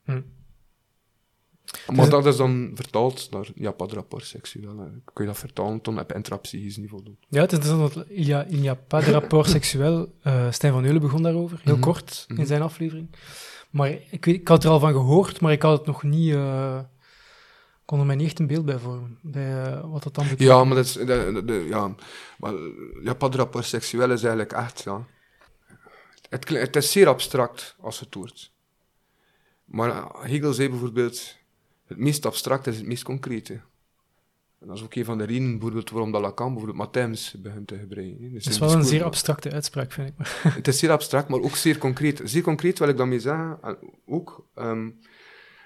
Hm. 0.03 0.21
Maar 1.87 1.95
dus 1.95 2.09
dat 2.09 2.25
is 2.25 2.35
dan 2.35 2.71
vertaald 2.73 3.27
naar 3.31 3.47
ja, 3.55 3.73
rapport 3.77 4.25
seksueel. 4.25 4.75
Kun 5.13 5.25
je 5.25 5.31
dat 5.31 5.37
vertalen 5.37 5.81
tot 5.81 5.99
op 5.99 6.13
intrapsychisch 6.13 6.77
niveau 6.77 7.03
doen? 7.03 7.17
Ja, 7.29 7.41
het 7.41 7.51
is 7.51 7.57
interessant 7.57 7.93
dat 7.93 8.05
il 8.09 8.63
y 8.63 8.67
a, 8.67 8.73
pas 8.73 9.05
de 9.05 9.11
rapport 9.11 9.49
seksueel. 9.49 10.13
Uh, 10.23 10.51
Stijn 10.51 10.73
van 10.73 10.85
Eulen 10.85 11.01
begon 11.01 11.21
daarover, 11.21 11.59
heel 11.63 11.73
mhm. 11.73 11.83
kort 11.83 12.25
in 12.27 12.35
mhm. 12.35 12.45
zijn 12.45 12.61
aflevering. 12.61 13.07
Maar 13.69 13.89
ik, 14.09 14.25
weet, 14.25 14.35
ik 14.35 14.47
had 14.47 14.63
er 14.63 14.69
al 14.69 14.79
van 14.79 14.91
gehoord, 14.91 15.41
maar 15.41 15.51
ik 15.51 15.61
had 15.61 15.77
het 15.77 15.87
nog 15.87 16.03
niet... 16.03 16.33
Uh, 16.33 16.79
kon 17.87 17.99
er 17.99 18.05
mij 18.05 18.15
niet 18.15 18.25
echt 18.25 18.39
een 18.39 18.47
beeld 18.47 18.65
bij 18.65 18.79
vormen, 18.79 19.17
bij 19.21 19.67
uh, 19.67 19.91
wat 19.91 20.03
dat 20.03 20.15
dan 20.15 20.23
betekent. 20.23 20.49
Ja, 20.49 20.63
maar 20.63 20.75
dat 20.75 20.85
is, 20.85 20.93
de, 20.93 21.41
de, 21.45 21.53
ja, 21.53 21.95
maar, 22.37 22.53
ja, 23.01 23.13
pas 23.13 23.35
rapport 23.35 23.65
seksueel 23.65 24.11
is 24.11 24.23
eigenlijk 24.23 24.51
echt, 24.51 24.83
ja. 24.83 25.05
Het, 26.29 26.49
het 26.49 26.75
is 26.75 26.91
zeer 26.91 27.07
abstract 27.07 27.75
als 27.79 27.99
het 27.99 28.13
wordt. 28.13 28.51
Maar 29.65 29.89
eh, 29.89 30.05
Hegel 30.21 30.53
zei 30.53 30.69
bijvoorbeeld, 30.69 31.37
het 31.85 31.97
meest 31.97 32.25
abstract 32.25 32.67
is 32.67 32.77
het 32.77 32.85
meest 32.85 33.03
concrete. 33.03 33.53
En 34.59 34.67
dat 34.67 34.75
is 34.75 34.83
ook 34.83 34.95
een 34.95 35.05
van 35.05 35.17
de 35.17 35.23
redenen 35.23 35.51
bijvoorbeeld 35.51 35.89
waarom 35.89 36.11
dat 36.11 36.21
Lacan 36.21 36.47
bijvoorbeeld 36.47 36.77
Matthijms 36.77 37.35
begint 37.37 37.67
te 37.67 37.77
gebruiken. 37.77 38.33
Dat 38.33 38.45
is 38.45 38.59
wel 38.59 38.73
een 38.73 38.83
zeer 38.83 39.03
abstracte 39.03 39.51
uitspraak, 39.51 39.91
vind 39.91 40.09
ik. 40.09 40.27
het 40.59 40.67
is 40.67 40.79
zeer 40.79 40.91
abstract, 40.91 41.29
maar 41.29 41.39
ook 41.39 41.55
zeer 41.55 41.77
concreet. 41.77 42.21
Zeer 42.23 42.41
concreet 42.41 42.79
wil 42.79 42.87
ik 42.87 42.97
daarmee 42.97 43.19
zeggen, 43.19 43.59
ook, 44.05 44.47
um, 44.55 44.99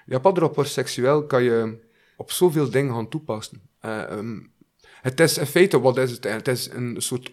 ja, 0.06 0.18
pas 0.18 0.72
seksueel 0.72 1.26
kan 1.26 1.42
je 1.42 1.90
op 2.16 2.30
zoveel 2.30 2.70
dingen 2.70 2.94
gaan 2.94 3.08
toepassen. 3.08 3.62
Uh, 3.84 4.10
um, 4.10 4.52
het 5.02 5.20
is 5.20 5.38
in 5.38 5.46
feite, 5.46 5.80
wat 5.80 5.98
is 5.98 6.10
het? 6.10 6.24
Het 6.24 6.48
is 6.48 6.70
een 6.70 6.96
soort 6.98 7.32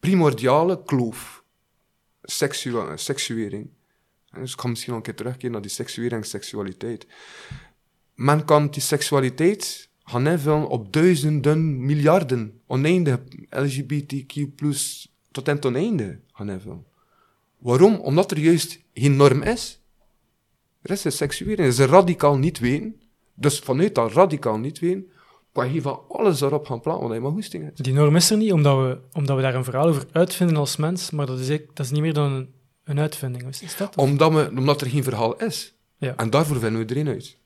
primordiale 0.00 0.82
kloof. 0.84 1.44
Seksu 2.22 2.74
seksuering. 2.94 3.70
Dus 4.30 4.52
ik 4.52 4.60
ga 4.60 4.68
misschien 4.68 4.92
nog 4.92 5.00
een 5.00 5.06
keer 5.06 5.16
terugkeren 5.16 5.52
naar 5.52 5.60
die 5.60 5.70
seksuering 5.70 6.22
en 6.22 6.28
seksualiteit. 6.28 7.06
Men 8.14 8.44
kan 8.44 8.70
die 8.70 8.82
seksualiteit 8.82 9.88
gaan 10.04 10.66
op 10.66 10.92
duizenden, 10.92 11.86
miljarden, 11.86 12.60
oneindig 12.66 13.18
LGBTQ+, 13.50 14.48
tot 15.30 15.48
en 15.48 15.60
ten 15.60 15.76
einde 15.76 16.20
gaan 16.32 16.50
invullen. 16.50 16.86
Waarom? 17.58 17.94
Omdat 17.94 18.30
er 18.30 18.38
juist 18.38 18.78
geen 18.94 19.16
norm 19.16 19.42
is. 19.42 19.80
Er 20.82 20.90
is 20.90 21.04
een 21.04 21.12
is 21.58 21.78
een 21.78 21.86
radicaal 21.86 22.38
niet 22.38 22.58
weten. 22.58 23.01
Dus 23.42 23.58
vanuit 23.58 23.94
dat 23.94 24.12
radicaal 24.12 24.58
niet 24.58 24.78
weten, 24.78 25.10
kan 25.52 25.72
je 25.72 25.82
van 25.82 26.00
alles 26.08 26.40
erop 26.40 26.66
gaan 26.66 26.80
plannen 26.80 27.06
wat 27.06 27.16
je 27.16 27.22
maar 27.22 27.32
goesting 27.32 27.64
hebt. 27.64 27.84
Die 27.84 27.92
norm 27.92 28.16
is 28.16 28.30
er 28.30 28.36
niet, 28.36 28.52
omdat 28.52 28.76
we, 28.76 28.98
omdat 29.12 29.36
we 29.36 29.42
daar 29.42 29.54
een 29.54 29.64
verhaal 29.64 29.88
over 29.88 30.06
uitvinden 30.12 30.56
als 30.56 30.76
mens, 30.76 31.10
maar 31.10 31.26
dat 31.26 31.38
is, 31.38 31.48
dat 31.48 31.86
is 31.86 31.90
niet 31.90 32.00
meer 32.00 32.14
dan 32.14 32.32
een, 32.32 32.52
een 32.84 32.98
uitvinding. 32.98 33.48
Is 33.48 33.76
dat? 33.76 33.96
Omdat, 33.96 34.32
we, 34.32 34.50
omdat 34.56 34.80
er 34.80 34.86
geen 34.86 35.04
verhaal 35.04 35.36
is. 35.36 35.74
Ja. 35.96 36.16
En 36.16 36.30
daarvoor 36.30 36.58
vinden 36.58 36.86
we 36.86 36.94
erin 36.94 37.08
uit. 37.08 37.38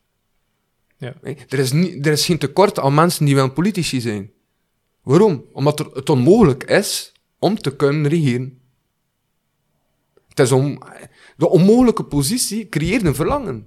Ja. 0.99 1.15
Er, 1.23 1.59
is 1.59 1.73
niet, 1.73 2.07
er 2.07 2.13
is 2.13 2.25
geen 2.25 2.39
tekort 2.39 2.79
aan 2.79 2.95
mensen 2.95 3.25
die 3.25 3.35
wel 3.35 3.51
politici 3.51 4.01
zijn. 4.01 4.31
Waarom? 5.03 5.45
Omdat 5.53 5.81
er, 5.81 5.87
het 5.93 6.11
onmogelijk 6.11 6.65
is 6.65 7.13
om 7.39 7.59
te 7.59 7.77
kunnen 7.77 8.09
regeren. 8.09 8.61
Het 10.29 10.41
is 10.41 10.53
om, 10.53 10.79
de 11.37 11.49
onmogelijke 11.49 12.05
positie 12.05 12.69
creëert 12.69 13.05
een 13.05 13.15
verlangen. 13.15 13.67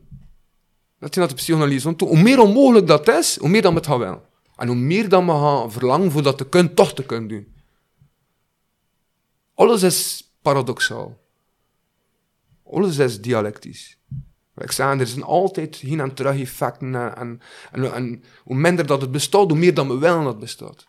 Dat 0.99 1.09
is 1.09 1.15
naar 1.15 1.27
de 1.27 1.33
psychanalyse. 1.33 1.85
Want 1.85 1.99
hoe 1.99 2.21
meer 2.21 2.39
onmogelijk 2.39 2.87
dat 2.87 3.07
is, 3.07 3.37
hoe 3.37 3.49
meer 3.49 3.61
dan 3.61 3.71
we 3.73 3.77
het 3.77 3.87
gaan 3.87 3.99
wel. 3.99 4.25
En 4.55 4.67
hoe 4.67 4.75
meer 4.75 5.09
dan 5.09 5.25
we 5.25 5.31
gaan 5.31 5.71
verlangen 5.71 6.11
voor 6.11 6.23
dat 6.23 6.37
te 6.37 6.49
kunnen, 6.49 6.73
toch 6.73 6.93
te 6.93 7.05
kunnen 7.05 7.29
doen. 7.29 7.53
Alles 9.53 9.83
is 9.83 10.29
paradoxaal. 10.41 11.17
Alles 12.63 12.97
is 12.97 13.21
dialectisch. 13.21 13.97
Ik 14.55 14.71
zeg, 14.71 14.99
er 14.99 15.07
zijn 15.07 15.23
altijd 15.23 15.75
heen 15.75 15.99
en 15.99 16.13
terug 16.13 16.39
effecten. 16.39 17.15
En, 17.15 17.41
en, 17.71 17.93
en, 17.93 18.23
hoe 18.43 18.55
minder 18.55 18.85
dat 18.85 19.01
het 19.01 19.11
bestaat, 19.11 19.49
hoe 19.49 19.59
meer 19.59 19.73
dan 19.73 19.87
we 19.87 19.97
wel 19.97 20.23
dat 20.23 20.39
bestaat. 20.39 20.87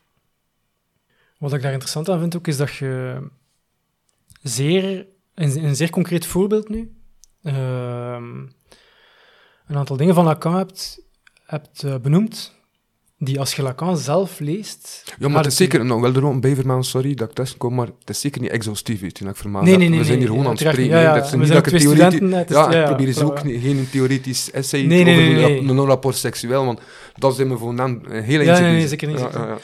Wat 1.38 1.52
ik 1.52 1.62
daar 1.62 1.72
interessant 1.72 2.08
aan 2.08 2.20
vind 2.20 2.36
ook, 2.36 2.46
is 2.46 2.56
dat 2.56 2.74
je 2.74 3.22
zeer, 4.42 5.06
een, 5.34 5.76
zeer 5.76 5.90
concreet 5.90 6.26
voorbeeld 6.26 6.68
nu, 6.68 6.96
uh, 7.42 8.22
een 9.70 9.76
aantal 9.76 9.96
dingen 9.96 10.14
van 10.14 10.24
Lacan 10.24 10.54
hebt, 10.56 11.00
hebt 11.46 11.82
uh, 11.84 11.94
benoemd 12.02 12.58
die 13.22 13.38
als 13.38 13.54
je 13.54 13.62
Lacan 13.62 13.96
zelf 13.96 14.38
leest... 14.38 15.14
Ja, 15.18 15.28
maar 15.28 15.36
het 15.42 15.52
is 15.52 15.56
zeker, 15.56 15.84
nou, 15.84 16.00
wel 16.00 16.14
ook 16.14 16.32
een 16.32 16.40
bijvermelden, 16.40 16.84
sorry 16.84 17.14
dat 17.14 17.28
ik 17.28 17.34
tussen 17.34 17.58
kom, 17.58 17.74
maar 17.74 17.86
het 17.86 18.10
is 18.10 18.20
zeker 18.20 18.40
niet 18.40 18.50
exhaustief, 18.50 19.00
weet 19.00 19.18
je, 19.18 19.24
dat 19.24 19.32
ik 19.32 19.40
vermaak 19.40 19.62
Nee, 19.62 19.76
nee, 19.76 19.88
nee, 19.88 19.98
We 19.98 20.04
zijn 20.04 20.18
hier 20.18 20.26
gewoon 20.28 20.44
aan 20.44 20.50
het 20.50 20.60
spreken. 20.60 20.84
Ja, 20.84 21.00
ja, 21.00 21.14
dat 21.14 21.24
is 21.24 21.32
niet 21.32 21.48
dat 21.48 21.66
ik 21.66 21.78
theoretisch... 21.78 22.20
is- 22.48 22.48
Ja, 22.48 22.70
ik 22.80 22.84
probeer 22.84 23.06
dus 23.06 23.20
ook 23.22 23.38
geen 23.38 23.88
theoretisch 23.90 24.50
essay 24.50 24.84
over 24.84 24.96
een 24.98 25.04
nee. 25.04 25.40
rap- 25.40 25.68
een 25.68 25.74
non-rapport 25.74 26.16
seksueel, 26.16 26.64
want 26.64 26.80
dat 27.14 27.34
zijn 27.36 27.48
we 27.48 27.56
voor 27.58 27.78
een 27.78 28.06
hele 28.10 28.44
Ja, 28.44 28.60
nee, 28.60 28.88
zeker 28.88 29.08
niet. 29.08 29.20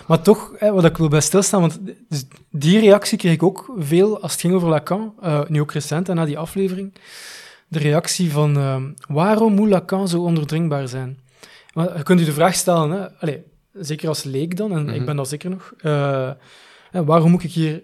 Maar 0.06 0.22
toch, 0.22 0.52
wat 0.60 0.84
ik 0.84 0.96
wil 0.96 1.08
bij 1.08 1.20
stilstaan, 1.20 1.60
want 1.60 1.78
dus 2.08 2.24
die 2.50 2.80
reactie 2.80 3.18
kreeg 3.18 3.32
ik 3.32 3.42
ook 3.42 3.72
veel 3.78 4.20
als 4.20 4.32
het 4.32 4.40
ging 4.40 4.54
over 4.54 4.68
Lacan, 4.68 5.14
eh, 5.20 5.40
nu 5.48 5.60
ook 5.60 5.72
recent, 5.72 6.08
en 6.08 6.16
na 6.16 6.24
die 6.24 6.38
aflevering. 6.38 6.92
De 7.68 7.78
reactie 7.78 8.30
van, 8.32 8.56
ehm, 8.56 8.92
waarom 9.08 9.54
moet 9.54 9.68
Lacan 9.68 10.08
zo 10.08 10.22
onderdringbaar 10.22 10.88
zijn? 10.88 11.18
Maar 11.72 11.96
je 11.96 12.02
kunt 12.02 12.20
u 12.20 12.24
de 12.24 12.32
vraag 12.32 12.54
stellen, 12.54 12.90
hè, 12.90 13.18
allee, 13.18 13.42
zeker 13.72 14.08
als 14.08 14.22
leek 14.22 14.56
dan, 14.56 14.72
en 14.72 14.84
Mhm. 14.84 14.94
ik 14.94 15.04
ben 15.04 15.16
dat 15.16 15.28
zeker 15.28 15.50
nog, 15.50 15.72
eh, 15.78 16.30
waarom 16.90 17.30
moet 17.30 17.42
ik 17.44 17.52
hier 17.52 17.82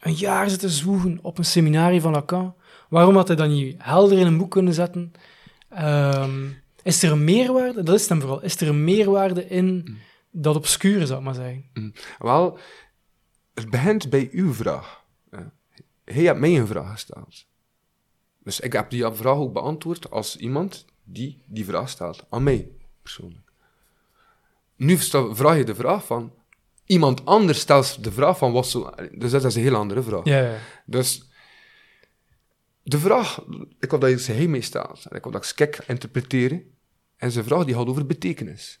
een 0.00 0.14
jaar 0.14 0.50
zitten 0.50 0.70
zwoegen 0.70 1.18
op 1.22 1.38
een 1.38 1.44
seminarie 1.44 2.00
van 2.00 2.12
Lacan? 2.12 2.54
Waarom 2.88 3.14
had 3.16 3.26
hij 3.28 3.36
dat 3.36 3.48
niet 3.48 3.74
helder 3.78 4.18
in 4.18 4.26
een 4.26 4.38
boek 4.38 4.50
kunnen 4.50 4.74
zetten? 4.74 5.12
Ehm, 5.68 6.46
is 6.82 7.02
er 7.02 7.12
een 7.12 7.24
meerwaarde, 7.24 7.82
dat 7.82 7.94
is 7.94 8.00
het 8.00 8.10
hem 8.10 8.20
vooral, 8.20 8.42
is 8.42 8.60
er 8.60 8.68
een 8.68 8.84
meerwaarde 8.84 9.48
in 9.48 9.96
dat 10.30 10.56
obscure, 10.56 11.06
zou 11.06 11.18
ik 11.18 11.24
maar 11.24 11.34
zeggen? 11.34 11.64
Wel, 12.18 12.58
het 13.54 13.70
begint 13.70 14.10
bij 14.10 14.28
uw 14.32 14.52
vraag. 14.52 15.02
Hij 16.04 16.22
hebt 16.22 16.38
mij 16.40 16.58
een 16.58 16.66
vraag 16.66 16.90
gesteld. 16.92 17.46
Dus 18.42 18.60
ik 18.60 18.72
heb 18.72 18.90
die 18.90 19.12
vraag 19.12 19.36
ook 19.36 19.52
beantwoord 19.52 20.10
als 20.10 20.36
iemand 20.36 20.84
die 21.04 21.42
die 21.46 21.64
vraag 21.64 21.88
stelt. 21.88 22.26
Aan 22.28 22.42
mij, 22.42 22.70
persoonlijk. 23.02 23.52
Nu 24.76 24.96
vraag 24.96 25.56
je 25.56 25.64
de 25.64 25.74
vraag 25.74 26.06
van... 26.06 26.32
Iemand 26.84 27.24
anders 27.24 27.60
stelt 27.60 28.04
de 28.04 28.12
vraag 28.12 28.38
van 28.38 28.52
wat 28.52 28.66
zo... 28.66 28.90
Dus 29.12 29.30
dat 29.30 29.44
is 29.44 29.54
een 29.54 29.62
heel 29.62 29.74
andere 29.74 30.02
vraag. 30.02 30.24
Ja, 30.24 30.40
ja. 30.40 30.58
Dus 30.86 31.28
de 32.82 32.98
vraag, 32.98 33.44
ik 33.78 33.90
wil 33.90 33.98
dat 33.98 34.24
je 34.24 34.32
hij 34.32 34.46
mee 34.46 34.60
staat, 34.60 35.04
en 35.10 35.16
ik 35.16 35.22
wil 35.22 35.32
dat 35.32 35.42
ik 35.42 35.48
skek 35.48 35.84
interpreteren, 35.86 36.62
en 37.16 37.30
zijn 37.30 37.44
vraag 37.44 37.64
die 37.64 37.74
gaat 37.74 37.86
over 37.86 38.06
betekenis. 38.06 38.80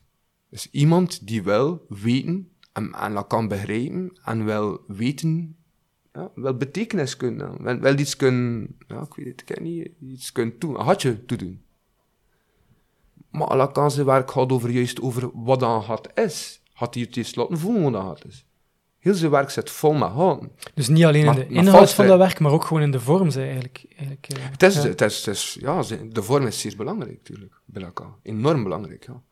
Dus 0.50 0.70
iemand 0.70 1.26
die 1.26 1.42
wil 1.42 1.86
weten, 1.88 2.52
en, 2.72 2.92
en 2.92 3.14
dat 3.14 3.26
kan 3.26 3.48
begrijpen, 3.48 4.18
en 4.24 4.44
wil 4.44 4.84
weten, 4.86 5.56
ja, 6.12 6.30
wel 6.34 6.56
betekenis 6.56 7.16
kunnen, 7.16 7.62
wel, 7.62 7.78
wel 7.78 7.98
iets 7.98 8.16
kunnen, 8.16 8.76
ja, 8.86 9.00
ik 9.00 9.14
weet 9.14 9.26
het, 9.26 9.50
ik 9.50 9.60
niet, 9.60 9.90
iets 10.00 10.32
kunnen 10.32 10.58
doen, 10.58 10.74
een 10.74 10.84
hartje 10.84 11.24
te 11.24 11.36
doen. 11.36 11.62
Maar 13.30 13.56
Lacan 13.56 13.90
zijn 13.90 14.06
werk 14.06 14.30
gaat 14.30 14.52
over 14.52 14.70
juist 14.70 15.00
over 15.00 15.30
wat 15.32 15.62
een 15.62 15.68
hart 15.68 16.18
is. 16.18 16.62
Had 16.72 16.94
hij 16.94 17.08
laten 17.34 17.58
voelen 17.58 17.82
wat 17.82 17.94
een 17.94 18.06
hart 18.06 18.24
is. 18.24 18.46
Heel 18.98 19.14
zijn 19.14 19.30
werk 19.30 19.50
zit 19.50 19.70
vol 19.70 19.92
met 19.92 20.08
haten. 20.08 20.50
Dus 20.74 20.88
niet 20.88 21.04
alleen 21.04 21.26
in 21.26 21.34
de 21.34 21.46
inhoud 21.46 21.92
van 21.92 22.06
dat 22.06 22.18
werk, 22.18 22.40
maar 22.40 22.52
ook 22.52 22.64
gewoon 22.64 22.82
in 22.82 22.90
de 22.90 23.00
vorm, 23.00 23.30
zei 23.30 23.44
eigenlijk. 23.44 23.84
eigenlijk 23.96 24.26
eh, 24.26 24.50
Het 24.50 24.62
is, 24.62 24.74
ja. 24.74 24.82
het 24.82 25.00
is, 25.00 25.16
het 25.16 25.34
is, 25.34 25.56
ja, 25.60 25.82
de 26.10 26.22
vorm 26.22 26.46
is 26.46 26.60
zeer 26.60 26.76
belangrijk, 26.76 27.16
natuurlijk, 27.16 27.60
bij 27.64 27.82
Lacan. 27.82 28.16
Enorm 28.22 28.62
belangrijk, 28.62 29.06
ja. 29.06 29.22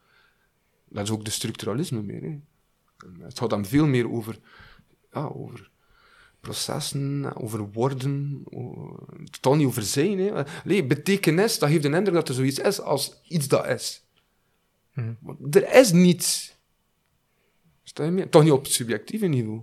Dat 0.88 1.04
is 1.04 1.10
ook 1.10 1.24
de 1.24 1.30
structuralisme 1.30 2.02
meer, 2.02 2.22
hè. 2.22 2.38
Het 3.24 3.38
gaat 3.38 3.50
dan 3.50 3.64
veel 3.64 3.86
meer 3.86 4.10
over, 4.10 4.38
ja, 5.12 5.24
over 5.24 5.70
processen, 6.46 7.32
over 7.36 7.72
woorden, 7.72 8.44
totaal 9.30 9.56
niet 9.56 9.66
over 9.66 9.82
zijn, 9.82 10.18
hè. 10.18 10.42
Nee, 10.64 10.84
betekenis, 10.84 11.58
dat 11.58 11.68
geeft 11.68 11.84
een 11.84 11.94
indruk 11.94 12.14
dat 12.14 12.28
er 12.28 12.34
zoiets 12.34 12.58
is 12.58 12.80
als 12.80 13.20
iets 13.28 13.48
dat 13.48 13.66
is. 13.66 14.04
Maar 14.92 15.34
er 15.50 15.74
is 15.74 15.92
niets. 15.92 16.56
Sta 17.82 18.04
je 18.04 18.10
mee? 18.10 18.28
Toch 18.28 18.42
niet 18.42 18.52
op 18.52 18.62
het 18.62 18.72
subjectieve 18.72 19.26
niveau. 19.26 19.62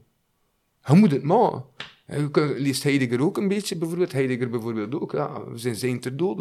Je 0.85 0.93
moet 0.93 1.11
het 1.11 1.23
maken. 1.23 1.65
Ja, 2.07 2.15
Je 2.15 2.31
kunt, 2.31 2.59
leest 2.59 2.83
Heidegger 2.83 3.21
ook 3.21 3.37
een 3.37 3.47
beetje, 3.47 3.75
bijvoorbeeld. 3.75 4.11
Heidegger 4.11 4.49
bijvoorbeeld 4.49 4.95
ook. 4.95 5.11
Ja, 5.11 5.43
we 5.43 5.57
zijn 5.57 5.75
zijn 5.75 5.99
ter 5.99 6.17
dood. 6.17 6.39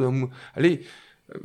Allee, 0.54 0.86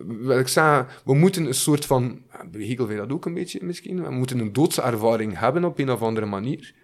wil 0.07 0.39
ik 0.39 0.47
zeggen, 0.47 0.87
we 1.05 1.13
moeten 1.13 1.45
een 1.45 1.53
soort 1.53 1.85
van... 1.85 2.21
Bij 2.51 2.65
Hegel 2.65 2.87
weet 2.87 2.97
dat 2.97 3.11
ook 3.11 3.25
een 3.25 3.33
beetje 3.33 3.63
misschien. 3.63 4.03
We 4.03 4.11
moeten 4.11 4.39
een 4.39 4.53
doodservaring 4.53 5.39
hebben 5.39 5.63
op 5.63 5.79
een 5.79 5.91
of 5.91 6.01
andere 6.01 6.25
manier. 6.25 6.75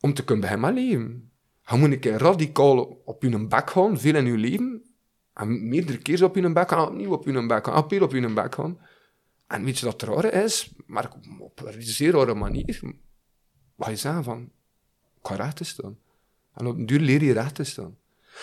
Om 0.00 0.14
te 0.14 0.24
kunnen 0.24 0.44
beginnen 0.44 0.74
met 0.74 0.84
leven. 0.84 1.30
Je 1.66 1.76
moet 1.76 1.92
een 1.92 1.98
keer 1.98 2.18
radicaal 2.18 3.02
op 3.04 3.22
je 3.22 3.46
bek 3.46 3.70
gaan, 3.70 3.98
veel 3.98 4.14
in 4.14 4.26
je 4.26 4.36
leven. 4.36 4.82
En 5.34 5.68
meerdere 5.68 5.98
keer 5.98 6.24
op 6.24 6.34
je 6.36 6.52
bek 6.52 6.68
gaan, 6.68 6.88
opnieuw 6.88 7.12
op 7.12 7.24
je 7.24 7.46
bek 7.46 7.66
gaan, 7.66 7.76
opnieuw 7.76 8.02
op 8.02 8.12
je 8.12 8.32
bek 8.32 8.54
gaan. 8.54 8.78
En 9.46 9.64
weet 9.64 9.78
je 9.78 9.84
dat 9.84 10.00
het 10.00 10.10
rare 10.10 10.30
is? 10.44 10.74
Maar 10.86 11.10
op 11.38 11.60
een 11.64 11.82
zeer 11.82 12.12
rare 12.12 12.34
manier. 12.34 12.80
Wat 13.74 13.88
je 13.88 13.96
zeggen 13.96 14.24
van, 14.24 14.50
ik 15.20 15.26
ga 15.26 15.34
recht 15.34 15.56
te 15.56 15.64
staan. 15.64 15.98
En 16.54 16.66
op 16.66 16.76
een 16.76 16.86
duur 16.86 17.00
leer 17.00 17.22
je 17.22 17.32
recht 17.32 17.54
te 17.54 17.64
staan. 17.64 17.96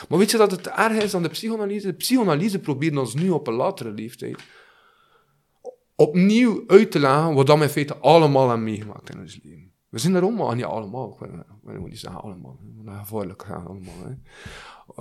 Maar 0.09 0.19
weet 0.19 0.31
je 0.31 0.37
dat 0.37 0.51
het 0.51 0.67
erg 0.67 1.03
is 1.03 1.15
aan 1.15 1.23
de 1.23 1.29
psychoanalyse? 1.29 1.87
De 1.87 1.93
psychoanalyse 1.93 2.59
probeert 2.59 2.97
ons 2.97 3.13
nu 3.13 3.29
op 3.29 3.47
een 3.47 3.53
latere 3.53 3.91
leeftijd 3.91 4.43
opnieuw 5.95 6.63
uit 6.67 6.91
te 6.91 6.99
leggen 6.99 7.33
wat 7.33 7.47
we 7.47 7.53
in 7.53 7.69
feite 7.69 7.97
allemaal 7.97 8.47
hebben 8.47 8.65
meegemaakt 8.65 9.09
in 9.09 9.19
ons 9.19 9.39
leven. 9.43 9.72
We 9.93 9.99
zijn 9.99 10.15
er 10.15 10.21
allemaal, 10.21 10.53
niet 10.53 10.65
allemaal, 10.65 11.17
ik 11.21 11.41
wil 11.61 11.81
niet 11.81 11.99
zeggen 11.99 12.21
allemaal, 12.21 12.59
is 12.85 12.97
gevaarlijk 12.97 13.43
gaan 13.43 13.67
allemaal. 13.67 13.93
Hè. 14.03 14.13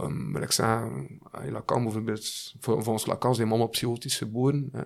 Um, 0.02 0.30
maar 0.30 0.42
ik 0.42 0.52
zeg, 0.52 0.82
Lacan 1.50 1.82
bijvoorbeeld, 1.82 2.54
voor, 2.60 2.86
ons 2.86 3.06
Lacan 3.06 3.34
zijn 3.34 3.46
we 3.46 3.52
allemaal 3.52 3.72
psychotisch 3.72 4.18
geboren. 4.18 4.68
Hè. 4.72 4.82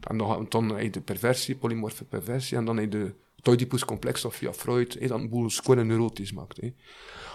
En 0.00 0.18
dan, 0.18 0.46
dan, 0.48 0.76
heb 0.76 0.92
de 0.92 1.00
perversie, 1.00 1.56
polymorfe 1.56 2.04
perversie, 2.04 2.56
en 2.56 2.64
dan 2.64 2.76
heb 2.76 2.90
de 2.90 3.14
het 3.36 3.48
Oedipus-complex 3.48 4.24
of 4.24 4.34
via 4.34 4.52
Freud, 4.52 4.94
hè, 4.94 5.06
dat 5.06 5.20
een 5.20 5.28
boel 5.28 5.50
square 5.50 5.84
neurotisch 5.84 6.32
maakt. 6.32 6.60
Hè. 6.60 6.74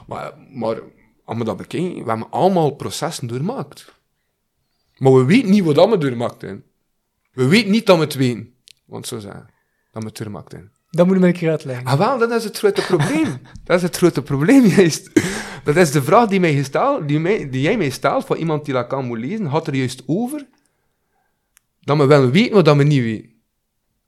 Maar, 0.08 0.38
maar 0.52 0.82
als 1.24 1.38
we 1.38 1.44
dat 1.44 1.58
bekijken, 1.58 2.04
we 2.04 2.10
hebben 2.10 2.32
allemaal 2.32 2.76
processen 2.76 3.28
doormaakt. 3.28 3.94
Maar 4.98 5.14
we 5.14 5.26
weten 5.26 5.50
niet 5.50 5.64
wat 5.64 5.90
we 5.90 5.98
doormaakt 5.98 6.42
hebben. 6.42 6.64
We 7.32 7.48
weten 7.48 7.72
niet 7.72 7.86
dat 7.86 7.98
we 7.98 8.04
het 8.04 8.14
weten. 8.14 8.54
Want 8.86 9.08
zo 9.08 9.20
zeggen, 9.20 9.50
dat 9.92 10.02
we 10.02 10.08
het 10.08 10.18
doormaakt 10.18 10.52
hebben. 10.52 10.76
Dat 10.98 11.06
moet 11.06 11.16
je 11.16 11.22
me 11.22 11.28
een 11.28 11.34
keer 11.34 11.50
uitleggen. 11.50 11.86
Ah, 11.86 11.98
wel, 11.98 12.18
dat 12.18 12.32
is 12.32 12.44
het 12.44 12.58
grote 12.58 12.82
probleem. 12.82 13.42
dat 13.64 13.78
is 13.78 13.82
het 13.82 13.98
grote 13.98 14.22
probleem, 14.22 14.66
juist. 14.76 15.12
Dat 15.64 15.76
is 15.76 15.92
de 15.92 16.02
vraag 16.02 16.28
die, 16.28 16.40
mij 16.40 16.54
gesteld, 16.54 17.08
die, 17.08 17.62
jij 17.62 17.78
mij 17.78 17.90
stelt, 17.90 18.26
van 18.26 18.38
iemand 18.38 18.66
die 18.66 18.74
Lacan 18.74 19.06
moet 19.06 19.20
lezen, 19.20 19.46
had 19.46 19.68
er 19.68 19.76
juist 19.76 20.04
over 20.06 20.48
dat 21.80 21.98
we 21.98 22.06
wel 22.06 22.30
weten 22.30 22.64
wat 22.64 22.76
we 22.76 22.84
niet 22.84 23.02
weten. 23.02 23.32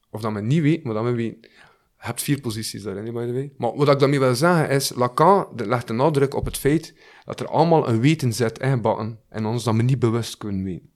Of 0.10 0.22
dat 0.22 0.34
we 0.34 0.42
niet 0.42 0.62
weten 0.62 0.94
wat 0.94 1.04
we 1.04 1.12
weten. 1.12 1.38
Je 1.42 2.06
hebt 2.06 2.22
vier 2.22 2.42
posities 2.42 2.84
daarin, 2.84 3.14
by 3.14 3.26
the 3.26 3.34
way. 3.34 3.54
Maar 3.58 3.76
wat 3.76 3.90
ik 3.90 4.00
daarmee 4.00 4.20
wil 4.20 4.36
zeggen 4.36 4.70
is, 4.70 4.92
Lacan 4.96 5.48
legt 5.56 5.88
de 5.88 5.94
nadruk 5.94 6.36
op 6.36 6.46
het 6.46 6.58
feit 6.58 6.94
dat 7.26 7.40
er 7.40 7.48
allemaal 7.48 7.88
een 7.90 8.02
weten 8.02 8.34
zit 8.34 8.60
ingebakken 8.60 9.20
in 9.32 9.46
ons 9.46 9.64
dat 9.64 9.76
we 9.76 9.82
niet 9.82 10.00
bewust 10.00 10.38
kunnen 10.38 10.64
weten. 10.64 10.89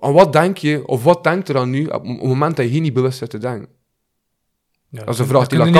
Aan 0.00 0.12
wat 0.12 0.32
denk 0.32 0.56
je, 0.56 0.86
of 0.86 1.02
wat 1.04 1.24
denkt 1.24 1.48
er 1.48 1.56
aan 1.58 1.70
nu 1.70 1.86
op 1.86 2.06
het 2.06 2.22
moment 2.22 2.56
dat 2.56 2.64
je 2.66 2.70
hier 2.72 2.80
niet 2.80 2.92
bewust 2.92 3.18
zit 3.18 3.30
te 3.30 3.38
denken? 3.38 3.68
Ja, 4.88 5.04
Dat 5.04 5.14
is 5.14 5.20
een 5.20 5.26
vraag 5.26 5.46
die 5.46 5.58
Lacan, 5.58 5.72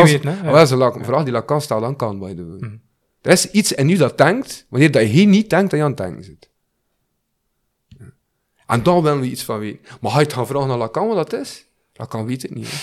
la- 0.78 0.92
vraag 1.04 1.24
die 1.24 1.32
Lacan 1.32 1.60
stelt 1.60 1.82
aan 1.82 1.96
kan, 1.96 2.18
by 2.18 2.34
the 2.34 2.46
way. 2.46 2.56
Mhm. 2.58 2.76
Er 3.20 3.30
is 3.32 3.50
iets 3.50 3.72
in 3.72 3.88
u 3.88 3.96
dat 3.96 4.18
denkt, 4.18 4.66
wanneer 4.68 4.90
dat 4.90 5.02
je 5.02 5.08
hier 5.08 5.26
niet 5.26 5.50
denkt 5.50 5.70
dat 5.70 5.78
je 5.78 5.84
aan 5.84 5.90
het 5.92 6.00
denken 6.00 6.24
zit. 6.24 6.50
Ja. 7.88 8.12
En 8.66 8.82
daar 8.82 9.02
willen 9.02 9.20
we 9.20 9.26
iets 9.30 9.42
van 9.44 9.58
weten. 9.58 9.80
Maar 10.00 10.10
ga 10.10 10.18
je 10.18 10.24
het 10.24 10.32
gaan 10.32 10.46
vragen 10.46 10.70
aan 10.70 10.78
Lacan 10.78 11.06
wat 11.06 11.30
dat 11.30 11.40
is? 11.40 11.66
Lacan 11.92 12.26
weet 12.26 12.42
het 12.42 12.54
niet. 12.54 12.70
hè. 12.70 12.76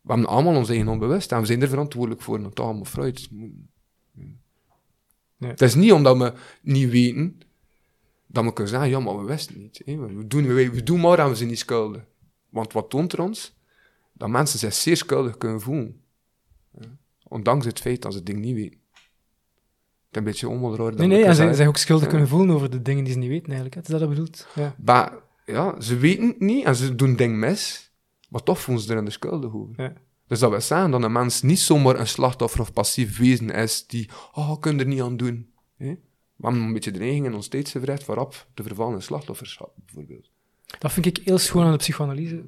We 0.00 0.12
hebben 0.12 0.26
allemaal 0.30 0.54
ons 0.56 0.68
eigen 0.68 0.88
onbewust 0.88 1.32
en 1.32 1.40
we 1.40 1.46
zijn 1.46 1.62
er 1.62 1.68
verantwoordelijk 1.68 2.22
voor. 2.22 2.42
Dat 2.42 2.60
allemaal 2.60 2.84
fruit. 2.84 3.28
Ja. 5.38 5.48
Het 5.48 5.60
is 5.60 5.74
niet 5.74 5.92
omdat 5.92 6.16
we 6.16 6.32
niet 6.62 6.90
weten, 6.90 7.40
dat 8.34 8.44
we 8.44 8.52
kunnen 8.52 8.72
zeggen, 8.72 8.88
ja, 8.90 9.00
maar 9.00 9.18
we 9.18 9.24
wisten 9.24 9.58
niet. 9.58 9.82
Hè. 9.84 9.96
We, 9.96 10.26
doen, 10.26 10.46
we, 10.46 10.70
we 10.70 10.82
doen 10.82 11.00
maar 11.00 11.18
en 11.18 11.28
we 11.28 11.34
zijn 11.34 11.48
niet 11.48 11.58
schuldig. 11.58 12.02
Want 12.48 12.72
wat 12.72 12.90
toont 12.90 13.12
er 13.12 13.20
ons? 13.20 13.56
Dat 14.12 14.28
mensen 14.28 14.58
zich 14.58 14.74
zeer 14.74 14.96
schuldig 14.96 15.38
kunnen 15.38 15.60
voelen. 15.60 16.00
Ondanks 17.28 17.66
het 17.66 17.80
feit 17.80 18.02
dat 18.02 18.12
ze 18.12 18.18
het 18.18 18.26
ding 18.26 18.38
niet 18.38 18.54
weten. 18.54 18.78
Het 18.90 20.10
is 20.10 20.18
een 20.18 20.24
beetje 20.24 20.76
dat 20.76 20.78
Nee, 20.78 20.88
nee, 20.88 21.02
en 21.04 21.08
kunnen 21.08 21.34
zeggen. 21.34 21.54
zij 21.56 21.66
ook 21.66 21.76
schuldig 21.76 22.04
Ja. 22.04 22.10
kunnen 22.10 22.28
voelen 22.28 22.54
over 22.54 22.70
de 22.70 22.82
dingen 22.82 23.04
die 23.04 23.12
ze 23.12 23.18
niet 23.18 23.28
weten, 23.28 23.46
eigenlijk. 23.52 23.74
hè. 23.74 23.80
Is 23.80 23.86
dat 23.86 24.00
dat 24.00 24.08
bedoelt. 24.08 24.46
Ja. 24.54 24.74
Maar 24.84 25.12
ja, 25.46 25.80
ze 25.80 25.96
weten 25.96 26.26
het 26.26 26.40
niet 26.40 26.64
en 26.64 26.76
ze 26.76 26.94
doen 26.94 27.16
ding 27.16 27.36
mis, 27.36 27.92
maar 28.28 28.42
toch 28.42 28.60
voelen 28.60 28.84
ze 28.84 28.92
er 28.92 28.98
in 28.98 29.04
de 29.04 29.10
schuldig 29.10 29.54
over. 29.54 29.74
Ja. 29.82 29.92
Dus 30.26 30.38
dat 30.38 30.50
wil 30.50 30.60
zeggen 30.60 30.90
dat 30.90 31.02
een 31.02 31.12
mens 31.12 31.42
niet 31.42 31.58
zomaar 31.58 31.98
een 32.00 32.06
slachtoffer 32.06 32.60
of 32.60 32.72
passief 32.72 33.18
wezen 33.18 33.50
is 33.50 33.86
die, 33.86 34.08
oh, 34.32 34.50
ik 34.54 34.60
kan 34.60 34.78
er 34.78 34.86
niet 34.86 35.02
aan 35.02 35.16
doen. 35.16 35.50
Hè? 35.76 35.94
We 36.44 36.50
hebben 36.50 36.68
een 36.68 36.74
beetje 36.74 36.90
de 36.90 36.98
neiging 36.98 37.26
in 37.26 37.34
ons 37.34 37.48
tijdsgevricht 37.48 38.04
voorop 38.04 38.46
te 38.54 38.62
vervallen 38.62 38.94
in 38.94 39.02
slachtofferschap, 39.02 39.72
bijvoorbeeld. 39.84 40.30
Dat 40.78 40.92
vind 40.92 41.06
ik 41.06 41.18
heel 41.24 41.38
schoon 41.38 41.64
aan 41.64 41.70
de 41.72 41.76
psychoanalyse. 41.78 42.44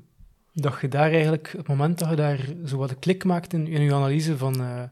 Dat 0.52 0.80
je 0.80 0.88
daar 0.88 1.10
eigenlijk, 1.10 1.52
het 1.56 1.68
moment 1.68 1.98
dat 1.98 2.08
je 2.10 2.16
daar 2.16 2.48
zo 2.64 2.76
wat 2.76 2.90
een 2.90 2.98
klik 2.98 3.24
maakt 3.24 3.52
in, 3.52 3.66
in 3.66 3.82
je 3.82 3.94
analyse 3.94 4.38
van... 4.38 4.60
eh, 4.62 4.82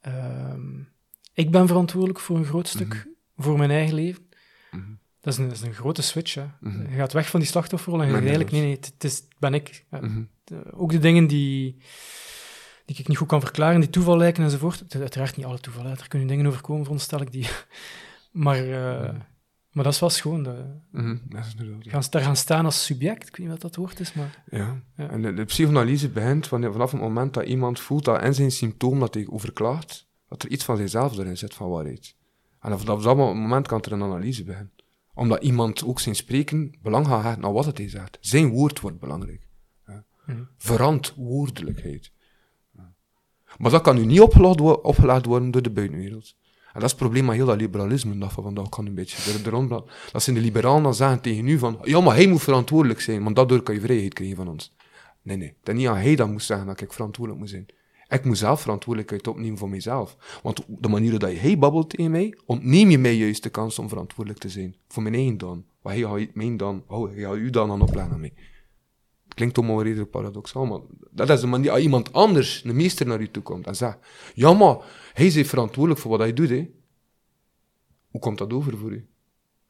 ehm, 0.00 0.80
ik 1.32 1.50
ben 1.50 1.66
verantwoordelijk 1.66 2.20
voor 2.20 2.36
een 2.36 2.44
groot 2.44 2.68
stuk, 2.68 3.08
voor 3.36 3.58
mijn 3.58 3.70
eigen 3.70 3.94
leven. 3.94 4.28
Mhm. 4.70 4.90
Dat 5.20 5.32
is 5.32 5.38
een, 5.38 5.48
dat 5.48 5.56
is 5.56 5.62
een 5.62 5.74
grote 5.74 6.02
switch. 6.02 6.34
Hè. 6.34 6.44
Mhm. 6.60 6.90
Je 6.90 6.96
gaat 6.96 7.12
weg 7.12 7.28
van 7.30 7.40
die 7.40 7.48
slachtofferrol 7.48 8.00
en 8.00 8.06
je 8.06 8.12
zegt 8.12 8.24
eigenlijk, 8.24 8.54
nee, 8.54 8.62
nee, 8.62 8.78
het, 8.80 9.04
is, 9.04 9.22
ben 9.38 9.54
ik. 9.54 9.84
Mhm. 9.90 10.22
De- 10.44 10.72
ook 10.72 10.90
de 10.90 10.98
dingen 10.98 11.26
die, 11.26 11.76
die 12.92 13.02
ik 13.02 13.08
niet 13.08 13.18
goed 13.18 13.28
kan 13.28 13.40
verklaren, 13.40 13.80
die 13.80 13.90
toeval 13.90 14.16
lijken 14.16 14.44
enzovoort. 14.44 14.78
Het 14.78 14.94
is 14.94 15.00
uiteraard 15.00 15.36
niet 15.36 15.46
alle 15.46 15.60
toeval, 15.60 15.84
hè. 15.84 15.90
er 15.90 16.08
kunnen 16.08 16.28
dingen 16.28 16.46
overkomen, 16.46 16.82
veronderstel 16.82 17.20
ik, 17.20 17.32
die... 17.32 17.48
maar, 18.44 18.56
eh, 18.56 19.14
maar 19.70 19.84
dat 19.84 19.92
is 19.92 20.00
wel 20.00 20.10
schoon. 20.10 20.42
Dat, 20.42 20.56
Mhm. 20.90 21.16
Dat 21.28 21.44
is 21.44 21.54
inderdaad. 21.58 21.88
gaan, 21.88 22.02
daar 22.10 22.22
gaan 22.22 22.36
staan 22.36 22.64
als 22.64 22.84
subject, 22.84 23.28
ik 23.28 23.36
weet 23.36 23.46
niet 23.46 23.48
wat 23.48 23.60
dat 23.60 23.76
woord 23.76 24.00
is, 24.00 24.12
maar... 24.12 24.44
Ja. 24.50 24.82
Ja. 24.96 25.08
En 25.08 25.22
de, 25.22 25.34
de 25.34 25.44
psychoanalyse 25.44 26.08
begint 26.08 26.48
wanneer, 26.48 26.72
vanaf 26.72 26.90
het 26.90 27.00
moment 27.00 27.34
dat 27.34 27.44
iemand 27.44 27.80
voelt 27.80 28.04
dat 28.04 28.22
in 28.22 28.34
zijn 28.34 28.50
symptoom 28.50 29.00
dat 29.00 29.14
hij 29.14 29.26
overklaagt, 29.30 30.06
dat 30.28 30.42
er 30.42 30.50
iets 30.50 30.64
van 30.64 30.76
zichzelf 30.76 31.18
erin 31.18 31.36
zit 31.36 31.54
van 31.54 31.68
waarheid. 31.68 32.14
En 32.60 32.78
vanaf 32.78 33.02
dat 33.02 33.16
moment 33.16 33.66
kan 33.66 33.82
er 33.82 33.92
een 33.92 34.02
analyse 34.02 34.44
beginnen. 34.44 34.72
Omdat 35.14 35.42
iemand 35.42 35.84
ook 35.84 36.00
zijn 36.00 36.14
spreken 36.14 36.78
belang 36.82 37.06
gaat 37.06 37.42
aan 37.42 37.52
wat 37.52 37.76
hij 37.78 37.88
zegt. 37.88 38.18
Zijn 38.20 38.48
woord 38.48 38.80
wordt 38.80 38.98
belangrijk. 38.98 39.48
Ja. 39.86 40.04
Mhm. 40.26 40.42
Verantwoordelijkheid. 40.56 42.12
Maar 43.62 43.70
dat 43.70 43.82
kan 43.82 43.94
nu 43.96 44.04
niet 44.04 44.20
opgelegd, 44.20 44.58
wo- 44.58 44.72
opgelegd 44.82 45.26
worden 45.26 45.50
door 45.50 45.62
de 45.62 45.70
buitenwereld. 45.70 46.34
En 46.72 46.80
dat 46.80 46.82
is 46.82 46.90
het 46.90 46.98
probleem 47.00 47.24
met 47.24 47.34
heel 47.34 47.46
dat 47.46 47.56
liberalisme 47.60 48.18
dat 48.18 48.32
van 48.32 48.42
vandaag 48.42 48.68
kan 48.68 48.86
een 48.86 48.94
beetje 48.94 49.32
er- 49.32 49.66
bla- 49.66 49.82
Dat 50.12 50.22
zijn 50.22 50.36
de 50.36 50.42
liberalen 50.42 50.82
dan 50.82 50.94
zeggen 50.94 51.20
tegen 51.20 51.48
u 51.48 51.58
van, 51.58 51.78
ja, 51.82 52.00
maar 52.00 52.14
hij 52.14 52.26
moet 52.26 52.42
verantwoordelijk 52.42 53.00
zijn, 53.00 53.22
want 53.24 53.36
daardoor 53.36 53.62
kan 53.62 53.74
je 53.74 53.80
vrijheid 53.80 54.14
krijgen 54.14 54.36
van 54.36 54.48
ons. 54.48 54.74
Nee, 55.22 55.36
nee. 55.36 55.54
Is 55.64 55.74
niet 55.74 55.88
aan 55.88 55.96
hij 55.96 56.14
dat 56.16 56.28
moet 56.28 56.42
zeggen 56.42 56.66
dat 56.66 56.80
ik 56.80 56.92
verantwoordelijk 56.92 57.42
moet 57.42 57.50
zijn. 57.52 57.66
Ik 58.08 58.24
moet 58.24 58.38
zelf 58.38 58.60
verantwoordelijkheid 58.60 59.26
opnemen 59.28 59.58
voor 59.58 59.68
mijzelf. 59.68 60.16
Want 60.42 60.64
de 60.68 60.88
manier 60.88 61.18
dat 61.18 61.32
hij 61.36 61.58
babbelt 61.58 61.90
tegen 61.90 62.10
mij, 62.10 62.38
ontneem 62.46 62.90
je 62.90 62.98
mij 62.98 63.14
juist 63.16 63.42
de 63.42 63.48
kans 63.50 63.78
om 63.78 63.88
verantwoordelijk 63.88 64.42
te 64.42 64.48
zijn. 64.48 64.76
Voor 64.88 65.02
mijn 65.02 65.14
eigen 65.14 65.36
dan. 65.36 65.64
Wat 65.82 65.92
hij 65.92 66.02
gaat 66.02 66.34
mijn 66.34 66.56
dan, 66.56 66.82
oh, 66.86 67.10
hij 67.12 67.22
gaat 67.22 67.36
u 67.36 67.50
dan 67.50 67.70
aan 67.70 67.82
opleggen 67.82 68.12
aan 68.12 68.20
mij. 68.20 68.32
Klinkt 69.34 69.58
allemaal 69.58 69.82
redelijk 69.82 70.10
paradoxaal, 70.10 70.66
maar 70.66 70.80
dat 71.10 71.30
is 71.30 71.40
de 71.40 71.46
manier 71.46 71.70
als 71.70 71.80
iemand 71.80 72.12
anders, 72.12 72.64
een 72.64 72.76
meester, 72.76 73.06
naar 73.06 73.20
u 73.20 73.30
toe 73.30 73.42
komt 73.42 73.66
en 73.66 73.76
zegt, 73.76 73.98
ja, 74.34 74.52
maar 74.52 74.76
hij 75.12 75.26
is 75.26 75.48
verantwoordelijk 75.48 76.00
voor 76.00 76.10
wat 76.10 76.20
hij 76.20 76.32
doet, 76.32 76.48
hè. 76.48 76.70
Hoe 78.10 78.20
komt 78.20 78.38
dat 78.38 78.52
over 78.52 78.78
voor 78.78 78.92
u? 78.92 79.06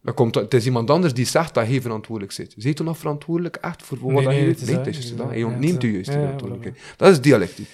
Dan 0.02 0.14
komt 0.14 0.34
dat, 0.34 0.42
het 0.42 0.54
is 0.54 0.64
iemand 0.64 0.90
anders 0.90 1.14
die 1.14 1.26
zegt 1.26 1.54
dat 1.54 1.66
hij 1.66 1.80
verantwoordelijk 1.80 2.32
zit. 2.32 2.54
Zijt 2.56 2.80
u 2.80 2.84
nog 2.84 2.98
verantwoordelijk 2.98 3.56
echt 3.56 3.82
voor 3.82 3.98
wat 3.98 4.10
Nee, 4.10 4.26
hij 4.26 4.44
doet? 4.44 4.66
Nee, 4.66 4.74
dat, 4.74 4.86
het 4.86 4.96
is. 4.96 5.10
Hij 5.10 5.42
ontneemt 5.42 5.82
u 5.82 5.88
is 5.88 5.92
juist 5.94 6.12
de 6.12 6.18
verantwoordelijkheid. 6.18 6.94
Dat 6.96 7.10
is 7.10 7.20
dialectiek. 7.20 7.68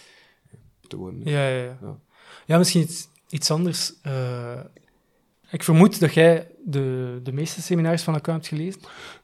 Te 0.86 0.96
worden. 0.96 1.20
hè. 1.24 1.30
Ja, 1.30 1.48
ja, 1.48 1.76
ja. 1.80 1.98
Ja. 2.46 2.58
Misschien 2.58 2.82
iets, 2.82 3.08
iets 3.28 3.50
anders. 3.50 3.94
Eh, 4.02 4.60
ik 5.50 5.62
vermoed 5.62 6.00
dat 6.00 6.14
jij 6.14 6.50
de, 6.72 7.20
de 7.22 7.32
meeste 7.32 7.62
seminaries 7.62 8.02
van 8.02 8.14
elkaar 8.14 8.34
hebt 8.34 8.46
gelezen. 8.46 8.80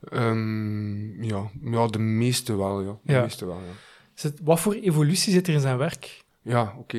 Ehm, 0.09 1.22
ja. 1.22 1.51
ja, 1.62 1.86
de 1.86 1.99
meeste 1.99 2.57
wel, 2.57 2.80
ja. 2.82 2.99
De 3.03 3.12
Ja. 3.12 3.20
meeste 3.22 3.47
wel, 3.47 3.57
ja. 3.57 3.72
Zit, 4.14 4.40
wat 4.42 4.61
voor 4.61 4.72
evolutie 4.74 5.32
zit 5.32 5.47
er 5.47 5.55
in 5.55 5.61
zijn 5.61 5.78
werk? 5.78 6.24
Ja, 6.42 6.74
oké. 6.78 6.97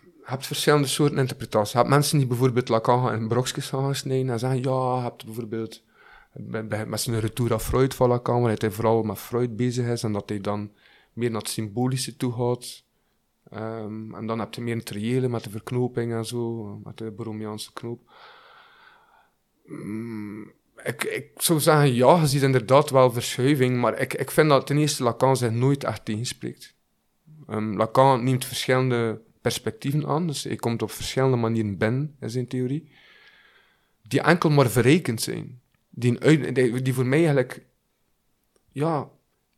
Je 0.00 0.34
hebt 0.34 0.46
verschillende 0.46 0.86
soorten 0.86 1.18
interpretaties. 1.18 1.72
Je 1.72 1.78
hebt 1.78 1.90
mensen 1.90 2.18
die 2.18 2.26
bijvoorbeeld 2.26 2.68
Lacan 2.68 3.12
in 3.14 3.28
brokjes 3.28 3.68
gaan 3.68 3.94
snijden 3.94 4.30
en 4.30 4.38
zeggen, 4.38 4.62
ja, 4.62 4.94
je 4.96 5.02
hebt 5.02 5.24
bijvoorbeeld 5.24 5.82
bij- 6.32 6.66
bij- 6.66 6.86
met 6.86 7.00
zijn 7.00 7.20
retour 7.20 7.52
à 7.52 7.58
Freud 7.58 7.94
van 7.94 8.08
Lacan, 8.08 8.42
waar 8.42 8.54
hij 8.58 8.70
vooral 8.70 9.02
met 9.02 9.18
Freud 9.18 9.56
bezig 9.56 9.86
is 9.86 10.02
en 10.02 10.12
dat 10.12 10.28
hij 10.28 10.40
dan 10.40 10.70
meer 11.12 11.30
naar 11.30 11.40
het 11.40 11.50
symbolische 11.50 12.16
toe 12.16 12.32
gaat. 12.32 12.82
Ehm, 13.50 14.14
en 14.14 14.26
dan 14.26 14.38
heb 14.38 14.54
je 14.54 14.60
meer 14.60 14.76
het 14.76 14.90
reële 14.90 15.28
met 15.28 15.44
de 15.44 15.50
verknoping 15.50 16.12
en 16.12 16.24
zo, 16.24 16.64
met 16.84 16.98
de 16.98 17.10
Borromeaanse 17.10 17.72
knoop. 17.72 18.00
Mm, 19.68 20.52
ik, 20.84 21.04
ik 21.04 21.30
zou 21.36 21.60
zeggen, 21.60 21.94
ja, 21.94 22.20
je 22.20 22.26
ziet 22.26 22.42
inderdaad 22.42 22.90
wel 22.90 23.12
verschuiving, 23.12 23.80
maar 23.80 24.00
ik, 24.00 24.14
ik 24.14 24.30
vind 24.30 24.48
dat 24.48 24.66
ten 24.66 24.78
eerste 24.78 25.02
Lacan 25.02 25.36
zich 25.36 25.50
nooit 25.50 25.84
echt 25.84 26.04
tegenspreekt. 26.04 26.74
Ehm, 27.46 27.76
Lacan 27.76 28.24
neemt 28.24 28.44
verschillende 28.44 29.20
perspectieven 29.40 30.06
aan, 30.06 30.26
dus 30.26 30.44
hij 30.44 30.56
komt 30.56 30.82
op 30.82 30.90
verschillende 30.90 31.36
manieren 31.36 31.76
binnen 31.76 32.16
in 32.20 32.30
zijn 32.30 32.48
theorie, 32.48 32.90
die 34.02 34.20
enkel 34.20 34.50
maar 34.50 34.70
verrekend 34.70 35.22
zijn. 35.22 35.60
Die, 35.90 36.18
die, 36.52 36.82
die 36.82 36.94
voor 36.94 37.06
mij 37.06 37.18
eigenlijk, 37.18 37.62
ja, 38.72 39.08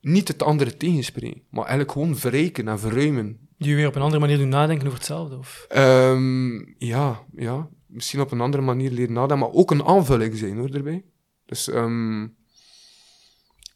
niet 0.00 0.28
het 0.28 0.42
andere 0.42 0.76
tegenspreken, 0.76 1.42
maar 1.50 1.64
eigenlijk 1.64 1.92
gewoon 1.92 2.16
verrekenen 2.16 2.72
en 2.72 2.78
verruimen. 2.80 3.48
Die 3.58 3.68
je 3.70 3.76
weer 3.76 3.86
op 3.86 3.94
een 3.94 4.02
andere 4.02 4.20
manier 4.20 4.38
doen 4.38 4.48
nadenken 4.48 4.86
over 4.86 4.98
hetzelfde? 4.98 5.36
Of? 5.36 5.66
Ehm, 5.68 6.56
ja, 6.78 7.24
ja, 7.36 7.68
misschien 7.90 8.20
op 8.20 8.30
een 8.30 8.40
andere 8.40 8.62
manier 8.62 8.90
leren 8.90 9.12
nadenken, 9.12 9.38
maar 9.38 9.56
ook 9.56 9.70
een 9.70 9.84
aanvulling 9.84 10.36
zijn 10.36 10.58
hoor, 10.58 10.70
erbij. 10.70 11.04
Dus 11.44 11.68
ehm, 11.68 12.26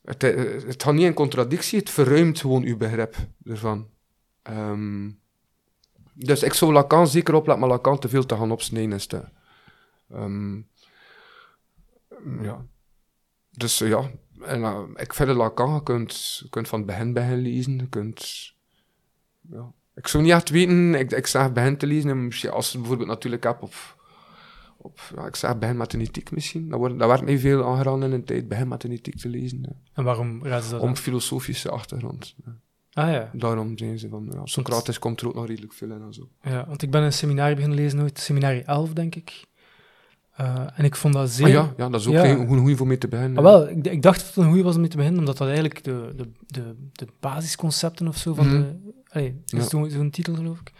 het, 0.05 0.23
het 0.67 0.83
gaat 0.83 0.95
niet 0.95 1.05
in 1.05 1.15
contradictie, 1.15 1.79
het 1.79 1.91
verruimt 1.91 2.41
gewoon 2.41 2.63
uw 2.63 2.77
begrip 2.77 3.17
ervan. 3.45 3.89
Ehm, 4.43 5.11
dus 6.13 6.43
ik 6.43 6.53
zou 6.53 6.73
Lacan 6.73 7.07
zeker 7.07 7.35
opletten, 7.35 7.67
maar 7.67 7.77
Lacan 7.77 7.99
te 7.99 8.09
veel 8.09 8.27
te 8.27 8.37
gaan 8.37 8.51
opsnijden 8.51 8.93
is 8.93 9.07
te... 9.07 9.25
ehm, 10.11 10.57
ja. 12.41 12.67
Dus 13.51 13.81
eh, 13.81 13.89
ja, 13.89 14.11
en, 14.41 14.63
eh, 14.63 14.83
ik 14.95 15.15
vind 15.15 15.31
Lacan, 15.31 15.75
je 15.75 15.83
kunt, 15.83 16.43
kunt 16.51 16.69
van 16.69 16.79
het 16.79 16.89
begin 16.89 17.13
begin 17.13 17.39
lezen, 17.39 17.89
kunt... 17.89 18.53
Ja. 19.51 19.73
Ik 19.95 20.07
zou 20.07 20.23
niet 20.23 20.33
echt 20.33 20.51
weten, 20.51 20.95
ik, 20.95 21.13
ik 21.13 21.27
zeg 21.27 21.53
begin 21.53 21.77
te 21.77 21.87
lezen, 21.87 22.33
als 22.53 22.73
je 22.73 22.79
bijvoorbeeld 22.79 23.09
natuurlijk 23.09 23.45
hebt 23.45 23.63
op... 23.63 23.75
op 24.85 25.01
ja, 25.17 25.27
ik 25.27 25.37
zeg 25.37 25.51
de 25.91 25.99
ethiek 25.99 26.31
misschien, 26.31 26.69
dat, 26.69 26.79
wordt, 26.79 26.99
dat 26.99 27.09
werd 27.09 27.25
niet 27.25 27.41
veel 27.41 27.65
aangeraden 27.65 28.03
in 28.03 28.13
een 28.13 28.25
tijd, 28.25 28.51
de 28.81 28.89
ethiek 28.89 29.17
te 29.17 29.29
lezen. 29.29 29.65
En 29.93 30.05
waarom 30.05 30.45
raden 30.45 30.65
ze 30.65 30.71
dat 30.71 30.81
Om 30.81 30.89
aan? 30.89 30.97
filosofische 30.97 31.71
achtergrond. 31.71 32.35
Ah 32.93 33.11
ja. 33.11 33.31
Daarom 33.33 33.79
zijn 33.79 33.99
ze 33.99 34.09
van, 34.09 34.29
ja, 34.33 34.41
Socrates 34.45 34.99
komt 34.99 35.21
er 35.21 35.27
ook 35.29 35.35
nog 35.35 35.47
redelijk 35.47 35.73
veel 35.73 35.91
in 35.91 36.03
en 36.03 36.13
zo. 36.15 36.29
ja, 36.43 36.67
want 36.69 36.83
ik 36.83 36.91
ben 36.91 37.03
een 37.03 37.13
seminarie 37.13 37.55
beginnen 37.55 37.79
lezen 37.79 38.01
ooit, 38.01 38.19
seminarie 38.19 38.63
11 38.63 38.93
denk 38.93 39.15
ik. 39.15 39.45
Eh, 40.37 40.67
en 40.75 40.85
ik 40.85 40.97
vond 40.97 41.15
dat 41.15 41.31
zeer... 41.31 41.47
Ah, 41.47 41.53
ja, 41.53 41.73
ja, 41.77 41.89
dat 41.89 42.01
is 42.01 42.07
ook 42.07 42.13
Ja. 42.15 42.25
een 42.25 42.47
goede 42.47 42.61
voor 42.77 42.87
mee 42.87 42.99
te 42.99 43.09
beginnen. 43.09 43.37
Ah, 43.39 43.45
wel, 43.45 43.69
ik, 43.69 43.87
ik 43.87 44.03
dacht 44.03 44.19
dat 44.19 44.27
het 44.27 44.37
een 44.37 44.49
goede 44.49 44.63
was 44.63 44.75
om 44.75 44.81
mee 44.81 44.91
te 44.91 44.97
beginnen, 44.97 45.21
omdat 45.21 45.37
dat 45.37 45.47
eigenlijk 45.49 45.85
de, 45.85 46.13
de, 46.17 46.31
de, 46.47 46.75
de 46.93 47.07
basisconcepten 47.21 48.09
of 48.09 48.17
zo 48.17 48.35
van 48.35 48.47
Mhm. 48.47 48.57
de... 48.57 48.93
Allee, 49.09 49.41
dat 49.45 49.61
is 49.61 49.65
Ja. 49.65 49.69
zo'n 49.71 49.91
zo'n 49.91 50.11
titel, 50.11 50.35
geloof 50.35 50.61
ik. 50.61 50.73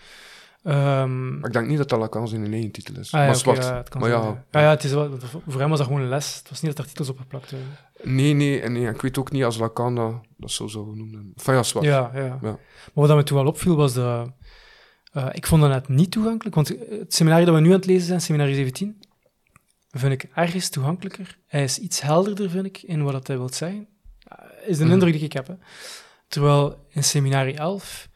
Ehm, 0.65 1.39
Maar 1.39 1.47
ik 1.49 1.53
denk 1.53 1.67
niet 1.67 1.79
dat 1.79 1.89
dat 1.89 1.99
Lacan 1.99 2.29
zijn 2.29 2.53
eigen 2.53 2.71
titel 2.71 2.95
is. 2.99 3.13
ah, 3.13 3.21
ja, 3.21 3.27
maar 3.27 3.37
zwart. 3.37 3.63
ja, 3.63 3.77
het 3.77 3.89
kan 3.89 4.01
maar 4.01 4.11
ja, 4.11 4.17
ja. 4.23 4.45
Ja, 4.51 4.61
ja, 4.61 4.71
het 4.71 4.85
is 4.85 4.93
wel, 4.93 5.11
voor 5.47 5.61
hem 5.61 5.69
was 5.69 5.79
dat 5.79 5.87
gewoon 5.87 6.03
een 6.03 6.09
les. 6.09 6.37
Het 6.39 6.49
was 6.49 6.61
niet 6.63 6.77
dat 6.77 6.85
er 6.85 6.91
titels 6.91 7.09
op 7.09 7.19
geplakt 7.19 7.51
werden. 7.51 7.69
Nee, 8.03 8.33
nee, 8.35 8.61
en 8.61 8.73
nee, 8.73 8.89
ik 8.89 9.01
weet 9.01 9.19
ook 9.19 9.31
niet 9.31 9.45
als 9.45 9.59
Lacan 9.59 9.95
dat, 9.95 10.15
dat 10.37 10.51
zo 10.51 10.67
zou 10.67 10.97
noemen. 10.97 11.33
Van 11.35 11.55
ja, 11.55 11.63
zwart. 11.63 11.87
Ja, 11.87 12.11
ja. 12.15 12.39
Maar 12.41 12.57
wat 12.93 13.17
me 13.17 13.23
toen 13.23 13.37
wel 13.37 13.47
opviel 13.47 13.77
was 13.77 13.95
dat... 13.95 14.31
eh, 15.13 15.29
ik 15.33 15.47
vond 15.47 15.61
dat 15.63 15.71
net 15.71 15.89
niet 15.89 16.11
toegankelijk, 16.11 16.55
want 16.55 16.69
het 16.69 17.15
seminarie 17.15 17.47
dat 17.47 17.55
we 17.55 17.61
nu 17.61 17.69
aan 17.69 17.75
het 17.77 17.87
lezen 17.87 18.07
zijn, 18.07 18.21
seminarie 18.21 18.55
17, 18.55 19.03
vind 19.91 20.13
ik 20.13 20.31
ergens 20.35 20.69
toegankelijker. 20.69 21.39
Hij 21.47 21.63
is 21.63 21.79
iets 21.79 22.01
helderder, 22.01 22.51
vind 22.51 22.67
ik, 22.67 22.83
in 22.83 23.03
wat 23.03 23.13
dat 23.13 23.27
hij 23.27 23.37
wil 23.37 23.53
zeggen. 23.53 23.89
Eh, 24.19 24.39
is 24.69 24.77
de 24.79 24.85
Mhm. 24.85 24.93
indruk 24.93 25.13
die 25.13 25.23
ik 25.23 25.33
heb. 25.33 25.47
Hè. 25.47 25.55
Terwijl 26.29 26.87
in 26.89 27.05
seminarie 27.05 27.57
11... 27.57 28.09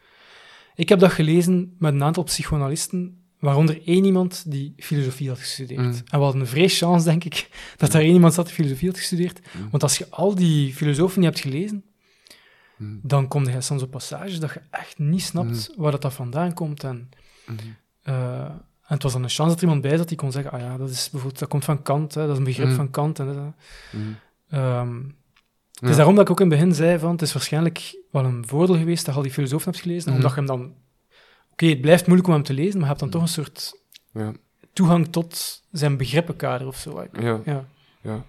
Ik 0.78 0.88
heb 0.88 0.98
dat 0.98 1.12
gelezen 1.12 1.74
met 1.78 1.94
een 1.94 2.02
aantal 2.02 2.22
psychoanalisten, 2.22 3.22
waaronder 3.38 3.80
één 3.84 4.04
iemand 4.04 4.50
die 4.50 4.72
filosofie 4.76 5.28
had 5.28 5.38
gestudeerd. 5.38 5.80
Mhm. 5.80 5.88
En 6.10 6.18
we 6.18 6.24
hadden 6.24 6.40
een 6.40 6.46
vrees 6.46 6.78
chance, 6.78 7.04
denk 7.04 7.24
ik, 7.24 7.48
dat 7.76 7.92
daar 7.92 8.02
één 8.02 8.14
iemand 8.14 8.34
zat 8.34 8.46
die 8.46 8.54
filosofie 8.54 8.88
had 8.88 8.98
gestudeerd. 8.98 9.40
Mhm. 9.52 9.68
Want 9.70 9.82
als 9.82 9.98
je 9.98 10.06
al 10.10 10.34
die 10.34 10.74
filosofen 10.74 11.20
niet 11.20 11.28
hebt 11.30 11.40
gelezen, 11.42 11.84
dan 13.02 13.28
kom 13.28 13.48
je 13.48 13.60
soms 13.60 13.82
op 13.82 13.90
passages 13.90 14.40
dat 14.40 14.52
je 14.52 14.60
echt 14.70 14.98
niet 14.98 15.22
snapt 15.22 15.72
waar 15.76 15.90
dat, 15.90 16.02
dat 16.02 16.12
vandaan 16.14 16.54
komt. 16.54 16.84
En, 16.84 17.10
Mhm. 17.46 17.56
eh, 18.02 18.40
en 18.40 18.94
het 18.94 19.02
was 19.02 19.12
dan 19.12 19.22
een 19.22 19.28
chance 19.28 19.50
dat 19.50 19.56
er 19.56 19.62
iemand 19.66 19.82
bij 19.82 19.96
zat 19.96 20.08
die 20.08 20.16
kon 20.16 20.32
zeggen, 20.32 20.52
ah 20.52 20.60
ja, 20.60 20.76
dat, 20.76 20.90
is 20.90 21.10
bijvoorbeeld, 21.10 21.40
dat 21.40 21.48
komt 21.48 21.64
van 21.64 21.82
Kant, 21.82 22.14
hè, 22.14 22.22
dat 22.22 22.30
is 22.30 22.38
een 22.38 22.44
begrip 22.44 22.70
van 22.74 22.90
Kant. 22.90 23.18
En 23.18 23.26
dat, 23.26 23.34
dat. 23.34 23.54
Is 25.80 25.96
daarom 25.96 26.14
dat 26.14 26.24
ik 26.24 26.30
ook 26.30 26.40
in 26.40 26.50
het 26.50 26.58
begin 26.58 26.74
zei 26.74 26.98
van, 26.98 27.10
het 27.10 27.22
is 27.22 27.32
waarschijnlijk 27.32 27.98
wel 28.10 28.24
een 28.24 28.46
voordeel 28.46 28.76
geweest 28.76 29.04
dat 29.04 29.14
je 29.14 29.20
al 29.20 29.26
die 29.26 29.32
filosofen 29.34 29.70
hebt 29.70 29.82
gelezen, 29.82 30.06
Mhm. 30.08 30.16
omdat 30.16 30.30
je 30.30 30.36
hem 30.36 30.46
dan... 30.46 30.74
Oké, 31.52 31.66
het 31.66 31.80
blijft 31.80 32.04
moeilijk 32.06 32.28
om 32.28 32.34
hem 32.34 32.42
te 32.44 32.52
lezen, 32.52 32.72
maar 32.72 32.80
je 32.80 32.86
hebt 32.86 33.00
dan 33.00 33.10
toch 33.10 33.22
een 33.22 33.28
soort 33.28 33.82
Ja, 34.12 34.32
toegang 34.72 35.12
tot 35.12 35.62
zijn 35.70 35.96
begrippenkader 35.96 36.66
of 36.66 36.76
zo. 36.76 37.06
Ja, 37.20 37.40
Ja. 37.44 37.64
ja, 38.02 38.24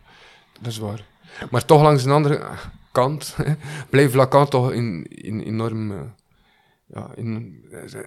dat 0.62 0.72
is 0.72 0.78
waar. 0.78 1.06
Maar 1.52 1.66
toch 1.66 1.82
langs 1.82 2.04
een 2.04 2.12
andere 2.12 2.47
kant 2.91 3.36
blijft 3.89 4.14
Lacan 4.14 4.47
toch 4.50 4.72
in, 4.72 5.04
in, 5.08 5.39
enorm... 5.41 5.91
eh, 5.91 6.02
ja, 6.86 7.12
in, 7.16 7.64
eh, 7.72 8.02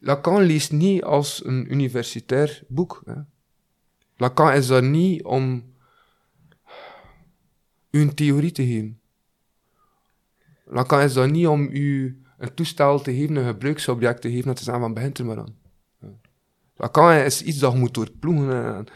Lacan 0.00 0.42
leest 0.42 0.72
niet 0.72 1.02
als 1.02 1.44
een 1.44 1.72
universitair 1.72 2.62
boek. 2.68 3.02
Hè. 3.04 3.14
Lacan 4.16 4.52
is 4.52 4.66
daar 4.66 4.82
niet 4.82 5.24
om 5.24 5.74
een 8.00 8.14
theorie 8.14 8.52
te 8.52 8.66
geven. 8.66 9.00
Lacan 10.64 11.00
is 11.00 11.12
daar 11.12 11.30
niet 11.30 11.46
om 11.46 11.68
u 11.72 12.20
een 12.38 12.54
toestel 12.54 13.00
te 13.00 13.14
geven, 13.14 13.36
een 13.36 13.46
gebruiksobject 13.46 14.20
te 14.20 14.30
geven, 14.30 14.48
en 14.48 14.54
te 14.54 14.62
zeggen 14.64 14.82
van 14.82 14.94
begint 14.94 15.18
er 15.18 15.24
maar 15.24 15.38
aan. 15.38 15.56
Lacan 16.76 17.12
is 17.12 17.42
iets 17.42 17.58
dat 17.58 17.72
je 17.72 17.78
moet 17.78 17.94
doorploegen. 17.94 18.86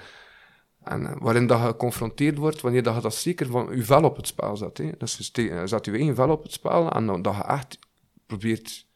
En, 0.84 1.18
waarin 1.18 1.46
dat 1.46 1.60
je 1.60 1.66
geconfronteerd 1.66 2.38
wordt 2.38 2.60
wanneer 2.60 2.82
dat 2.82 2.94
je 2.94 3.00
dat 3.00 3.14
zeker 3.14 3.46
van 3.46 3.76
je 3.76 3.84
vel 3.84 4.02
op 4.02 4.16
het 4.16 4.26
spel 4.26 4.56
zet. 4.56 4.78
Hè. 4.78 4.90
Dus 4.98 5.16
je 5.16 5.62
zet 5.64 5.84
je 5.84 5.92
eigen 5.92 6.14
vel 6.14 6.30
op 6.30 6.42
het 6.42 6.52
spel 6.52 6.90
en 6.90 7.22
dat 7.22 7.34
je 7.34 7.42
echt 7.42 7.78
probeert 8.26 8.86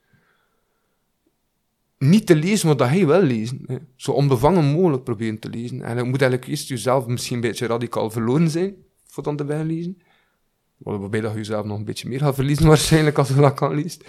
niet 1.99 2.27
te 2.27 2.37
lezen 2.37 2.69
wat 2.69 2.79
dat 2.79 2.89
hij 2.89 3.07
wil 3.07 3.23
lezen. 3.23 3.67
Zo 3.97 4.13
onbevangen 4.13 4.65
mogelijk 4.65 5.05
proberen 5.05 5.39
te 5.39 5.49
lezen. 5.49 5.83
En 5.83 5.97
je 5.97 6.03
moet 6.03 6.21
eigenlijk 6.21 6.51
eerst 6.51 6.69
jezelf 6.69 7.07
misschien 7.07 7.35
een 7.35 7.43
beetje 7.43 7.67
radicaal 7.67 8.11
verloren 8.11 8.51
zijn, 8.51 8.75
voor 9.15 9.23
dan 9.23 9.37
te 9.37 9.65
lezen. 9.65 10.03
Waarbij 10.77 11.21
dat 11.21 11.33
je 11.33 11.39
jezelf 11.39 11.65
nog 11.65 11.79
een 11.79 11.85
beetje 11.85 12.09
meer 12.09 12.19
gaat 12.19 12.35
verliezen 12.35 12.67
waarschijnlijk 12.67 13.19
als 13.19 13.29
je 13.29 13.41
Lacan 13.41 13.75
leest. 13.75 14.05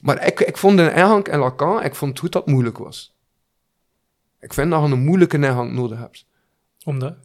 Maar 0.00 0.26
ik, 0.26 0.40
ik 0.40 0.56
vond 0.56 0.78
in 0.78 0.94
ingang 0.94 1.24
en 1.24 1.38
Lacan, 1.38 1.82
ik 1.82 1.94
vond 1.94 2.18
goed 2.18 2.32
dat 2.32 2.44
het 2.44 2.52
moeilijk 2.52 2.78
was. 2.78 3.14
Ik 4.40 4.52
vind 4.52 4.70
dat 4.70 4.86
je 4.86 4.92
een 4.92 5.04
moeilijke 5.04 5.36
ingang 5.36 5.72
nodig 5.72 5.98
hebt 5.98 6.26
Omdat? 6.84 7.16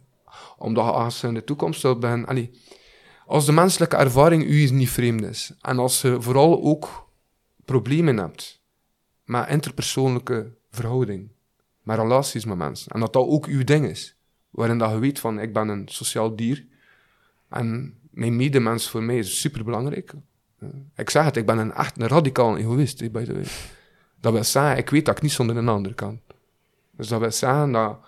omdat 0.58 0.84
je 0.84 0.90
als 0.90 1.20
je 1.20 1.26
in 1.26 1.34
de 1.34 1.44
toekomst 1.44 1.82
wilt 1.82 2.00
ben, 2.00 2.26
allee, 2.26 2.50
als 3.26 3.46
de 3.46 3.52
menselijke 3.52 3.96
ervaring 3.96 4.44
u 4.44 4.70
niet 4.70 4.90
vreemd 4.90 5.22
is, 5.22 5.52
en 5.60 5.78
als 5.78 6.02
je 6.02 6.22
vooral 6.22 6.62
ook 6.62 7.10
problemen 7.64 8.16
hebt 8.16 8.62
met 9.24 9.48
interpersoonlijke 9.48 10.56
verhouding, 10.70 11.30
met 11.82 11.98
relaties 11.98 12.44
met 12.44 12.56
mensen, 12.56 12.92
en 12.92 13.00
dat 13.00 13.12
dat 13.12 13.26
ook 13.26 13.46
uw 13.46 13.64
ding 13.64 13.86
is, 13.86 14.17
waarin 14.58 14.78
dat 14.78 14.90
je 14.90 14.98
weet 14.98 15.20
van, 15.20 15.40
ik 15.40 15.52
ben 15.52 15.68
een 15.68 15.88
sociaal 15.88 16.36
dier, 16.36 16.66
en 17.48 17.94
mijn 18.10 18.36
medemens 18.36 18.90
voor 18.90 19.02
mij 19.02 19.18
is 19.18 19.40
superbelangrijk. 19.40 20.12
Eh, 20.58 20.68
Ik 20.96 21.10
zeg 21.10 21.24
het, 21.24 21.36
ik 21.36 21.46
ben 21.46 21.58
een 21.58 21.72
echt 21.72 22.00
een 22.00 22.08
radicaal 22.08 22.56
egoïst, 22.56 23.00
hè, 23.00 23.10
by 23.10 23.24
the 23.24 23.32
way. 23.32 23.44
Dat 24.20 24.32
wil 24.32 24.44
zeggen, 24.44 24.76
ik 24.76 24.90
weet 24.90 25.04
dat 25.04 25.16
ik 25.16 25.22
niet 25.22 25.32
zonder 25.32 25.56
een 25.56 25.68
ander 25.68 25.94
kan. 25.94 26.20
Dus 26.96 27.08
dat 27.08 27.20
wil 27.20 27.32
zeggen 27.32 27.72
dat 27.72 27.98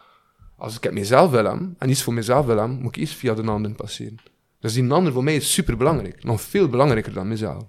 als 0.56 0.78
ik 0.80 0.92
mezelf 0.92 1.30
wil 1.30 1.44
hebben, 1.44 1.74
en 1.78 1.90
iets 1.90 2.02
voor 2.02 2.14
mezelf 2.14 2.46
wil 2.46 2.56
hebben, 2.56 2.80
moet 2.80 2.96
ik 2.96 3.00
eerst 3.02 3.14
via 3.14 3.34
de 3.34 3.42
ander 3.42 3.72
passeren. 3.72 4.18
Dus 4.60 4.72
die 4.72 4.92
ander 4.92 5.12
voor 5.12 5.24
mij 5.24 5.36
is 5.36 5.52
super 5.52 5.76
belangrijk. 5.76 6.24
Nog 6.24 6.40
veel 6.40 6.68
belangrijker 6.68 7.12
dan 7.12 7.28
mezelf. 7.28 7.62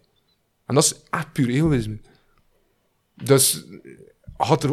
En 0.65 0.75
dat 0.75 0.83
is 0.83 0.95
echt 1.09 1.31
puur 1.31 1.49
egoïsme. 1.49 1.99
Dus 3.23 3.65
eh, 3.67 3.91
had 4.37 4.63
er 4.63 4.69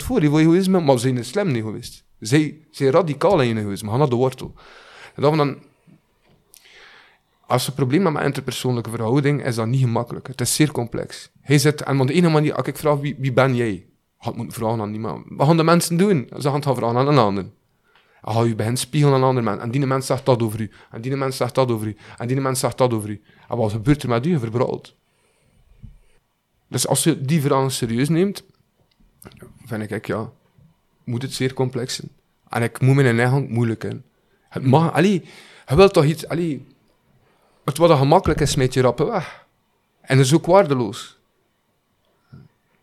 100% 0.00 0.04
voor 0.04 0.20
egoïsme, 0.20 0.80
maar 0.80 0.98
zijn 0.98 1.16
een 1.16 1.24
slim 1.24 1.54
egoïst. 1.54 2.04
Zij 2.22 2.58
zijn 2.70 2.90
radicaal 2.90 3.40
in 3.40 3.58
egoïsme, 3.58 3.90
gaan 3.90 3.98
naar 3.98 4.08
de 4.08 4.16
wortel. 4.16 4.54
En 5.14 5.22
dan... 5.22 5.58
Als 7.46 7.66
je 7.66 7.72
problemen 7.72 8.04
hebben 8.04 8.22
met 8.22 8.30
interpersoonlijke 8.30 8.90
verhouding, 8.90 9.44
is 9.44 9.54
dat 9.54 9.66
niet 9.66 9.80
gemakkelijk. 9.80 10.26
Het 10.26 10.40
is 10.40 10.54
zeer 10.54 10.72
complex. 10.72 11.30
Hij 11.40 11.58
zit, 11.58 11.82
en 11.82 12.00
op 12.00 12.06
de 12.06 12.12
ene 12.12 12.28
manier, 12.28 12.54
als 12.54 12.66
ik 12.66 12.76
vraag, 12.76 12.98
wie, 12.98 13.16
wie 13.18 13.32
ben 13.32 13.54
jij? 13.54 13.86
Had 14.16 14.36
moeten 14.36 14.54
vragen 14.54 14.80
aan 14.80 14.90
niemand. 14.90 15.24
Wat 15.28 15.46
gaan 15.46 15.56
de 15.56 15.62
mensen 15.62 15.96
doen? 15.96 16.28
Ze 16.38 16.42
gaan 16.42 16.54
het 16.54 16.64
vragen 16.64 16.96
aan 16.96 17.08
een 17.08 17.18
ander. 17.18 17.44
Dan 18.20 18.34
ga 18.34 18.42
je 18.42 18.54
begint 18.54 18.78
spiegelen 18.78 19.14
aan 19.14 19.20
een 19.20 19.26
ander 19.26 19.42
mens. 19.42 19.62
En 19.62 19.70
die 19.70 19.86
mens 19.86 20.06
zegt 20.06 20.26
dat 20.26 20.42
over 20.42 20.60
u. 20.60 20.70
En 20.90 21.00
die 21.00 21.16
mens 21.16 21.36
zegt 21.36 21.54
dat 21.54 21.70
over 21.70 21.86
u. 21.86 21.96
En 22.18 22.26
die 22.26 22.40
mens 22.40 22.60
zegt 22.60 22.78
dat 22.78 22.92
over 22.92 23.08
u. 23.10 23.22
En 23.48 23.56
wat 23.56 23.72
gebeurt 23.72 24.02
er 24.02 24.08
met 24.08 24.26
u? 24.26 24.30
Je. 24.30 24.80
Dus 26.68 26.86
als 26.86 27.04
je 27.04 27.20
die 27.20 27.40
vragen 27.40 27.70
serieus 27.70 28.08
neemt, 28.08 28.44
vind 29.64 29.90
ik, 29.90 30.06
ja, 30.06 30.32
moet 31.04 31.22
het 31.22 31.32
zeer 31.32 31.54
complex 31.54 31.94
zijn. 31.94 32.10
En 32.48 32.62
ik 32.62 32.80
moet 32.80 32.94
mijn 32.94 33.18
eigen 33.18 33.50
moeilijk 33.50 33.84
in. 33.84 34.02
Het 34.48 34.64
mag, 34.64 34.92
allee, 34.92 35.24
je 35.66 35.74
wilt 35.74 35.92
toch 35.92 36.04
iets, 36.04 36.28
allee, 36.28 36.66
het 37.64 37.78
wat 37.78 37.98
gemakkelijk 37.98 38.40
is, 38.40 38.50
smijt 38.50 38.74
je 38.74 38.80
rappen 38.80 39.06
weg. 39.06 39.46
En 40.00 40.16
dat 40.16 40.26
is 40.26 40.34
ook 40.34 40.46
waardeloos. 40.46 41.18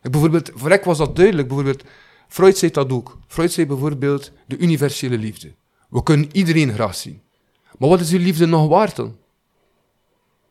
Ik 0.02 0.10
bijvoorbeeld, 0.10 0.50
voor 0.54 0.70
ik 0.70 0.84
was 0.84 0.98
dat 0.98 1.16
duidelijk. 1.16 1.48
Bijvoorbeeld, 1.48 1.84
Freud 2.28 2.58
zei 2.58 2.70
dat 2.70 2.92
ook. 2.92 3.18
Freud 3.26 3.52
zei 3.52 3.66
bijvoorbeeld 3.66 4.32
de 4.46 4.58
universele 4.58 5.18
liefde. 5.18 5.52
We 5.88 6.02
kunnen 6.02 6.28
iedereen 6.32 6.72
graag 6.72 6.94
zien. 6.94 7.22
Maar 7.78 7.88
wat 7.88 8.00
is 8.00 8.12
uw 8.12 8.18
liefde 8.18 8.46
nog 8.46 8.68
waard 8.68 8.96
dan? 8.96 9.16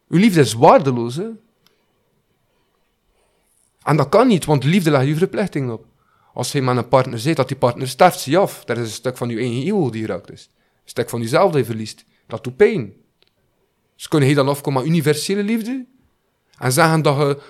Uw 0.07 0.19
liefde 0.19 0.39
is 0.39 0.53
waardeloos, 0.53 1.15
hè? 1.15 1.29
En 3.83 3.97
dat 3.97 4.09
kan 4.09 4.27
niet, 4.27 4.45
want 4.45 4.63
liefde 4.63 4.91
legt 4.91 5.05
je 5.05 5.15
verplichting 5.15 5.71
op. 5.71 5.85
Als 6.39 6.51
je 6.51 6.61
met 6.61 6.77
een 6.77 6.87
partner 6.87 7.19
zegt 7.19 7.37
dat 7.37 7.47
die 7.47 7.57
partner 7.57 7.87
sterft, 7.87 8.23
je 8.23 8.37
af. 8.37 8.65
Dat 8.65 8.77
is 8.77 8.83
een 8.83 8.89
stuk 8.89 9.17
van 9.17 9.29
je 9.29 9.37
eigen 9.37 9.61
ego 9.61 9.89
die 9.89 10.01
geraakt 10.01 10.31
is. 10.31 10.49
Een 10.83 10.89
stuk 10.89 11.09
van 11.09 11.21
jezelf 11.21 11.51
dat 11.51 11.59
je 11.59 11.65
verliest. 11.65 12.05
Dat 12.27 12.43
doet 12.43 12.55
pijn. 12.55 12.93
Dus 13.95 14.07
kun 14.07 14.25
je 14.25 14.35
dan 14.35 14.47
afkomen 14.47 14.81
met 14.81 14.91
universele 14.91 15.43
liefde? 15.43 15.85
En 16.57 16.71
zeggen 16.71 17.01
dat 17.01 17.17
je, 17.17 17.41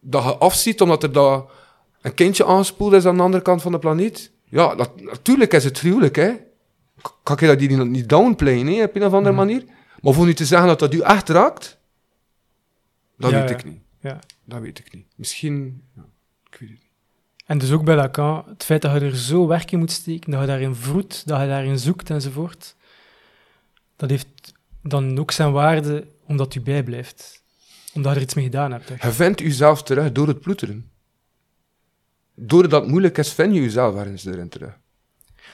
dat 0.00 0.24
je 0.24 0.36
afziet 0.36 0.80
omdat 0.80 1.02
er 1.02 1.12
daar 1.12 1.42
een 2.00 2.14
kindje 2.14 2.44
aangespoeld 2.44 2.92
is 2.92 3.06
aan 3.06 3.16
de 3.16 3.22
andere 3.22 3.42
kant 3.42 3.62
van 3.62 3.72
de 3.72 3.78
planeet? 3.78 4.32
Ja, 4.44 4.74
dat, 4.74 5.00
natuurlijk 5.00 5.52
is 5.52 5.64
het 5.64 5.78
gruwelijk, 5.78 6.16
hè. 6.16 6.32
Kan 7.22 7.36
je 7.40 7.46
dat 7.46 7.58
niet, 7.58 7.84
niet 7.84 8.08
downplayen, 8.08 8.66
hè, 8.66 8.84
op 8.84 8.96
een 8.96 9.04
of 9.04 9.12
andere 9.12 9.34
manier? 9.34 9.64
Maar 10.00 10.12
voor 10.12 10.26
nu 10.26 10.34
te 10.34 10.44
zeggen 10.44 10.68
dat 10.68 10.78
dat 10.78 10.94
u 10.94 11.00
echt 11.00 11.28
raakt, 11.28 11.78
dat 13.16 13.30
Ja, 13.30 13.40
weet 13.40 13.48
ja. 13.48 13.56
ik 13.56 13.64
niet. 13.64 13.80
Ja. 14.00 14.18
Dat 14.44 14.60
weet 14.60 14.78
ik 14.78 14.94
niet. 14.94 15.06
Misschien, 15.16 15.82
ja, 15.94 16.06
ik 16.50 16.56
weet 16.58 16.68
het 16.68 16.78
niet. 16.78 16.85
En 17.46 17.58
dus 17.58 17.70
ook 17.70 17.84
bij 17.84 17.94
Lacan, 17.96 18.44
het 18.48 18.64
feit 18.64 18.82
dat 18.82 18.92
je 18.92 19.00
er 19.00 19.16
zo 19.16 19.46
werk 19.46 19.72
in 19.72 19.78
moet 19.78 19.90
steken, 19.92 20.30
dat 20.30 20.40
je 20.40 20.46
daarin 20.46 20.74
vroet, 20.74 21.26
dat 21.26 21.40
je 21.40 21.46
daarin 21.46 21.78
zoekt 21.78 22.10
enzovoort, 22.10 22.74
dat 23.96 24.10
heeft 24.10 24.28
dan 24.82 25.18
ook 25.18 25.30
zijn 25.30 25.52
waarde 25.52 26.06
omdat 26.26 26.54
u 26.54 26.60
bijblijft. 26.60 27.42
Omdat 27.94 28.12
je 28.12 28.18
er 28.18 28.24
iets 28.24 28.34
mee 28.34 28.44
gedaan 28.44 28.72
hebt. 28.72 28.90
echt. 28.90 29.02
Je 29.02 29.12
vindt 29.12 29.40
jezelf 29.40 29.82
terug 29.82 30.12
door 30.12 30.28
het 30.28 30.40
ploeteren. 30.40 30.90
Doordat 32.34 32.80
het 32.80 32.90
moeilijk 32.90 33.18
is, 33.18 33.32
vind 33.32 33.54
je 33.54 33.60
jezelf 33.60 33.96
ergens 33.96 34.24
erin 34.24 34.48
terug. 34.48 34.76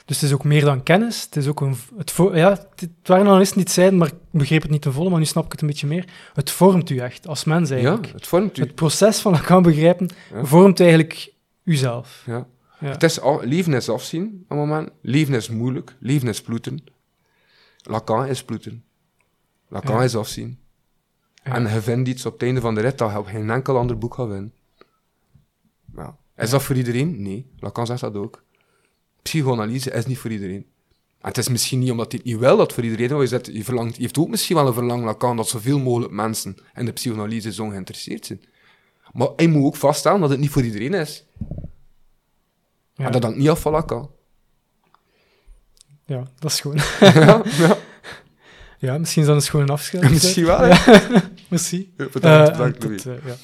Dus 0.05 0.21
het 0.21 0.31
is 0.31 0.33
ook 0.33 0.45
meer 0.45 0.65
dan 0.65 0.83
kennis. 0.83 1.23
Het 1.23 1.37
is 1.37 1.47
ook 1.47 1.61
een... 1.61 1.77
Het 1.97 2.13
ja, 2.33 2.51
het, 2.51 2.67
het 2.77 2.91
waren 3.05 3.27
analisten 3.27 3.59
niet 3.59 3.71
zeiden, 3.71 3.99
maar 3.99 4.09
ik 4.09 4.15
begreep 4.31 4.63
het 4.63 4.71
niet 4.71 4.83
ten 4.83 4.93
volle, 4.93 5.11
maar 5.11 5.19
nu 5.19 5.25
snap 5.25 5.45
ik 5.45 5.53
het 5.53 5.61
een 5.61 5.67
beetje 5.67 5.87
meer. 5.87 6.05
Het 6.33 6.51
vormt 6.51 6.91
u 6.91 6.99
echt, 6.99 7.27
als 7.27 7.45
mens 7.45 7.71
eigenlijk. 7.71 8.07
Ja, 8.07 8.13
het 8.13 8.27
vormt 8.27 8.59
u. 8.59 8.63
Het 8.63 8.75
proces 8.75 9.19
van 9.19 9.33
Lacan 9.33 9.63
begrijpen 9.63 10.09
Ja. 10.35 10.45
vormt 10.45 10.81
eigenlijk 10.81 11.32
uzelf. 11.65 12.23
Ja. 12.27 12.47
Ja. 12.81 12.89
Het 12.89 13.03
is 13.03 13.21
al, 13.21 13.43
leven 13.45 13.75
is 13.75 13.89
afzien, 13.89 14.41
op 14.45 14.51
een 14.51 14.57
moment. 14.57 14.91
Leven 15.01 15.35
is 15.35 15.49
moeilijk. 15.49 15.97
Leven 15.99 16.29
is 16.29 16.43
ploeten. 16.43 16.85
Lacan 17.83 18.27
is 18.27 18.45
ploeten. 18.45 18.85
Lacan 19.69 19.97
Ja. 19.97 20.03
is 20.03 20.17
afzien. 20.17 20.59
Ja. 21.45 21.53
En 21.55 21.63
je 21.75 21.81
vindt 21.83 22.09
iets 22.09 22.27
op 22.27 22.33
het 22.33 22.43
einde 22.43 22.61
van 22.61 22.75
de 22.75 22.81
rit 22.81 22.99
dat 22.99 23.11
je 23.11 23.19
op 23.19 23.27
geen 23.27 23.51
enkel 23.51 23.77
ander 23.79 23.99
boek 23.99 24.15
gaat 24.15 24.29
winnen. 24.29 24.53
Ja. 25.97 26.17
Is 26.37 26.51
dat 26.51 26.63
voor 26.63 26.77
iedereen? 26.77 27.23
Nee. 27.23 27.47
Lacan 27.59 27.87
zegt 27.87 28.01
dat 28.01 28.15
ook. 28.17 28.43
Psychoanalyse 29.23 29.91
is 29.91 30.07
niet 30.07 30.19
voor 30.19 30.31
iedereen. 30.31 30.67
En 31.21 31.29
het 31.29 31.39
is 31.39 31.49
misschien 31.49 31.79
niet 31.79 31.91
omdat 31.91 32.13
hij 32.13 32.21
het 32.25 32.33
niet 32.33 32.41
wil 32.41 32.57
dat 32.57 32.73
voor 32.73 32.85
iedereen 32.85 33.11
maar 33.11 33.21
Je, 33.21 33.27
zet- 33.27 33.47
je, 33.53 33.65
verlangt, 33.65 33.97
je 33.97 34.03
heeft 34.03 34.19
ook 34.19 34.29
misschien 34.29 34.57
wel 34.57 34.67
een 34.67 34.73
verlangen, 34.75 35.05
Lacan, 35.05 35.37
dat 35.37 35.49
zoveel 35.49 35.79
mogelijk 35.79 36.13
mensen 36.13 36.57
in 36.75 36.85
de 36.85 36.93
psychoanalyse 36.93 37.53
zo 37.53 37.69
geïnteresseerd 37.69 38.27
zijn. 38.27 38.41
Maar 39.13 39.29
hij 39.37 39.47
moet 39.47 39.65
ook 39.65 39.77
vaststellen 39.77 40.21
dat 40.21 40.31
het 40.31 40.39
niet 40.39 40.51
voor 40.51 40.63
iedereen 40.63 40.95
is. 40.95 41.25
Ja. 42.95 43.05
En 43.07 43.13
dat 43.13 43.23
hangt 43.23 43.39
niet 43.39 43.49
af 43.49 43.61
van. 43.61 44.11
Ja, 46.07 46.23
dat 46.39 46.51
is 46.51 46.61
gewoon. 46.61 46.77
ja, 47.01 47.43
ja. 47.59 47.77
Ja, 48.79 48.99
misschien 48.99 49.23
is 49.23 49.29
dat 49.29 49.37
een 49.37 49.43
schone 49.43 49.73
afscheid. 49.73 50.11
Misschien 50.11 50.45
wel. 50.45 50.67
Ja. 50.67 51.03
Merci. 51.49 51.93
Ja, 51.97 52.05
Eh, 52.05 52.13
bedankt, 52.13 52.53
bedankt, 52.53 52.81
tot, 52.81 52.89
Louis. 53.05 53.07
eh, 53.07 53.27
ja. 53.27 53.35